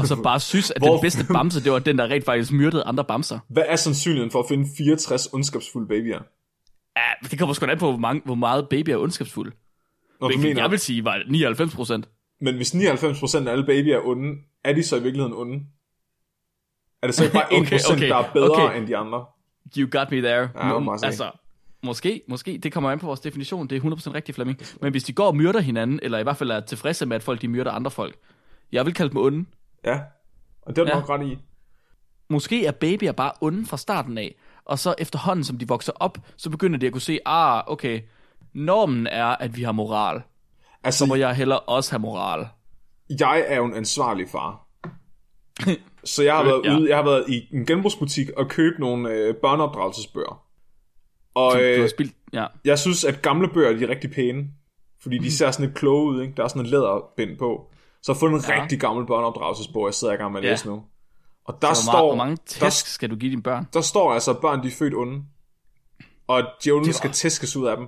[0.00, 2.52] og så bare synes, at Hvor- den bedste bamse, det var den, der rent faktisk
[2.52, 3.38] myrdede andre bamser.
[3.48, 6.20] Hvad er sandsynligheden for at finde 64 ondskabsfulde babyer?
[6.96, 9.50] Ja, det kommer sgu an på, hvor, mange, hvor meget babyer er ondskabsfulde.
[10.20, 12.08] Du Hvilket mener, jeg vil sige var 99 procent.
[12.40, 15.60] Men hvis 99% af alle babyer er onde, er de så i virkeligheden onde?
[17.02, 18.78] Er det så ikke bare 1%, Okay, okay, der er bedre okay.
[18.78, 19.24] end de andre?
[19.78, 20.48] You got me there.
[20.54, 21.06] Ja, sige.
[21.06, 21.30] altså,
[21.82, 22.58] måske, måske.
[22.62, 23.66] Det kommer an på vores definition.
[23.66, 24.58] Det er 100% rigtigt, Flemming.
[24.80, 27.22] Men hvis de går og myrder hinanden, eller i hvert fald er tilfredse med, at
[27.22, 28.16] folk de myrder andre folk,
[28.72, 29.44] jeg vil kalde dem onde.
[29.84, 30.00] Ja,
[30.62, 30.94] og det er du Ja.
[31.00, 31.38] nok ret i.
[32.30, 36.18] Måske er babyer bare onde fra starten af, og så efterhånden, som de vokser op,
[36.36, 38.00] så begynder de at kunne se, ah, okay,
[38.52, 40.16] normen er, at vi har moral.
[40.20, 42.46] Så må Altså, jeg heller også have moral.
[43.20, 44.66] jeg er jo en ansvarlig far.
[46.04, 46.76] Så jeg har været Ja.
[46.78, 50.42] ude, jeg har været i en genbrugsbutik og købt nogle øh, børneopdragelsesbøger.
[51.34, 52.46] Og Du, du har øh, spildt, ja.
[52.64, 54.44] jeg synes, at gamle bøger, de er rigtig pæne.
[55.02, 56.34] Fordi de ser sådan lidt kloge ud, ikke?
[56.36, 57.70] Der er sådan en læderbind på.
[58.02, 58.62] Så jeg har fundet en Ja.
[58.62, 60.50] rigtig gammel børneopdragelsesbog, jeg sidder i gang med at Ja.
[60.50, 60.82] læse nu.
[61.44, 63.66] Og der Hvor, står, hvor mange der, tæsk skal du give dine børn?
[63.72, 65.22] der står altså, at børn de er født onde.
[66.26, 67.86] Og djævlen var- skal tæskes ud af dem.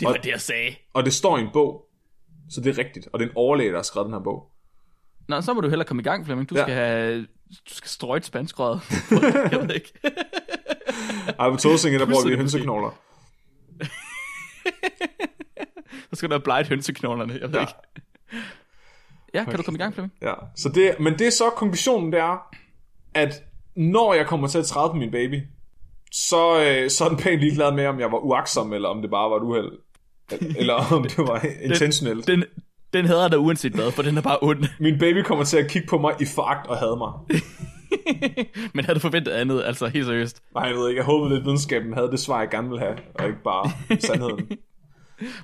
[0.00, 0.74] Det var Og- det, jeg sagde.
[0.94, 1.86] Og det står i en bog.
[2.50, 3.08] Så det er rigtigt.
[3.12, 4.50] Og det er en overlæge, der har skrevet den her bog.
[5.28, 6.50] Nå, så må du hellere komme i gang, Flemming.
[6.50, 6.62] Du Ja.
[6.62, 7.20] skal have...
[7.68, 8.78] Du skal strøge et spanskrød.
[9.52, 9.92] jeg ved ikke.
[11.38, 12.90] Ej, på Tåsinge, der bruger vi hønseknogler.
[16.10, 17.32] Så skal du have bleget hønseknoglerne.
[17.40, 17.60] Jeg ved Ja.
[17.60, 17.72] ikke.
[19.34, 20.12] Ja, kan du komme i gang, Flemming?
[20.22, 22.54] Ja, så det, men det er så konklusionen, det er,
[23.14, 23.42] at
[23.76, 25.42] når jeg kommer til at træde på min baby,
[26.12, 29.10] så, øh, så er den pænt ligeglad med, om jeg var uaksom, eller om det
[29.10, 29.72] bare var et uheld.
[30.56, 32.26] Eller om det var intentionelt.
[32.26, 32.44] Den,
[32.92, 34.64] den hader dig uanset hvad, for den er bare ond.
[34.80, 37.12] Min baby kommer til at kigge på mig i foragt og hade mig.
[38.74, 40.42] Men havde du forventet andet, altså helt seriøst?
[40.54, 42.80] Nej, jeg ved ikke, jeg håbede lidt, at videnskaben havde det svar, jeg gerne ville
[42.80, 43.70] have, og ikke bare
[44.00, 44.48] sandheden.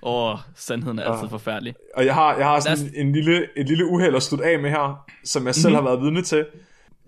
[0.02, 1.74] Åh, sandheden er altid forfærdelig.
[1.94, 4.58] Og jeg har, jeg har sådan Lad en lille, et lille uheld at slutte af
[4.58, 5.86] med her, som jeg selv mm-hmm.
[5.86, 6.46] har været vidne til.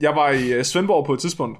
[0.00, 1.58] Jeg var i øh, Svendborg på et tidspunkt,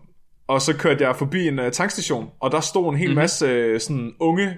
[0.49, 3.21] og så kørte jeg forbi en uh, tankstation, og der stod en hel mm-hmm.
[3.21, 4.57] masse uh, sådan unge,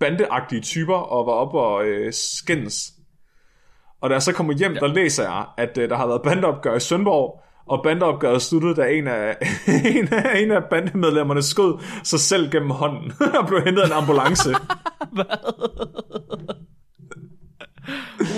[0.00, 2.92] bandeagtige typer, og var oppe og uh, skændes.
[4.00, 4.80] Og da jeg så kommer hjem, ja.
[4.80, 8.88] der læser jeg, at uh, der har været bandeopgør i Svendborg, og bandeopgøret sluttede, da
[8.88, 9.36] en af,
[9.96, 13.92] en af, en af bandemedlemmerne skød sig selv gennem hånden og blev hentet af en
[13.92, 14.50] ambulance.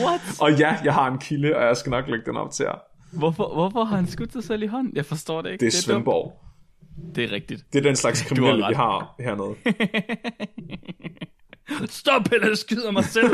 [0.05, 0.21] What?
[0.41, 2.79] og ja, jeg har en kilde, og jeg skal nok lægge den op til jer.
[3.13, 4.97] Hvorfor, hvorfor har han skudt sig selv i hånden?
[4.97, 5.61] Jeg forstår det ikke.
[5.67, 6.33] Det er Svendborg.
[6.33, 7.17] dumt.
[7.17, 7.65] Det er rigtigt.
[7.73, 9.55] Det er den slags kriminelle, vi har hernede.
[11.91, 13.31] Stop, eller jeg skyder mig selv.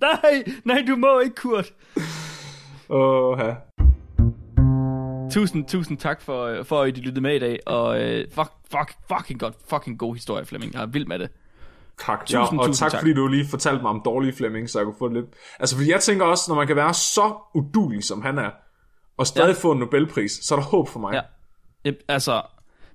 [0.00, 1.72] nej, nej, du må ikke, Kurt.
[2.88, 3.54] Åh, ja.
[5.32, 8.50] Tusind, tusind tak for, øh, for at I lyttede med i dag, og øh, fuck,
[8.70, 10.74] fuck, fucking godt, fucking god historie, Flemming.
[10.74, 11.30] Jeg er vild med det.
[11.98, 12.26] Tak.
[12.26, 13.00] Tusind, ja, og tusind tak, tak.
[13.00, 15.26] fordi du lige fortalte mig om dårlige Flemming, så jeg kunne få det lidt...
[15.60, 18.50] Altså, fordi jeg tænker også, når man kan være så udulig, som han er,
[19.16, 19.60] og stadig ja.
[19.60, 21.22] Få en Nobelpris, så er der håb for mig.
[21.84, 21.92] Ja.
[22.08, 22.42] Altså,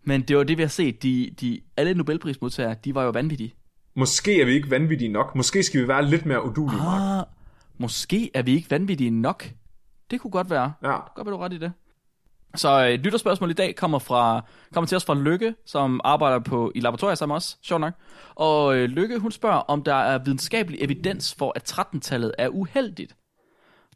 [0.03, 1.03] men det var det, vi har set.
[1.03, 3.53] De, de, alle Nobelprismodtagere, de var jo vanvittige.
[3.95, 5.35] Måske er vi ikke vanvittige nok.
[5.35, 7.27] Måske skal vi være lidt mere udulige, Mark.
[7.27, 7.33] Ah,
[7.77, 9.49] måske er vi ikke vanvittige nok.
[10.11, 10.73] Det kunne godt være.
[10.83, 10.97] Ja.
[11.15, 11.73] Godt være du ret i det.
[12.57, 14.41] Så øh, et lytterspørgsmål i dag kommer, fra,
[14.73, 17.93] kommer til os fra Lykke, som arbejder på i laboratoriet sammen os, sjovt nok.
[18.35, 23.15] Og øh, Lykke, hun spørger, om der er videnskabelig evidens for, at 13-tallet er uheldigt.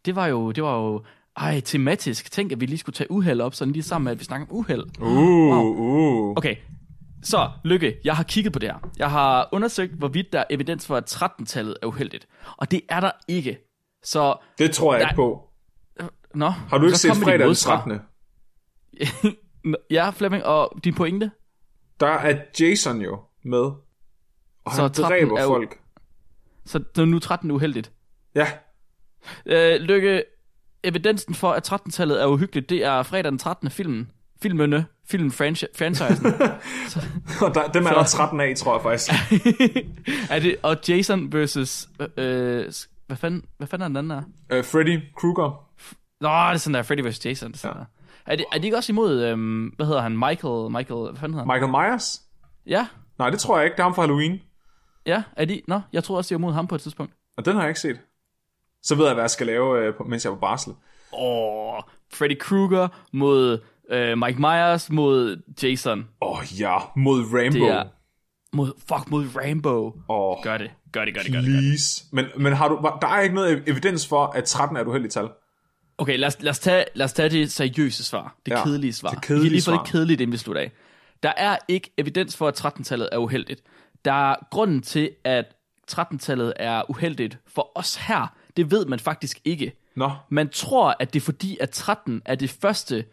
[0.05, 1.03] Det var jo, det var jo
[1.37, 2.31] ej, tematisk.
[2.31, 4.47] Tænk, at vi lige skulle tage uheld op, sådan lige sammen med, at vi snakker
[4.47, 4.83] om uheld.
[5.01, 6.29] Uh, uh.
[6.37, 6.55] Okay,
[7.23, 8.89] så Lykke, jeg har kigget på det her.
[8.97, 12.27] Jeg har undersøgt, hvorvidt der er evidens for, at 13-tallet er uheldigt.
[12.57, 13.57] Og det er der ikke.
[14.03, 15.09] Så, Det tror jeg Nej.
[15.09, 15.49] ikke på.
[16.35, 16.49] nå.
[16.49, 17.77] Har du ikke set fredag den modsvar.
[17.77, 17.99] 13.
[19.91, 21.31] Ja, Flemming, og din pointe?
[21.99, 23.59] Der er Jason jo med.
[24.65, 25.79] Og Så han 13 dræber er folk.
[26.65, 27.91] Så er nu 13 uheldigt.
[28.35, 28.47] Ja,
[29.45, 30.23] Øh, Lykke,
[30.83, 33.69] evidensen for, at 13-tallet er uhyggeligt, det er fredag den 13.
[33.69, 34.11] filmen.
[34.41, 36.25] Filmene, film franchisen.
[37.45, 39.11] og der, dem er der 13 af, tror jeg faktisk.
[40.29, 42.65] er det, og Jason versus, øh, øh,
[43.07, 44.59] hvad fanden, hvad fanden er den anden her?
[44.59, 45.69] uh, Freddy Krueger.
[46.21, 47.25] Nå, det er sådan der, Freddy vs.
[47.25, 47.51] Jason.
[47.51, 47.85] Det er, sådan der.
[48.25, 51.33] Er, det, er de ikke også imod, øhm, hvad hedder han, Michael, Michael, hvad fanden
[51.33, 51.61] hedder han?
[51.71, 52.21] Michael Myers?
[52.65, 52.87] Ja,
[53.19, 53.73] Nej, det tror jeg ikke.
[53.75, 54.41] Det er ham fra Halloween.
[55.05, 57.13] ja, er de, nå, jeg tror også, de er imod ham på et tidspunkt.
[57.37, 57.99] Og den har jeg ikke set.
[58.83, 60.73] Så ved jeg, hvad jeg skal lave, øh, mens jeg er på barsel.
[61.13, 61.81] Åh,
[62.13, 63.59] Freddy Krueger mod
[63.89, 66.07] øh, Mike Myers mod Jason.
[66.21, 67.59] Åh oh, ja, mod Rambo.
[67.59, 67.83] Det er,
[68.53, 69.89] mod, fuck, mod Rambo.
[70.43, 71.47] Gør det, gør det, gør det, gør det.
[71.47, 71.59] Gør det.
[71.59, 72.05] please.
[72.11, 75.13] Men, men har du, der er ikke noget evidens for, at 13 er et uheldigt
[75.13, 75.29] tal.
[76.01, 78.35] Okay, lad os, lad, os tage, lad os tage det seriøse svar.
[78.45, 79.09] Det Ja, kedelige svar.
[79.09, 79.83] det kedelige Vi kan lige få svar.
[79.83, 80.71] det kedeligt, inden vi slutter af.
[81.23, 83.61] Der er ikke evidens for, at 13-tallet er uheldigt.
[84.05, 85.45] Der er grunden til, at
[85.91, 89.73] 13-tallet er uheldigt for os her, det ved man faktisk ikke.
[89.95, 93.05] Nå, Man tror, at det er fordi, at 13 er det første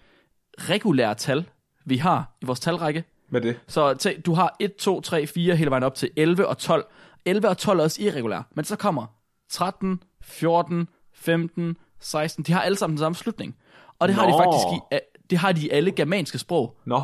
[0.59, 1.45] regulære tal,
[1.85, 3.05] vi har i vores talrække.
[3.29, 3.61] hvad er det?
[3.67, 6.87] Så tæ- du har 1, 2, 3, 4 hele vejen op til 11 og 12.
[7.25, 9.07] 11 og 12 er også irregulære, men så kommer
[9.51, 12.45] 13, 14, 15, 16.
[12.45, 13.57] De har alle sammen den samme slutning.
[13.99, 14.39] Og det har de Nå.
[14.39, 14.99] faktisk i,
[15.31, 16.77] det har de i alle germanske sprog.
[16.85, 17.03] Nå,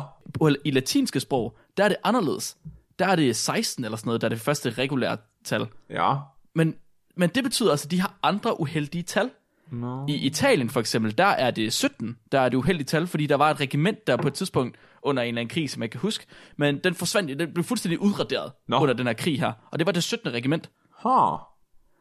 [0.65, 2.57] I latinske sprog, der er det anderledes.
[2.99, 5.67] Der er det 16 eller sådan noget, der er det første regulære tal.
[5.89, 6.15] ja.
[6.55, 6.75] Men,
[7.17, 9.29] men det betyder altså, at de har andre uheldige tal.
[9.71, 10.05] Nå.
[10.07, 13.35] I Italien for eksempel, der er det 17, der er det uheldige tal, fordi der
[13.35, 15.99] var et regiment der på et tidspunkt under en eller anden krig, som jeg kan
[15.99, 16.25] huske,
[16.57, 18.79] men den forsvandt, den blev fuldstændig udraderet Nå.
[18.79, 20.33] under den her krig her, og det var det 17.
[20.33, 20.69] regiment,
[21.03, 21.09] Ha.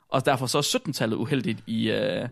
[0.09, 2.29] og derfor så er 17-tallet uheldigt i, øh,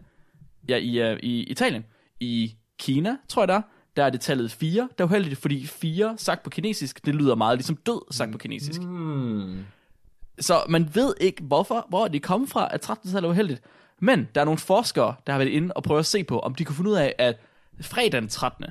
[0.68, 1.84] ja, i, øh, i Italien.
[2.20, 3.62] I Kina, tror jeg der,
[3.96, 7.34] der er det tallet 4, der er uheldigt, fordi 4 sagt på kinesisk, det lyder
[7.34, 8.80] meget ligesom død sagt på kinesisk.
[8.80, 9.64] Hmm.
[10.38, 13.62] Så man ved ikke, hvorfor, hvor det kommer fra, at 13-tallet er uheldigt.
[14.00, 16.54] Men der er nogle forskere, der har været inde og prøvet at se på, om
[16.54, 17.40] de kunne finde ud af, at
[17.80, 18.64] fredag den 13.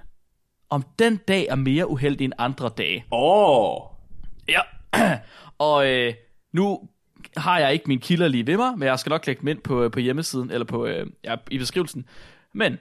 [0.69, 3.05] Om den dag er mere uheldig end andre dage.
[3.11, 3.81] Åh.
[4.49, 4.61] Ja.
[5.69, 6.13] og øh,
[6.53, 6.89] nu
[7.37, 9.59] har jeg ikke min kilder lige ved mig, men jeg skal nok lægge dem ind
[9.61, 12.05] på, på hjemmesiden, eller på, øh, ja, i beskrivelsen.
[12.53, 12.77] Men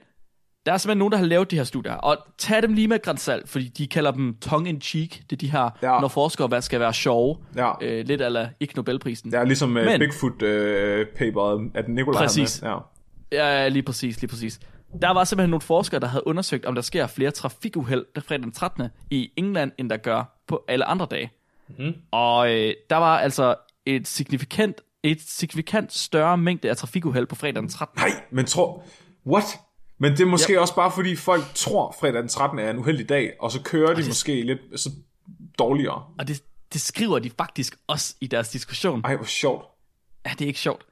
[0.65, 2.95] der er simpelthen nogen, der har lavet de her studier, og tag dem lige med
[2.95, 5.21] et gran salt, fordi de kalder dem tongue-in-cheek.
[5.29, 5.93] Det er de her, Ja.
[5.93, 5.99] ja.
[5.99, 7.37] når forskere hvad skal være sjove.
[7.55, 7.71] Ja.
[7.81, 9.31] Øh, lidt eller ikke Nobelprisen.
[9.31, 12.59] Det er ligesom uh, Men- Bigfoot-paperet, at Nikolaj Præcis.
[12.59, 12.77] har med.
[13.39, 13.61] Ja.
[13.61, 14.59] Ja, lige præcis, lige præcis.
[15.01, 18.43] Der var simpelthen nogle forskere, der havde undersøgt, om der sker flere trafikuheld der fredag
[18.43, 18.87] den 13.
[19.11, 21.31] i England, end der gør på alle andre dage.
[21.69, 21.93] Mm-hmm.
[22.11, 23.55] Og øh, der var altså
[23.85, 27.99] et signifikant, et signifikant større mængde af trafikuheld på fredag den 13.
[27.99, 28.83] Nej, men tror...
[29.27, 29.59] What?
[29.97, 30.59] Men det er måske yep.
[30.59, 32.59] også bare, fordi folk tror, fredag den 13.
[32.59, 34.89] er en uheldig dag, og så kører de måske lidt så
[35.59, 36.03] dårligere.
[36.19, 36.43] Og det,
[36.73, 39.01] det skriver de faktisk også i deres diskussion.
[39.03, 39.65] Ej, hvor sjovt.
[40.25, 40.85] Ja, det er ikke sjovt.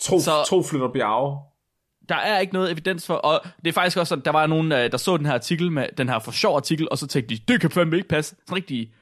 [0.00, 0.44] Tro, så...
[0.48, 1.38] Tro flytter bjerge.
[2.08, 4.72] Der er ikke noget evidens for, og det er faktisk også sådan, der var nogen,
[4.72, 7.36] øh, der så den her artikel, med den her for sjov artikel, og så tænkte
[7.36, 8.36] de, det kan fandme ikke passe.
[8.40, 8.94] Sådan rigtig,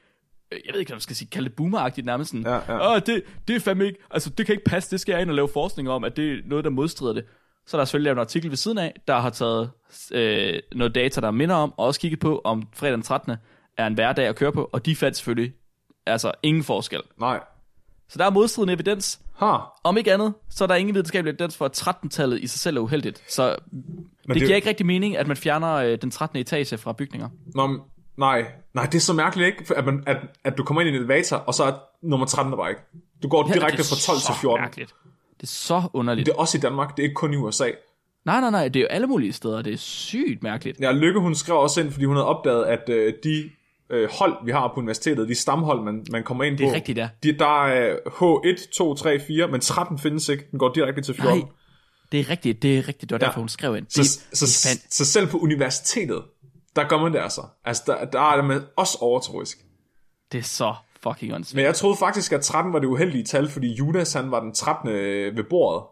[0.51, 2.45] jeg ved ikke, hvad man skal sige, kalde det boomeragtigt nærmest sådan.
[2.45, 2.93] Ja, ja.
[2.95, 5.29] Åh, det, det er fandme ikke, altså det kan ikke passe, det skal jeg ind
[5.29, 7.25] og lave forskning om, at det er noget, der modstrider det.
[7.67, 9.69] Så er der selvfølgelig lavet en artikel ved siden af, der har taget
[10.11, 13.33] øh, noget data, der minder om, og også kigget på, om fredag den 13.
[13.77, 15.53] er en hverdag at køre på, og de fandt selvfølgelig
[16.05, 17.01] altså ingen forskel.
[17.19, 17.39] Nej.
[18.09, 19.19] Så der er modstridende evidens.
[19.37, 19.55] Ha.
[19.83, 22.77] Om ikke andet, så er der ingen videnskabelig evidens for, at 13-tallet i sig selv
[22.77, 23.23] er uheldigt.
[23.33, 23.57] Så det,
[24.27, 26.39] det det- giver ikke rigtig mening, at man fjerner øh, den 13.
[26.39, 27.29] etage fra bygninger.
[27.55, 27.79] Nå,
[28.17, 28.45] nej.
[28.73, 29.77] Nej, det er så mærkeligt, ikke?
[29.77, 31.71] At, man, at, at du kommer ind i en elevator, og så er
[32.01, 32.81] nummer 13 der bare ikke.
[33.23, 34.61] Du går direkte er fra 12 så til 14.
[34.63, 34.95] Mærkeligt.
[35.37, 36.25] Det er så underligt.
[36.25, 37.69] Det er også i Danmark, det er ikke kun i USA.
[38.25, 39.61] Nej, nej, nej, det er jo alle mulige steder.
[39.61, 40.79] Det er sygt mærkeligt.
[40.79, 43.49] Ja, Lykke, hun skrev også ind, fordi hun havde opdaget, at øh, de
[43.89, 46.75] øh, hold, vi har på universitetet, de stamhold, man, man kommer ind Det er på.
[46.75, 47.09] rigtigt, ja.
[47.23, 50.45] De, der er H1, 2, 3, 4, men 13 findes ikke.
[50.51, 51.37] Den går direkte til 14.
[51.39, 51.47] Nej,
[52.11, 53.01] det er rigtigt, det er rigtigt.
[53.09, 53.25] Det var Ja.
[53.25, 53.85] derfor, hun skrev ind.
[53.89, 56.21] Så, Det, så, det så, så selv på universitetet,
[56.75, 57.41] der gør man det altså.
[57.65, 59.57] Altså, der, der er det med også overtroisk.
[60.31, 60.73] Det er så
[61.03, 61.55] fucking åndssvagt.
[61.55, 64.53] Men jeg troede faktisk, at 13 var det uheldige tal, fordi Judas, han var den
[64.53, 64.89] 13.
[65.35, 65.83] ved bordet.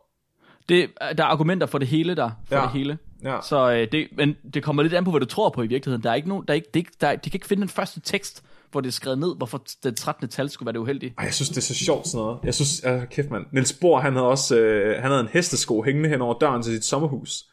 [0.69, 2.31] Det, der er argumenter for det hele der.
[2.47, 2.61] For Ja.
[2.61, 2.97] det hele.
[3.23, 3.37] Ja.
[3.41, 6.03] Så øh, det, men det kommer lidt an på, hvad du tror på i virkeligheden.
[6.03, 7.47] Der er ikke nogen, der er ikke, det er ikke, der er, de kan ikke
[7.47, 10.29] finde den første tekst, hvor det er skrevet ned, hvorfor den 13.
[10.29, 11.13] tal skulle være det uheldige.
[11.17, 12.39] Ej, jeg synes, det er så sjovt sådan noget.
[12.43, 13.45] Jeg synes, uh, kæft mand.
[13.51, 16.73] Niels Bohr, han havde også øh, han havde en hestesko hængende hen over døren til
[16.73, 17.43] sit sommerhus.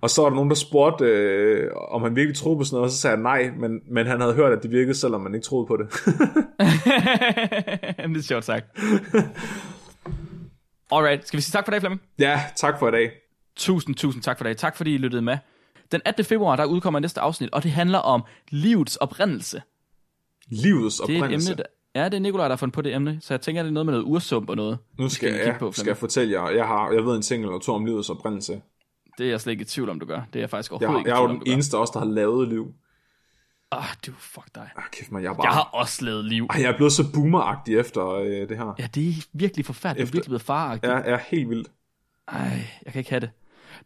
[0.00, 2.84] Og så var der nogen, der spurgte, øh, om han virkelig troede på sådan noget,
[2.84, 5.34] og så sagde han nej, men, men han havde hørt, at det virkede, selvom man
[5.34, 5.86] ikke troede på det.
[8.08, 8.66] det er sjovt sagt.
[10.92, 12.00] Alright, skal vi sige tak for dag, Flemming?
[12.18, 13.10] ja, tak for i dag.
[13.56, 14.56] Tusind, tusind tak for det.
[14.56, 15.38] Tak fordi I lyttede med.
[15.92, 16.24] Den 18.
[16.24, 19.62] februar, der udkommer næste afsnit, og det handler om livets oprindelse.
[20.48, 21.52] Livets Det er et oprindelse.
[21.52, 21.62] emne,
[21.94, 23.68] der, ja, det er Nikolaj, der har fundet på det emne, så jeg tænker, det
[23.68, 24.78] er noget med noget ursump og noget.
[24.98, 27.44] Nu skal, vi jeg, på, skal jeg fortælle jer, jeg, har, jeg ved en ting
[27.44, 28.60] eller to om livets oprindelse.
[29.18, 30.22] Det er jeg slet ikke i tvivl om, du gør.
[30.32, 31.90] Det er jeg faktisk Jeg, overhovedet har, ikke jeg er jo den du eneste også,
[31.94, 32.74] der har lavet liv.
[33.70, 34.70] Ah, du, fuck dig.
[34.76, 35.46] Ah, kæft mig, jeg er bare...
[35.46, 36.46] Jeg har også lavet liv.
[36.50, 38.74] Ej, jeg er blevet så boomeragtig efter øh, det her.
[38.78, 39.96] Ja, det er virkelig forfærdeligt.
[39.96, 40.92] Det er Efter- virkelig blevet faragtigt.
[40.92, 41.68] Jeg er helt vildt.
[42.28, 43.30] Ej, jeg kan ikke have det.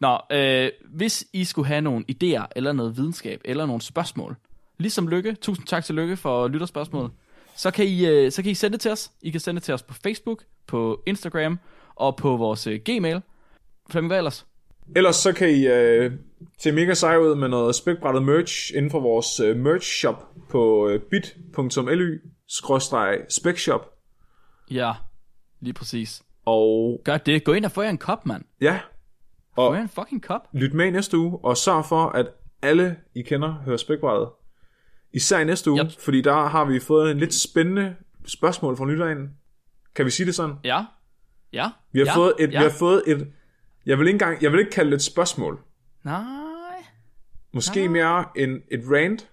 [0.00, 4.36] Nå, øh, hvis I skulle have nogle idéer, eller noget videnskab, eller nogle spørgsmål,
[4.78, 7.10] ligesom Lykke, tusind tak til Lykke for lytterspørgsmålet,
[7.56, 9.10] så kan, I, øh, så kan I sende det til os.
[9.22, 11.58] I kan sende det til os på Facebook, på Instagram
[11.94, 13.22] og på vores øh, Gmail.
[13.90, 14.46] Flemming, hvad ellers?
[14.96, 16.12] Ellers så kan I øh,
[16.58, 20.88] se mega sej ud med noget spækbrættet merch inden for vores øh, merch shop på
[20.88, 23.80] øh, bit.ly-specshop.
[24.70, 24.92] Ja,
[25.60, 26.22] lige præcis.
[26.44, 27.44] Og Gør det.
[27.44, 28.44] Gå ind og få jer en kop, mand.
[28.60, 28.80] ja,
[29.54, 30.48] Få og jer en fucking kop.
[30.52, 32.26] lyt med i næste uge, og sørg for, at
[32.62, 34.28] alle I kender hører spækbrættet.
[35.12, 36.00] Især i næste uge, Yep.
[36.00, 37.96] fordi der har vi fået en lidt spændende
[38.26, 39.30] spørgsmål fra lytteren.
[39.94, 40.54] Kan vi sige det sådan?
[40.64, 40.84] Ja.
[41.52, 41.70] Ja.
[41.92, 42.16] Vi har, ja.
[42.16, 42.58] fået, et, ja.
[42.58, 43.32] vi har fået et...
[43.86, 45.60] Jeg vil ikke engang, jeg vil ikke kalde det et spørgsmål.
[46.04, 46.24] Nej.
[47.52, 49.28] Måske mere en, et rant.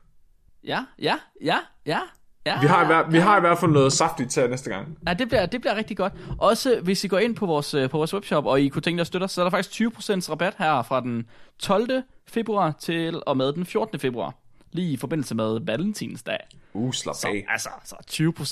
[0.63, 1.99] Ja, ja, ja, ja.
[2.45, 4.97] ja Vi har, i hver, vi har i hvert fald noget saftigt til næste gang.
[5.07, 6.13] Ja, det bliver, det bliver rigtig godt.
[6.37, 8.97] Også hvis I går ind på vores, øh, på vores webshop, og I kunne tænke
[8.97, 11.29] jer at støtte os, så er der faktisk 20% rabat her fra den
[11.59, 12.03] 12.
[12.27, 13.99] februar til og med den 14.
[13.99, 14.33] februar.
[14.71, 16.37] Lige i forbindelse med Valentinsdag.
[16.73, 17.45] Uh, slap Så, af.
[17.49, 17.95] altså, så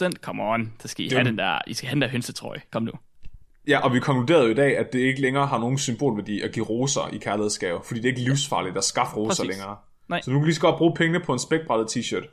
[0.08, 0.74] 20%, come on.
[0.80, 2.62] Så skal I er have den der, I skal have den der hønsetrøje.
[2.72, 2.92] Kom nu.
[3.68, 6.52] Ja, og vi konkluderede jo i dag, at det ikke længere har nogen symbolværdi at
[6.52, 9.48] give roser i kærlighedsgave, fordi det er ikke livsfarligt at skaffe roser Præcis.
[9.48, 9.78] længere.
[10.10, 10.22] Nej.
[10.22, 12.28] Så nu kan vi lige så godt bruge pengene på en spækbrættet t-shirt.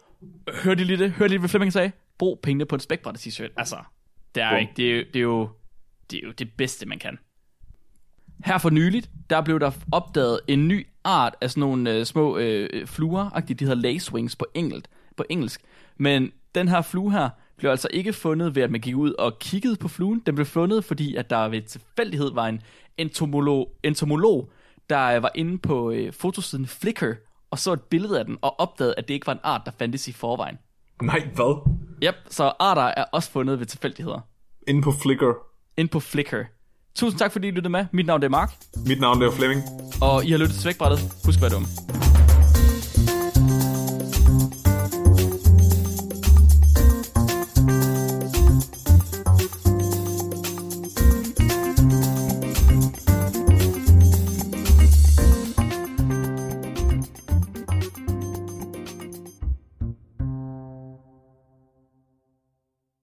[0.64, 1.10] Hørte I lige det?
[1.10, 1.92] Hørte I lige, hvad Flemming sagde?
[2.18, 3.52] Brug pengene på en spækbrættet t-shirt.
[3.56, 3.76] Altså,
[4.34, 5.48] det er, ikke, det, er jo, det, er jo,
[6.10, 7.18] det er jo det bedste, man kan.
[8.44, 12.38] Her for nyligt, der blev der opdaget en ny art af sådan nogle øh, små
[12.38, 14.86] øh, fluer, de hedder lacewings på engelsk,
[15.16, 15.60] på engelsk.
[15.96, 17.28] Men den her flue her
[17.62, 20.22] blev altså ikke fundet ved, at man gik ud og kiggede på fluen.
[20.26, 22.60] Den blev fundet, fordi at der ved tilfældighed var en
[22.98, 24.50] entomolog, entomolog
[24.90, 27.04] der øh, var inde på øh, fotosiden Flickr
[27.50, 29.70] og så et billede af den og opdagede, at det ikke var en art, der
[29.78, 30.58] fandtes i forvejen.
[31.02, 31.68] Nej, hvad?
[32.04, 34.20] Yep, så arter er også fundet ved tilfældigheder.
[34.68, 35.24] Inde på Flickr.
[35.76, 36.36] Ind på Flickr.
[36.94, 37.86] Tusind tak fordi I lyttede med.
[37.92, 38.52] Mit navn er Mark,
[38.86, 39.62] Mit navn er Flemming.
[40.00, 40.98] og I har lyttet til Svækbrættet.
[41.24, 41.66] Husk at være dumme.